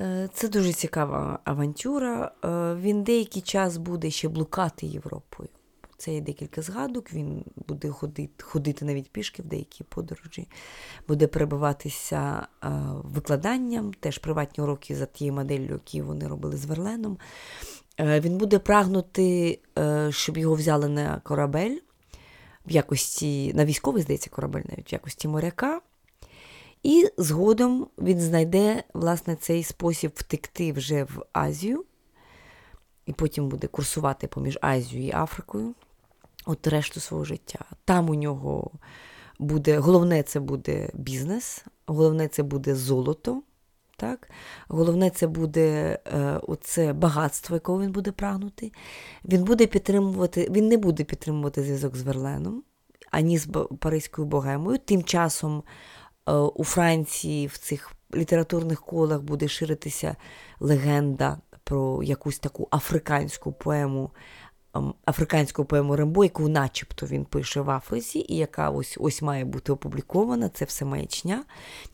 Е, 0.00 0.28
Це 0.32 0.48
дуже 0.48 0.72
цікава 0.72 1.38
авантюра. 1.44 2.32
Е, 2.44 2.74
Він 2.74 3.02
деякий 3.02 3.42
час 3.42 3.76
буде 3.76 4.10
ще 4.10 4.28
блукати 4.28 4.86
Європою. 4.86 5.48
Це 5.96 6.14
є 6.14 6.20
декілька 6.20 6.62
згадок. 6.62 7.12
Він 7.12 7.44
буде 7.68 7.88
ходити, 7.88 8.44
ходити 8.44 8.84
навіть 8.84 9.10
пішки 9.10 9.42
в 9.42 9.46
деякі 9.46 9.84
подорожі, 9.84 10.48
буде 11.08 11.26
перебуватися 11.26 12.46
е, 12.64 12.68
викладанням, 13.04 13.92
теж 14.00 14.18
приватні 14.18 14.64
уроки 14.64 14.96
за 14.96 15.06
тією 15.06 15.34
моделлю, 15.34 15.72
які 15.72 16.02
вони 16.02 16.28
робили 16.28 16.56
з 16.56 16.64
Верленом. 16.64 17.18
Він 17.98 18.38
буде 18.38 18.58
прагнути, 18.58 19.58
щоб 20.10 20.36
його 20.38 20.54
взяли 20.54 20.88
на 20.88 21.20
корабель 21.20 21.76
в 22.66 22.70
якості, 22.70 23.52
на 23.54 23.64
військовий, 23.64 24.02
здається, 24.02 24.30
корабель 24.30 24.62
навіть 24.68 24.92
в 24.92 24.94
якості 24.94 25.28
моряка. 25.28 25.80
І 26.82 27.08
згодом 27.18 27.86
він 27.98 28.20
знайде 28.20 28.84
власне 28.94 29.36
цей 29.36 29.62
спосіб 29.62 30.12
втекти 30.14 30.72
вже 30.72 31.04
в 31.04 31.22
Азію, 31.32 31.84
і 33.06 33.12
потім 33.12 33.48
буде 33.48 33.66
курсувати 33.66 34.26
поміж 34.26 34.58
Азією 34.60 35.08
і 35.08 35.12
Африкою 35.12 35.74
от 36.46 36.66
решту 36.66 37.00
свого 37.00 37.24
життя. 37.24 37.64
Там 37.84 38.10
у 38.10 38.14
нього 38.14 38.70
буде 39.38 39.78
головне 39.78 40.22
це 40.22 40.40
буде 40.40 40.90
бізнес, 40.94 41.64
головне 41.86 42.28
це 42.28 42.42
буде 42.42 42.74
золото. 42.74 43.42
Так? 43.96 44.30
Головне, 44.68 45.10
це 45.10 45.26
буде 45.26 45.98
е, 46.06 46.40
оце 46.42 46.92
багатство, 46.92 47.56
якого 47.56 47.80
він 47.80 47.92
буде 47.92 48.12
прагнути. 48.12 48.72
Він 49.24 49.44
буде 49.44 49.66
підтримувати, 49.66 50.48
він 50.50 50.68
не 50.68 50.76
буде 50.76 51.04
підтримувати 51.04 51.62
зв'язок 51.62 51.96
з 51.96 52.02
Верленом, 52.02 52.62
ані 53.10 53.38
з 53.38 53.48
Паризькою 53.78 54.28
богемою. 54.28 54.78
Тим 54.78 55.02
часом 55.02 55.62
у 56.54 56.64
Франції 56.64 57.46
в 57.46 57.58
цих 57.58 57.92
літературних 58.14 58.80
колах 58.80 59.22
буде 59.22 59.48
ширитися 59.48 60.16
легенда 60.60 61.38
про 61.64 62.02
якусь 62.02 62.38
таку 62.38 62.68
африканську 62.70 63.52
поему, 63.52 64.10
ем, 64.74 64.94
африканську 65.06 65.64
поему 65.64 65.96
Рембо, 65.96 66.24
яку 66.24 66.48
начебто 66.48 67.06
він 67.06 67.24
пише 67.24 67.60
в 67.60 67.70
Африці, 67.70 68.26
і 68.28 68.36
яка 68.36 68.70
ось 68.70 68.96
ось 69.00 69.22
має 69.22 69.44
бути 69.44 69.72
опублікована. 69.72 70.48
Це 70.48 70.64
все 70.64 70.84
маячня. 70.84 71.44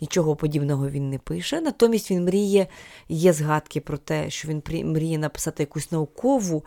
Нічого 0.01 0.37
подібного 0.37 0.91
він 0.91 1.11
не 1.11 1.18
пише. 1.18 1.61
Натомість 1.61 2.11
він 2.11 2.24
мріє, 2.24 2.66
є 3.09 3.33
згадки 3.33 3.81
про 3.81 3.99
те, 3.99 4.31
що 4.31 4.49
він 4.49 4.62
мріє 4.93 5.18
написати 5.18 5.62
якусь 5.62 5.93
наукову, 5.93 6.64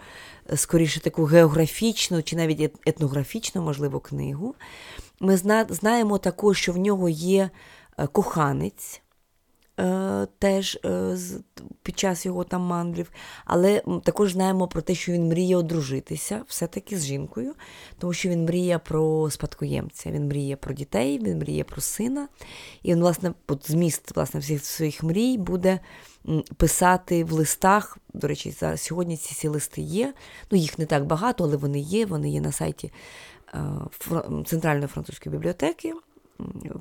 е, 0.51 0.57
скоріше 0.57 0.99
таку 0.99 1.23
географічну 1.23 2.23
чи 2.23 2.35
навіть 2.35 2.71
етнографічну, 2.85 3.61
можливо, 3.61 3.99
книгу. 3.99 4.55
Ми 5.23 5.37
зна- 5.37 5.65
знаємо 5.69 6.17
також, 6.17 6.57
що 6.57 6.73
в 6.73 6.77
нього 6.77 7.09
є 7.09 7.49
е, 7.99 8.07
коханець. 8.07 9.01
е, 9.79 10.27
Теж 10.39 10.79
е, 10.85 11.17
під 11.83 11.99
час 11.99 12.25
його 12.25 12.43
там 12.43 12.61
мандрів, 12.61 13.11
але 13.45 13.83
також 14.03 14.31
знаємо 14.33 14.67
про 14.67 14.81
те, 14.81 14.95
що 14.95 15.11
він 15.11 15.27
мріє 15.27 15.57
одружитися 15.57 16.41
все-таки 16.47 16.97
з 16.99 17.05
жінкою, 17.05 17.53
тому 17.99 18.13
що 18.13 18.29
він 18.29 18.45
мріє 18.45 18.79
про 18.79 19.29
спадкоємця, 19.29 20.11
він 20.11 20.27
мріє 20.27 20.55
про 20.55 20.73
дітей, 20.73 21.19
він 21.19 21.37
мріє 21.37 21.63
про 21.63 21.81
сина. 21.81 22.27
І 22.83 22.91
він, 22.91 22.99
власне, 22.99 23.33
от 23.47 23.71
зміст 23.71 24.15
власне, 24.15 24.39
всіх 24.39 24.65
своїх 24.65 25.03
мрій 25.03 25.37
буде 25.37 25.79
писати 26.57 27.23
в 27.23 27.31
листах. 27.31 27.97
До 28.13 28.27
речі, 28.27 28.53
сьогодні 28.75 29.17
ці 29.17 29.33
всі 29.33 29.47
листи 29.47 29.81
є. 29.81 30.13
Ну, 30.51 30.57
їх 30.57 30.79
не 30.79 30.85
так 30.85 31.05
багато, 31.05 31.43
але 31.43 31.57
вони 31.57 31.79
є. 31.79 32.05
Вони 32.05 32.29
є 32.29 32.41
на 32.41 32.51
сайті 32.51 32.91
Центральної 34.45 34.87
французької 34.87 35.35
бібліотеки 35.35 35.93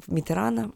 в 0.06 0.14
Мітерана. 0.14 0.70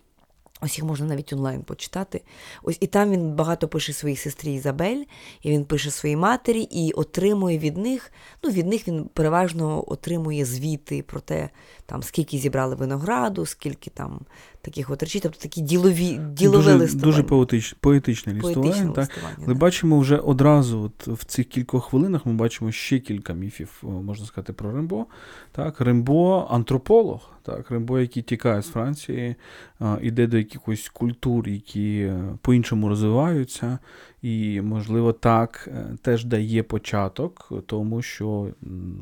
Ось 0.61 0.79
їх 0.79 0.85
можна 0.85 1.07
навіть 1.07 1.33
онлайн 1.33 1.63
почитати. 1.63 2.23
Ось 2.63 2.79
і 2.81 2.87
там 2.87 3.11
він 3.11 3.33
багато 3.33 3.69
пише 3.69 3.93
своїй 3.93 4.17
сестрі 4.17 4.55
Ізабель, 4.55 5.05
і 5.43 5.51
він 5.51 5.65
пише 5.65 5.91
своїй 5.91 6.17
матері 6.17 6.61
і 6.61 6.93
отримує 6.93 7.59
від 7.59 7.77
них. 7.77 8.13
Ну, 8.43 8.51
від 8.51 8.67
них 8.67 8.89
він 8.89 9.05
переважно 9.05 9.85
отримує 9.87 10.45
звіти 10.45 11.03
про 11.03 11.21
те, 11.21 11.51
там 11.87 12.03
скільки 12.03 12.39
зібрали 12.39 12.75
винограду, 12.75 13.47
скільки 13.47 13.91
там 13.91 14.21
таких 14.65 14.91
от 14.91 15.03
речей, 15.03 15.21
тобто 15.21 15.39
такі 15.39 15.61
ділові 15.61 16.21
ділове 16.33 16.57
дуже, 16.57 16.75
листування. 16.75 17.05
дуже 17.05 17.23
поетич, 17.23 17.77
поетичне 17.81 18.35
Поетичне 18.35 18.63
листування. 18.63 18.93
Так? 18.95 19.09
листування, 19.09 19.49
Ми 19.49 19.55
бачимо 19.55 19.99
вже 19.99 20.17
одразу, 20.17 20.81
от 20.81 21.07
в 21.07 21.25
цих 21.25 21.47
кількох 21.47 21.85
хвилинах, 21.85 22.27
ми 22.27 22.33
бачимо 22.33 22.73
ще 22.73 22.99
кілька 22.99 23.33
міфів, 23.33 23.83
можна 23.83 24.27
сказати, 24.27 24.53
про 24.53 24.73
Рембо. 24.73 25.07
Так, 25.53 25.81
Рембо 25.81 26.47
антрополог, 26.51 27.31
так, 27.43 27.71
Рембо, 27.71 28.01
який 28.01 28.23
тікає 28.23 28.63
з 28.63 28.69
Франції, 28.69 29.35
іде 30.03 30.27
до 30.27 30.39
якихось 30.39 30.89
культур, 30.89 31.49
які 31.49 31.97
е, 31.99 32.39
по-іншому 32.43 32.89
розвиваються, 32.89 33.79
І, 34.25 34.61
можливо, 34.61 35.13
так 35.13 35.69
е, 35.73 35.97
теж 36.03 36.25
дає 36.25 36.63
початок, 36.63 37.53
тому 37.67 38.03
що 38.03 38.49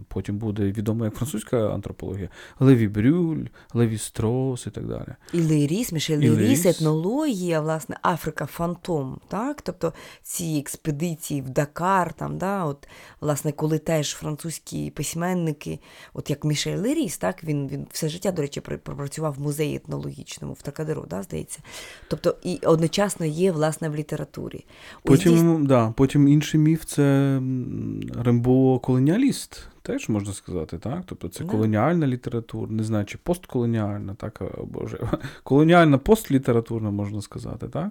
потім 0.08 0.38
буде 0.38 0.62
відомо 0.62 1.04
як 1.04 1.14
французька 1.14 1.74
антропологія, 1.74 2.28
Леві 2.60 2.88
Брюль, 2.88 3.44
Леві 3.74 3.98
Строс 3.98 4.66
і 4.66 4.70
так 4.70 4.86
далі. 4.86 5.06
І 5.32 5.40
Леріс, 5.40 5.92
Мішель 5.92 6.30
Леріс, 6.30 6.66
етнологія, 6.66 7.60
власне, 7.60 7.96
Африка 8.02 8.46
Фантом. 8.46 9.20
так? 9.28 9.62
Тобто 9.62 9.92
ці 10.22 10.58
експедиції 10.60 11.40
в 11.42 11.50
Дакар, 11.50 12.12
там, 12.12 12.38
да, 12.38 12.64
от, 12.64 12.88
власне, 13.20 13.52
коли 13.52 13.78
теж 13.78 14.14
французькі 14.14 14.90
письменники, 14.90 15.78
от 16.14 16.30
як 16.30 16.44
Мішель 16.44 16.78
Леріс, 16.78 17.18
так, 17.18 17.44
він 17.44 17.68
він 17.68 17.86
все 17.92 18.08
життя, 18.08 18.32
до 18.32 18.42
речі, 18.42 18.60
пропрацював 18.60 19.34
в 19.34 19.40
музеї 19.40 19.76
етнологічному 19.76 20.52
в 20.52 20.62
Такадеру, 20.62 21.06
да, 21.10 21.22
здається. 21.22 21.58
Тобто, 22.08 22.36
і 22.42 22.58
одночасно 22.62 23.26
є, 23.26 23.52
власне, 23.52 23.88
в 23.88 23.96
літературі. 23.96 24.64
Потім, 25.16 25.38
здійс... 25.38 25.68
да, 25.68 25.90
потім 25.96 26.28
інший 26.28 26.60
міф 26.60 26.84
це 26.84 27.40
Рембо 28.24 28.78
колоніаліст. 28.78 29.68
Теж 29.84 30.08
можна 30.08 30.32
сказати, 30.32 30.78
так? 30.78 31.02
Тобто 31.06 31.28
це 31.28 31.44
колоніальна 31.44 32.06
література, 32.06 32.72
не 32.72 32.84
знаю, 32.84 33.04
чи 33.04 33.18
постколоніальна, 33.18 34.14
так, 34.14 34.42
боже, 34.64 34.98
колоніальна 35.42 35.98
постлітературна, 35.98 36.90
можна 36.90 37.22
сказати, 37.22 37.68
так? 37.68 37.90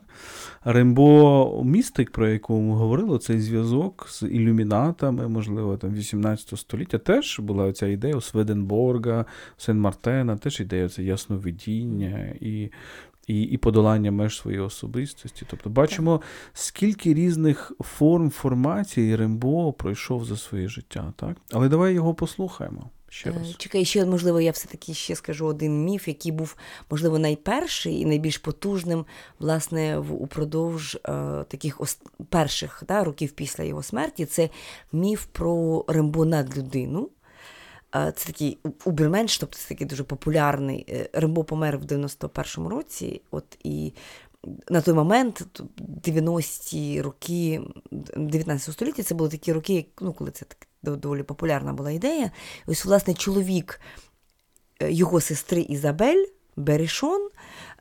Рембо 0.64 1.62
містик, 1.66 2.12
про 2.12 2.30
якого 2.30 2.62
ми 2.62 2.76
говорили, 2.76 3.20
цей 3.20 3.40
зв'язок 3.40 4.08
з 4.10 4.24
ілюмінатами, 4.24 5.28
можливо, 5.28 5.78
там 5.78 5.94
18 5.94 6.60
століття, 6.60 6.98
теж 6.98 7.40
була 7.40 7.74
ця 7.74 7.88
ідея 7.88 8.16
у 8.16 8.22
Сведенборга, 8.22 9.26
Сен-Мартена, 9.58 10.40
теж 10.40 10.60
ідея 10.60 10.90
це 10.90 11.04
ясновидіння 11.04 12.34
і 12.42 12.70
і 13.32 13.42
і 13.42 13.58
подолання 13.58 14.12
меж 14.12 14.38
своєї 14.38 14.64
особистості. 14.64 15.46
Тобто 15.50 15.70
бачимо, 15.70 16.22
скільки 16.54 17.14
різних 17.14 17.72
форм 17.80 18.30
формації 18.30 19.16
Рембо 19.16 19.74
пройшов 19.74 20.26
за 20.26 20.38
своє 20.38 20.68
життя. 20.68 21.14
так? 21.16 21.38
Але 21.52 21.70
давай 21.70 21.94
його 21.94 22.14
послухаємо. 22.14 22.90
Ще 23.10 23.30
е, 23.30 23.34
раз. 23.34 23.56
Чекай, 23.58 23.86
ще, 23.86 24.06
можливо, 24.06 24.42
я 24.42 24.52
все-таки 24.52 24.94
ще 24.94 25.16
скажу 25.16 25.46
один 25.46 25.84
міф, 25.84 26.08
який 26.08 26.32
був, 26.32 26.56
можливо, 26.92 27.20
найперший 27.20 28.00
і 28.00 28.06
найбільш 28.06 28.38
потужним, 28.38 29.06
власне, 29.40 30.00
в, 30.00 30.14
упродовж 30.14 30.96
е, 30.96 31.00
таких 31.48 31.82
ос, 31.82 32.00
перших 32.30 32.84
да, 32.88 33.04
років 33.04 33.32
після 33.32 33.64
його 33.64 33.84
смерті. 33.84 34.26
Це 34.26 34.50
міф 34.92 35.26
про 35.32 35.86
Рембо 35.88 36.26
над 36.26 36.58
людину. 36.58 37.10
Це 37.92 38.26
такий 38.26 38.58
уберменш, 38.86 39.38
тобто 39.38 39.58
це 39.58 39.70
такий 39.70 39.88
дуже 39.88 40.04
популярний. 40.04 40.86
Е, 40.90 41.10
Рембо 41.14 41.44
помер 41.44 41.78
в 41.78 41.84
91-му 41.84 42.70
році. 42.70 43.22
От 43.32 43.58
і 43.64 43.94
на 44.70 44.82
той 44.82 44.94
момент, 44.94 45.46
90-ті 46.06 47.02
роки 47.02 47.62
19 48.16 48.74
століття, 48.74 49.04
це 49.04 49.16
були 49.16 49.30
такі 49.30 49.54
роки, 49.54 49.86
ну, 50.02 50.14
коли 50.14 50.32
це 50.32 50.46
так 50.46 50.68
доволі 50.84 51.24
популярна 51.24 51.74
була 51.74 51.92
ідея. 51.92 52.32
Ось, 52.68 52.86
власне, 52.86 53.14
чоловік 53.14 53.82
е, 54.82 54.92
його 54.92 55.22
сестри 55.22 55.62
Ізабель 55.62 56.26
Берішон. 56.56 57.30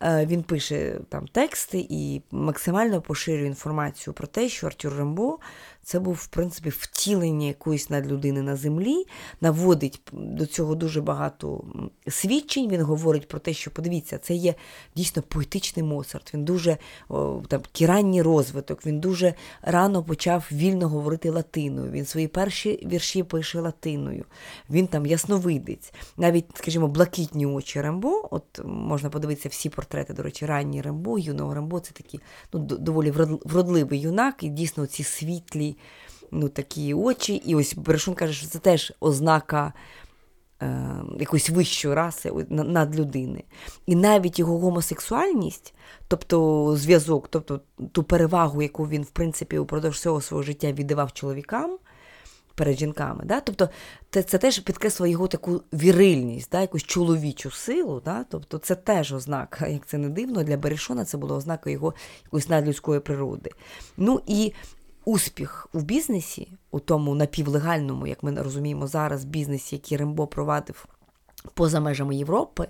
Е, 0.02 0.26
він 0.26 0.42
пише 0.42 1.00
там 1.08 1.28
тексти 1.28 1.86
і 1.90 2.22
максимально 2.30 3.00
поширює 3.02 3.46
інформацію 3.46 4.14
про 4.14 4.26
те, 4.26 4.48
що 4.48 4.66
Артюр 4.66 4.96
Рембо 4.96 5.38
це 5.90 6.00
був, 6.00 6.14
в 6.14 6.26
принципі, 6.26 6.68
втілення 6.68 7.46
якоїсь 7.46 7.90
надлюдини 7.90 8.42
на 8.42 8.56
землі, 8.56 9.06
наводить 9.40 10.00
до 10.12 10.46
цього 10.46 10.74
дуже 10.74 11.00
багато 11.00 11.64
свідчень. 12.08 12.68
Він 12.68 12.82
говорить 12.82 13.28
про 13.28 13.38
те, 13.38 13.52
що 13.52 13.70
подивіться, 13.70 14.18
це 14.18 14.34
є 14.34 14.54
дійсно 14.96 15.22
поетичний 15.22 15.84
Моцарт. 15.84 16.34
Він 16.34 16.44
дуже 16.44 16.76
там 17.48 17.62
ранній 17.80 18.22
розвиток, 18.22 18.86
він 18.86 19.00
дуже 19.00 19.34
рано 19.62 20.02
почав 20.02 20.48
вільно 20.52 20.88
говорити 20.88 21.30
латиною. 21.30 21.90
Він 21.90 22.06
свої 22.06 22.28
перші 22.28 22.86
вірші 22.92 23.22
пише 23.22 23.60
латиною. 23.60 24.24
Він 24.70 24.86
там 24.86 25.06
ясновидець. 25.06 25.92
Навіть, 26.16 26.46
скажімо, 26.54 26.88
блакитні 26.88 27.46
очі 27.46 27.80
Рембо. 27.80 28.28
От 28.30 28.60
можна 28.64 29.10
подивитися 29.10 29.48
всі 29.48 29.68
портрети, 29.68 30.12
до 30.12 30.22
речі, 30.22 30.46
ранні 30.46 30.82
Рембо, 30.82 31.18
юного 31.18 31.54
Рембо 31.54 31.80
це 31.80 31.92
такий 31.92 32.20
ну, 32.52 32.60
доволі 32.60 33.10
вродливий 33.44 34.00
юнак, 34.00 34.42
і 34.42 34.48
дійсно 34.48 34.86
ці 34.86 35.04
світлі 35.04 35.76
ну, 36.30 36.48
такі 36.48 36.94
очі. 36.94 37.34
І 37.34 37.54
ось 37.54 37.74
Берешун 37.74 38.14
каже, 38.14 38.32
що 38.32 38.46
це 38.46 38.58
теж 38.58 38.92
ознака 39.00 39.72
е, 40.62 40.94
якоїсь 41.18 41.50
вищої 41.50 41.94
раси 41.94 42.32
над 42.50 42.98
людини. 42.98 43.44
І 43.86 43.96
навіть 43.96 44.38
його 44.38 44.58
гомосексуальність, 44.58 45.74
тобто 46.08 46.76
зв'язок, 46.76 47.28
тобто 47.30 47.60
ту 47.92 48.02
перевагу, 48.02 48.62
яку 48.62 48.88
він, 48.88 49.02
в 49.02 49.10
принципі, 49.10 49.58
упродовж 49.58 49.96
всього 49.96 50.20
свого 50.20 50.42
життя 50.42 50.72
віддавав 50.72 51.12
чоловікам. 51.12 51.78
Перед 52.54 52.78
жінками, 52.78 53.24
Да? 53.24 53.40
тобто 53.40 53.68
це 54.10 54.22
це 54.22 54.38
теж 54.38 54.58
підкреслює 54.58 55.10
його 55.10 55.28
таку 55.28 55.62
вірильність, 55.72 56.50
да? 56.52 56.60
якусь 56.60 56.82
чоловічу 56.82 57.50
силу. 57.50 58.02
Да? 58.04 58.24
Тобто 58.28 58.58
це 58.58 58.74
теж 58.74 59.12
ознака, 59.12 59.66
як 59.66 59.86
це 59.86 59.98
не 59.98 60.08
дивно, 60.08 60.42
для 60.42 60.56
Берешона 60.56 61.04
це 61.04 61.18
була 61.18 61.36
ознака 61.36 61.70
його 61.70 61.94
якоїсь 62.24 62.48
надлюдської 62.48 63.00
природи. 63.00 63.50
Ну 63.96 64.20
і 64.26 64.52
успіх 65.10 65.68
у 65.72 65.80
бізнесі, 65.80 66.48
у 66.70 66.80
тому 66.80 67.14
напівлегальному, 67.14 68.06
як 68.06 68.22
ми 68.22 68.42
розуміємо 68.42 68.86
зараз, 68.86 69.24
бізнесі, 69.24 69.76
який 69.76 69.98
Рембо 69.98 70.26
провадив 70.26 70.86
поза 71.54 71.80
межами 71.80 72.16
Європи. 72.16 72.68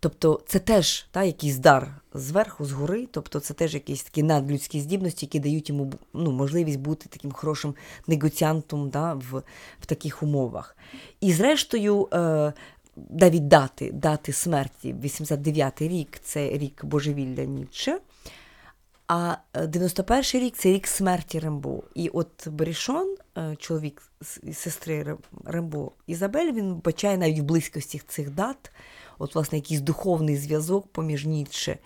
Тобто 0.00 0.40
це 0.46 0.58
теж 0.58 1.06
та, 1.10 1.22
якийсь 1.22 1.58
дар 1.58 1.94
зверху, 2.14 2.64
згори, 2.64 3.08
тобто 3.10 3.40
це 3.40 3.54
теж 3.54 3.74
якісь 3.74 4.02
такі 4.02 4.22
надлюдські 4.22 4.80
здібності, 4.80 5.26
які 5.26 5.40
дають 5.40 5.68
йому 5.68 5.92
ну, 6.14 6.32
можливість 6.32 6.78
бути 6.78 7.08
таким 7.08 7.32
хорошим 7.32 7.74
негоціантом 8.06 8.90
да, 8.90 9.14
в 9.14 9.42
в 9.80 9.86
таких 9.86 10.22
умовах. 10.22 10.76
І 11.20 11.32
зрештою, 11.32 12.08
е, 12.12 12.52
навіть 13.10 13.48
дати 13.48 13.92
дати 13.92 14.32
смерті, 14.32 14.94
89-й 14.94 15.88
рік 15.88 16.18
це 16.22 16.48
рік 16.48 16.84
божевілля 16.84 17.44
Ніче. 17.44 18.00
А 19.06 19.36
91-й 19.54 20.38
рік 20.38 20.56
це 20.56 20.68
рік 20.68 20.86
смерті 20.86 21.38
Рембо. 21.38 21.82
І 21.94 22.08
от 22.08 22.48
Берішон, 22.48 23.16
е, 23.38 23.56
чоловік 23.58 24.02
сестри 24.52 25.16
Рембо 25.44 25.92
Ізабель, 26.06 26.52
він 26.52 26.74
бачає 26.74 27.18
навіть 27.18 27.38
в 27.38 27.42
близькості 27.42 28.02
цих 28.08 28.30
дат, 28.30 28.72
от, 29.18 29.34
власне, 29.34 29.58
якийсь 29.58 29.80
духовний 29.80 30.36
зв'язок 30.36 30.86
поміж 30.86 31.26
Ніцше 31.26 31.78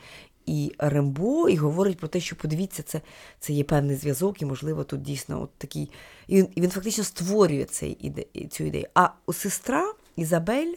і 0.49 0.73
Рембо, 0.79 1.49
і 1.49 1.57
говорить 1.57 1.99
про 1.99 2.09
те, 2.09 2.21
що 2.21 2.37
подивіться, 2.37 2.83
це 2.83 3.01
це 3.41 3.53
є 3.53 3.65
певний 3.65 3.97
зв'язок, 3.97 4.43
і, 4.43 4.47
можливо, 4.47 4.85
тут 4.85 5.03
дійсно 5.03 5.43
от 5.43 5.51
такий. 5.59 5.91
І 6.27 6.37
він, 6.37 6.49
і 6.55 6.61
він 6.61 6.71
фактично 6.71 7.05
створює 7.05 7.65
цей 7.65 7.97
іде, 8.01 8.25
цю 8.51 8.65
ідею. 8.65 8.87
А 8.95 9.09
у 9.27 9.33
сестра 9.33 9.93
Ізабель, 10.17 10.75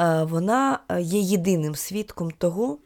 е, 0.00 0.22
вона 0.24 0.80
е, 0.88 1.02
є 1.02 1.20
єдиним 1.20 1.74
свідком 1.74 2.30
того 2.30 2.78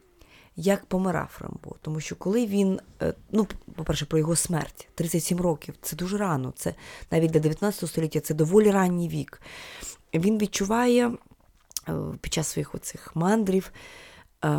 як 0.55 0.85
помирав 0.85 1.37
Рамбо. 1.39 1.75
Тому 1.81 1.99
що 1.99 2.15
коли 2.15 2.45
він, 2.45 2.79
е, 3.01 3.13
ну, 3.31 3.47
по-перше, 3.75 4.05
про 4.05 4.19
його 4.19 4.35
смерть, 4.35 4.87
37 4.95 5.41
років, 5.41 5.75
це 5.81 5.95
дуже 5.95 6.17
рано. 6.17 6.53
Це 6.55 6.73
навіть 7.11 7.31
для 7.31 7.39
19 7.39 7.89
століття 7.89 8.19
це 8.19 8.33
доволі 8.33 8.71
ранній 8.71 9.09
вік. 9.09 9.41
Він 10.13 10.37
відчуває 10.37 11.11
е, 11.89 11.93
під 12.21 12.33
час 12.33 12.47
своїх 12.47 12.75
оцих 12.75 13.15
мандрів 13.15 13.71
е, 14.45 14.49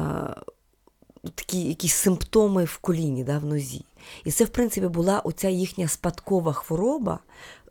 такі 1.34 1.60
якісь 1.60 1.94
симптоми 1.94 2.64
в 2.64 2.78
коліні, 2.78 3.24
да, 3.24 3.38
в 3.38 3.44
нозі. 3.44 3.84
І 4.24 4.30
це, 4.30 4.44
в 4.44 4.48
принципі, 4.48 4.86
була 4.86 5.20
оця 5.20 5.48
їхня 5.48 5.88
спадкова 5.88 6.52
хвороба, 6.52 7.18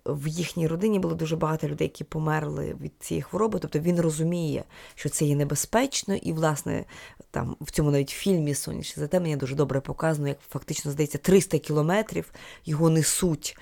в 0.05 0.27
їхній 0.27 0.67
родині 0.67 0.99
було 0.99 1.15
дуже 1.15 1.35
багато 1.35 1.67
людей, 1.67 1.87
які 1.87 2.03
померли 2.03 2.75
від 2.81 2.91
цієї 2.99 3.21
хвороби. 3.21 3.59
Тобто 3.59 3.79
він 3.79 4.01
розуміє, 4.01 4.63
що 4.95 5.09
це 5.09 5.25
є 5.25 5.35
небезпечно, 5.35 6.15
і, 6.15 6.33
власне, 6.33 6.85
там 7.31 7.55
в 7.61 7.71
цьому 7.71 7.91
навіть 7.91 8.09
фільмі 8.09 8.53
Сонячне 8.53 9.01
затемнення 9.01 9.37
дуже 9.37 9.55
добре 9.55 9.81
показано, 9.81 10.27
як 10.27 10.37
фактично 10.49 10.91
здається 10.91 11.17
300 11.17 11.59
кілометрів 11.59 12.31
його 12.65 12.89
несуть. 12.89 13.57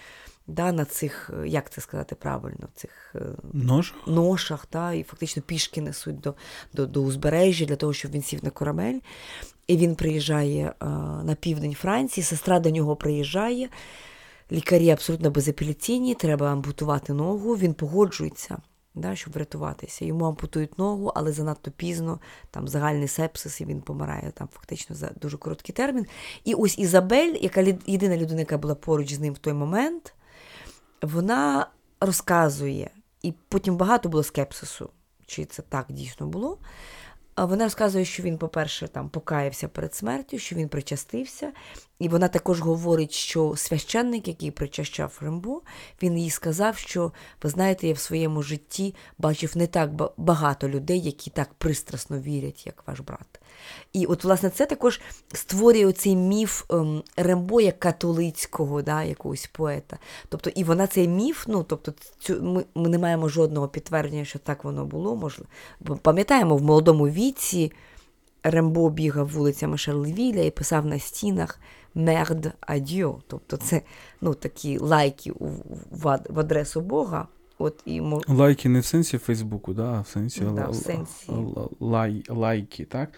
Да, 0.48 0.72
на 0.72 0.86
цих, 0.86 1.30
як 1.46 1.70
це 1.70 1.82
сказати 1.82 2.16
правильно, 2.16 2.68
цих 2.76 3.16
е, 3.16 3.20
ношах, 3.54 4.08
ношах 4.08 4.68
да, 4.72 4.94
і 4.94 5.04
фактично 5.04 5.42
пішки 5.42 5.82
несуть 5.82 6.20
до 6.20 6.36
до, 6.74 6.86
до 6.86 7.02
узбережжя 7.02 7.66
для 7.66 7.76
того, 7.76 7.94
щоб 7.94 8.12
він 8.12 8.22
сів 8.22 8.44
на 8.44 8.50
корабель. 8.50 9.00
І 9.68 9.78
він 9.78 9.96
приїжджає 9.96 10.74
а, 10.80 10.86
е, 10.86 10.90
на 11.24 11.36
південь 11.36 11.74
Франції, 11.74 12.24
сестра 12.24 12.60
до 12.60 12.70
нього 12.70 12.96
приїжджає. 12.96 13.70
Лікарі 14.52 14.90
абсолютно 14.90 15.32
безапеляційні, 15.32 16.16
треба 16.16 16.52
ампутувати 16.52 17.14
ногу, 17.14 17.58
він 17.58 17.74
погоджується, 17.74 18.58
да, 18.96 19.16
щоб 19.16 19.34
врятуватися. 19.34 20.06
Йому 20.06 20.26
ампутують 20.26 20.78
ногу, 20.78 21.12
але 21.16 21.32
занадто 21.32 21.72
пізно, 21.72 22.20
там 22.52 22.68
загальний 22.68 23.08
сепсис, 23.08 23.62
і 23.62 23.66
він 23.66 23.82
помирає 23.82 24.32
там 24.32 24.50
фактично 24.52 24.96
за 24.96 25.12
дуже 25.22 25.38
короткий 25.38 25.76
термін. 25.76 26.06
І 26.44 26.54
ось 26.54 26.80
Ізабель, 26.80 27.36
яка 27.42 27.62
єдина 27.86 28.18
людина, 28.18 28.40
яка 28.40 28.58
була 28.58 28.76
поруч 28.76 29.14
з 29.14 29.20
ним 29.20 29.34
в 29.34 29.38
той 29.38 29.54
момент, 29.54 30.14
вона 31.02 31.68
розказує, 32.00 32.90
і 33.22 33.34
потім 33.50 33.78
багато 33.78 34.10
було 34.10 34.24
скепсису, 34.24 34.90
чи 35.26 35.46
це 35.46 35.62
так 35.62 35.86
дійсно 35.90 36.28
було. 36.28 36.58
Вона 37.38 37.64
розказує, 37.64 38.06
що 38.06 38.24
він, 38.24 38.38
по-перше, 38.38 38.88
там 38.88 39.10
покаявся 39.10 39.68
перед 39.68 39.96
смертю, 39.96 40.40
що 40.40 40.56
він 40.56 40.70
причастився. 40.70 41.52
І 42.00 42.10
вона 42.10 42.28
також 42.28 42.62
говорить, 42.62 43.12
що 43.12 43.54
священник, 43.58 44.28
який 44.28 44.52
причащав 44.52 45.18
Рембо, 45.22 45.62
він 46.04 46.18
їй 46.18 46.30
сказав, 46.30 46.78
що 46.78 47.12
ви 47.44 47.50
знаєте, 47.50 47.88
я 47.88 47.94
в 47.94 48.00
своєму 48.00 48.44
житті 48.44 48.96
бачив 49.18 49.58
не 49.58 49.68
так 49.68 49.92
багато 50.18 50.70
людей, 50.70 51.02
які 51.02 51.30
так 51.30 51.54
пристрасно 51.54 52.20
вірять, 52.20 52.66
як 52.66 52.88
ваш 52.88 53.00
брат. 53.00 53.41
І 53.94 54.06
от, 54.06 54.24
власне, 54.24 54.50
це 54.50 54.66
також 54.66 55.02
створює 55.34 55.92
цей 55.92 56.16
міф 56.16 56.64
ем, 56.70 57.04
Рембо 57.18 57.62
як 57.62 57.80
католицького, 57.80 58.82
да, 58.82 59.04
якогось 59.04 59.50
поета. 59.54 59.98
Тобто, 60.30 60.50
і 60.50 60.64
вона 60.64 60.88
цей 60.88 61.08
міф, 61.08 61.46
ну 61.48 61.64
тобто, 61.64 61.94
цю, 62.20 62.42
ми, 62.44 62.66
ми 62.76 62.90
не 62.90 62.98
маємо 62.98 63.30
жодного 63.30 63.68
підтвердження, 63.68 64.26
що 64.26 64.40
так 64.40 64.64
воно 64.64 64.86
було. 64.86 65.16
Можливо. 65.16 65.50
Пам'ятаємо, 66.02 66.58
в 66.58 66.62
молодому 66.62 67.08
віці 67.10 67.72
Рембо 68.44 68.90
бігав 68.90 69.28
вулицями 69.30 69.78
Шарлевіля 69.78 70.42
і 70.42 70.52
писав 70.52 70.86
на 70.86 71.00
стінах 71.00 71.60
Мерд 71.96 72.52
адьо. 72.62 73.20
Тобто 73.28 73.58
це 73.58 73.82
ну, 74.22 74.34
такі 74.34 74.78
лайки 74.78 75.32
у, 75.32 75.46
в, 75.92 76.20
в 76.30 76.40
адресу 76.40 76.82
Бога. 76.82 77.28
От 77.58 77.80
і 77.86 78.02
мо- 78.02 78.22
Лайки 78.28 78.70
не 78.70 78.80
в 78.80 78.86
сенсі 78.86 79.18
Фейсбуку, 79.18 79.74
да, 79.74 79.84
а 79.98 80.02
в 80.02 80.08
сенсі, 80.08 80.42
Да, 80.56 80.68
в 80.68 80.76
сенсі. 80.76 81.32
ла- 81.32 81.70
лай, 81.80 82.24
лайки, 82.30 82.86
так? 82.86 83.10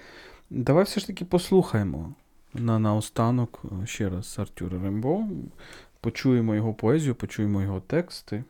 Давай 0.55 0.83
все 0.83 0.99
ж 0.99 1.07
таки 1.07 1.25
послухаємо 1.25 2.13
на, 2.53 2.79
на 2.79 2.95
останок 2.95 3.61
е, 3.83 3.85
ще 3.87 4.09
раз 4.09 4.35
Артюра 4.39 4.79
Рембо. 4.83 5.27
Почуємо 6.01 6.55
його 6.55 6.73
поезію, 6.73 7.15
почуємо 7.15 7.61
його 7.61 7.81
тексти. 7.81 8.43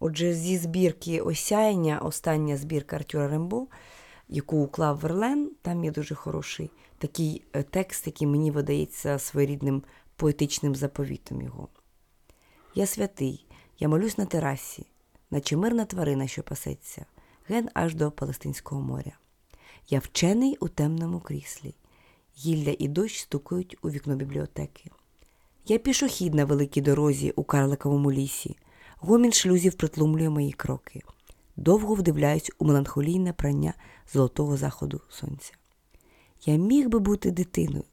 Отже, 0.00 0.32
зі 0.32 0.58
збірки 0.58 1.20
Осяяння, 1.20 1.98
остання 1.98 2.56
збірка 2.56 2.96
Артюра 2.96 3.28
Рембо, 3.28 3.66
яку 4.28 4.56
уклав 4.56 4.98
Верлен, 4.98 5.50
там 5.62 5.84
є 5.84 5.90
дуже 5.90 6.14
хороший 6.14 6.70
такий 6.98 7.44
е, 7.52 7.62
текст, 7.62 8.06
який 8.06 8.26
мені 8.26 8.50
видається 8.50 9.18
своєрідним 9.18 9.82
поетичним 10.16 10.74
заповітом 10.74 11.42
його. 11.42 11.68
Я 12.74 12.86
святий, 12.86 13.46
я 13.78 13.88
молюсь 13.88 14.18
на 14.18 14.26
терасі, 14.26 14.86
наче 15.30 15.56
мирна 15.56 15.84
тварина, 15.84 16.26
що 16.26 16.42
пасеться, 16.42 17.06
ген 17.48 17.68
аж 17.74 17.94
до 17.94 18.10
Палестинського 18.10 18.82
моря. 18.82 19.12
Я 19.88 19.98
вчений 19.98 20.56
у 20.60 20.68
темному 20.68 21.20
кріслі, 21.20 21.74
гілля 22.38 22.76
і 22.78 22.88
дощ 22.88 23.20
стукають 23.20 23.76
у 23.82 23.90
вікно 23.90 24.16
бібліотеки. 24.16 24.90
Я 25.66 25.78
пішохід 25.78 26.34
на 26.34 26.44
великій 26.44 26.80
дорозі 26.80 27.30
у 27.30 27.44
карликовому 27.44 28.12
лісі. 28.12 28.56
Гомін 28.98 29.32
шлюзів 29.32 29.74
притлумлює 29.74 30.30
мої 30.30 30.52
кроки. 30.52 31.02
Довго 31.56 31.94
вдивляюсь 31.94 32.50
у 32.58 32.64
меланхолійне 32.64 33.32
прання 33.32 33.74
золотого 34.12 34.56
заходу 34.56 35.00
сонця. 35.08 35.52
Я 36.46 36.56
міг 36.56 36.88
би 36.88 36.98
бути 36.98 37.30
дитиною, 37.30 37.84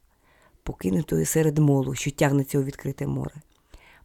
покинутою 0.63 1.25
серед 1.25 1.57
молу, 1.57 1.95
що 1.95 2.11
тягнеться 2.11 2.59
у 2.59 2.63
відкрите 2.63 3.07
море, 3.07 3.41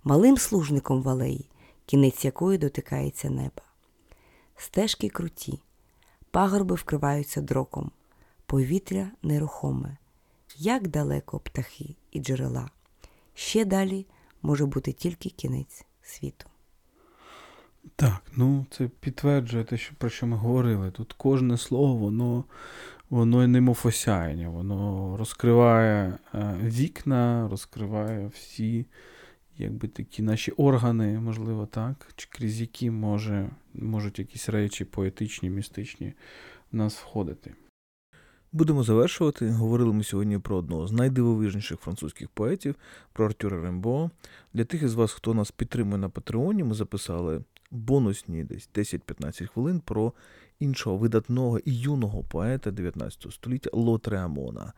малим 0.05 0.37
служником 0.37 1.03
в 1.03 1.09
алеї, 1.09 1.49
кінець 1.87 2.25
якої 2.25 2.59
дотикається 2.59 3.31
неба. 3.31 3.63
Стежки 4.57 5.09
круті, 5.09 5.59
пагорби 6.35 6.75
вкриваються 6.75 7.41
дроком, 7.41 7.91
повітря 8.47 9.11
нерухоме, 9.23 9.97
як 10.57 10.89
далеко 10.89 11.39
птахи 11.39 11.97
і 12.13 12.21
джерела. 12.21 12.71
Ще 13.35 13.65
далі 13.65 14.07
може 14.43 14.67
бути 14.67 14.93
тільки 14.93 15.31
кінець 15.31 15.85
світу. 16.03 16.47
Так, 17.97 18.23
ну 18.37 18.67
це 18.71 18.89
підтверджує 19.01 19.65
те, 19.65 19.77
що, 19.77 19.95
про 19.99 20.09
що 20.09 20.27
ми 20.27 20.37
говорили. 20.37 20.91
Тут 20.91 21.13
кожне 21.13 21.59
слово, 21.59 21.95
воно, 21.95 22.45
воно 23.11 23.47
немов 23.47 23.81
осяяння, 23.85 24.49
воно 24.49 25.17
розкриває 25.17 26.19
е, 26.35 26.59
вікна, 26.63 27.49
розкриває 27.51 28.27
всі 28.27 28.87
якби 29.59 29.89
такі 29.89 30.23
наші 30.23 30.51
органи, 30.51 31.21
можливо, 31.21 31.67
так, 31.67 32.09
чи 32.17 32.29
крізь 32.31 32.61
які 32.61 32.91
може, 32.91 33.51
можуть 33.75 34.19
якісь 34.19 34.49
речі 34.49 34.85
поетичні, 34.85 35.51
містичні 35.51 36.13
в 36.73 36.77
нас 36.77 36.97
входити. 36.97 37.55
Будемо 38.53 38.83
завершувати. 38.83 39.51
Говорили 39.51 39.93
ми 39.93 40.05
сьогодні 40.05 40.39
про 40.39 40.57
одного 40.57 40.87
з 40.87 40.93
найдивовижніших 40.93 41.81
французьких 41.81 42.29
поетів, 42.29 42.75
про 43.13 43.27
Артюра 43.27 43.63
Рембо. 43.63 44.11
Для 44.53 44.65
тих 44.65 44.83
із 44.83 44.95
вас, 44.95 45.13
хто 45.13 45.35
нас 45.35 45.51
підтримує 45.51 45.99
на 45.99 46.09
Патреоні, 46.09 46.65
ми 46.65 46.75
записали 46.75 47.45
бонусні 47.71 48.45
десь 48.45 48.71
10-15 48.75 49.47
хвилин 49.47 49.81
про 49.81 50.13
іншого 50.61 50.97
видатного 50.97 51.59
і 51.59 51.75
юного 51.75 52.23
поета 52.23 52.71
19 52.71 53.33
століття 53.33 53.71
Лотреамона, 53.73 54.73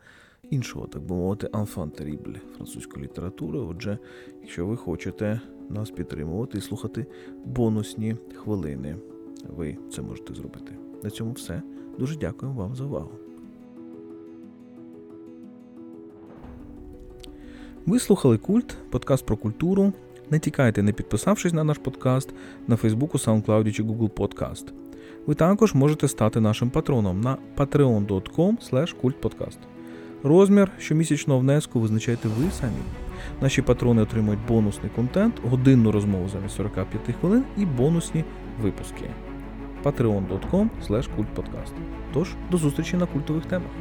іншого, 0.49 0.87
так 0.87 1.01
би 1.01 1.15
мовити, 1.15 1.47
terrible 1.47 2.37
французької 2.55 3.05
літератури. 3.05 3.59
Отже, 3.59 3.97
якщо 4.41 4.65
ви 4.65 4.77
хочете 4.77 5.41
нас 5.69 5.91
підтримувати 5.91 6.57
і 6.57 6.61
слухати 6.61 7.05
бонусні 7.45 8.15
хвилини, 8.35 8.95
ви 9.57 9.77
це 9.91 10.01
можете 10.01 10.33
зробити. 10.33 10.71
На 11.03 11.09
цьому 11.09 11.31
все. 11.31 11.61
Дуже 11.99 12.17
дякуємо 12.17 12.59
вам 12.59 12.75
за 12.75 12.83
увагу. 12.83 13.11
Ви 17.85 17.99
слухали 17.99 18.37
Культ, 18.37 18.77
подкаст 18.89 19.25
про 19.25 19.37
культуру. 19.37 19.93
Не 20.29 20.39
тікайте, 20.39 20.83
не 20.83 20.93
підписавшись 20.93 21.53
на 21.53 21.63
наш 21.63 21.77
подкаст 21.77 22.33
на 22.67 22.75
Фейсбуку, 22.75 23.17
SoundCloud 23.17 23.71
чи 23.71 23.83
Google 23.83 24.09
Podcast. 24.09 24.65
Ви 25.25 25.35
також 25.35 25.73
можете 25.73 26.07
стати 26.07 26.39
нашим 26.39 26.69
патроном 26.69 27.21
на 27.21 27.37
patreon.com 27.57 28.57
kultpodcast. 29.01 29.76
Розмір 30.27 30.71
щомісячного 30.79 31.39
внеску 31.39 31.79
визначайте 31.79 32.27
ви 32.27 32.51
самі. 32.51 32.81
Наші 33.41 33.61
патрони 33.61 34.01
отримують 34.01 34.39
бонусний 34.47 34.91
контент, 34.95 35.35
годинну 35.43 35.91
розмову 35.91 36.29
замість 36.29 36.55
45 36.55 37.15
хвилин 37.19 37.43
і 37.57 37.65
бонусні 37.65 38.23
випуски. 38.61 39.09
patreon.com. 39.83 40.69
Тож, 42.13 42.29
до 42.51 42.57
зустрічі 42.57 42.97
на 42.97 43.05
культових 43.05 43.45
темах. 43.45 43.71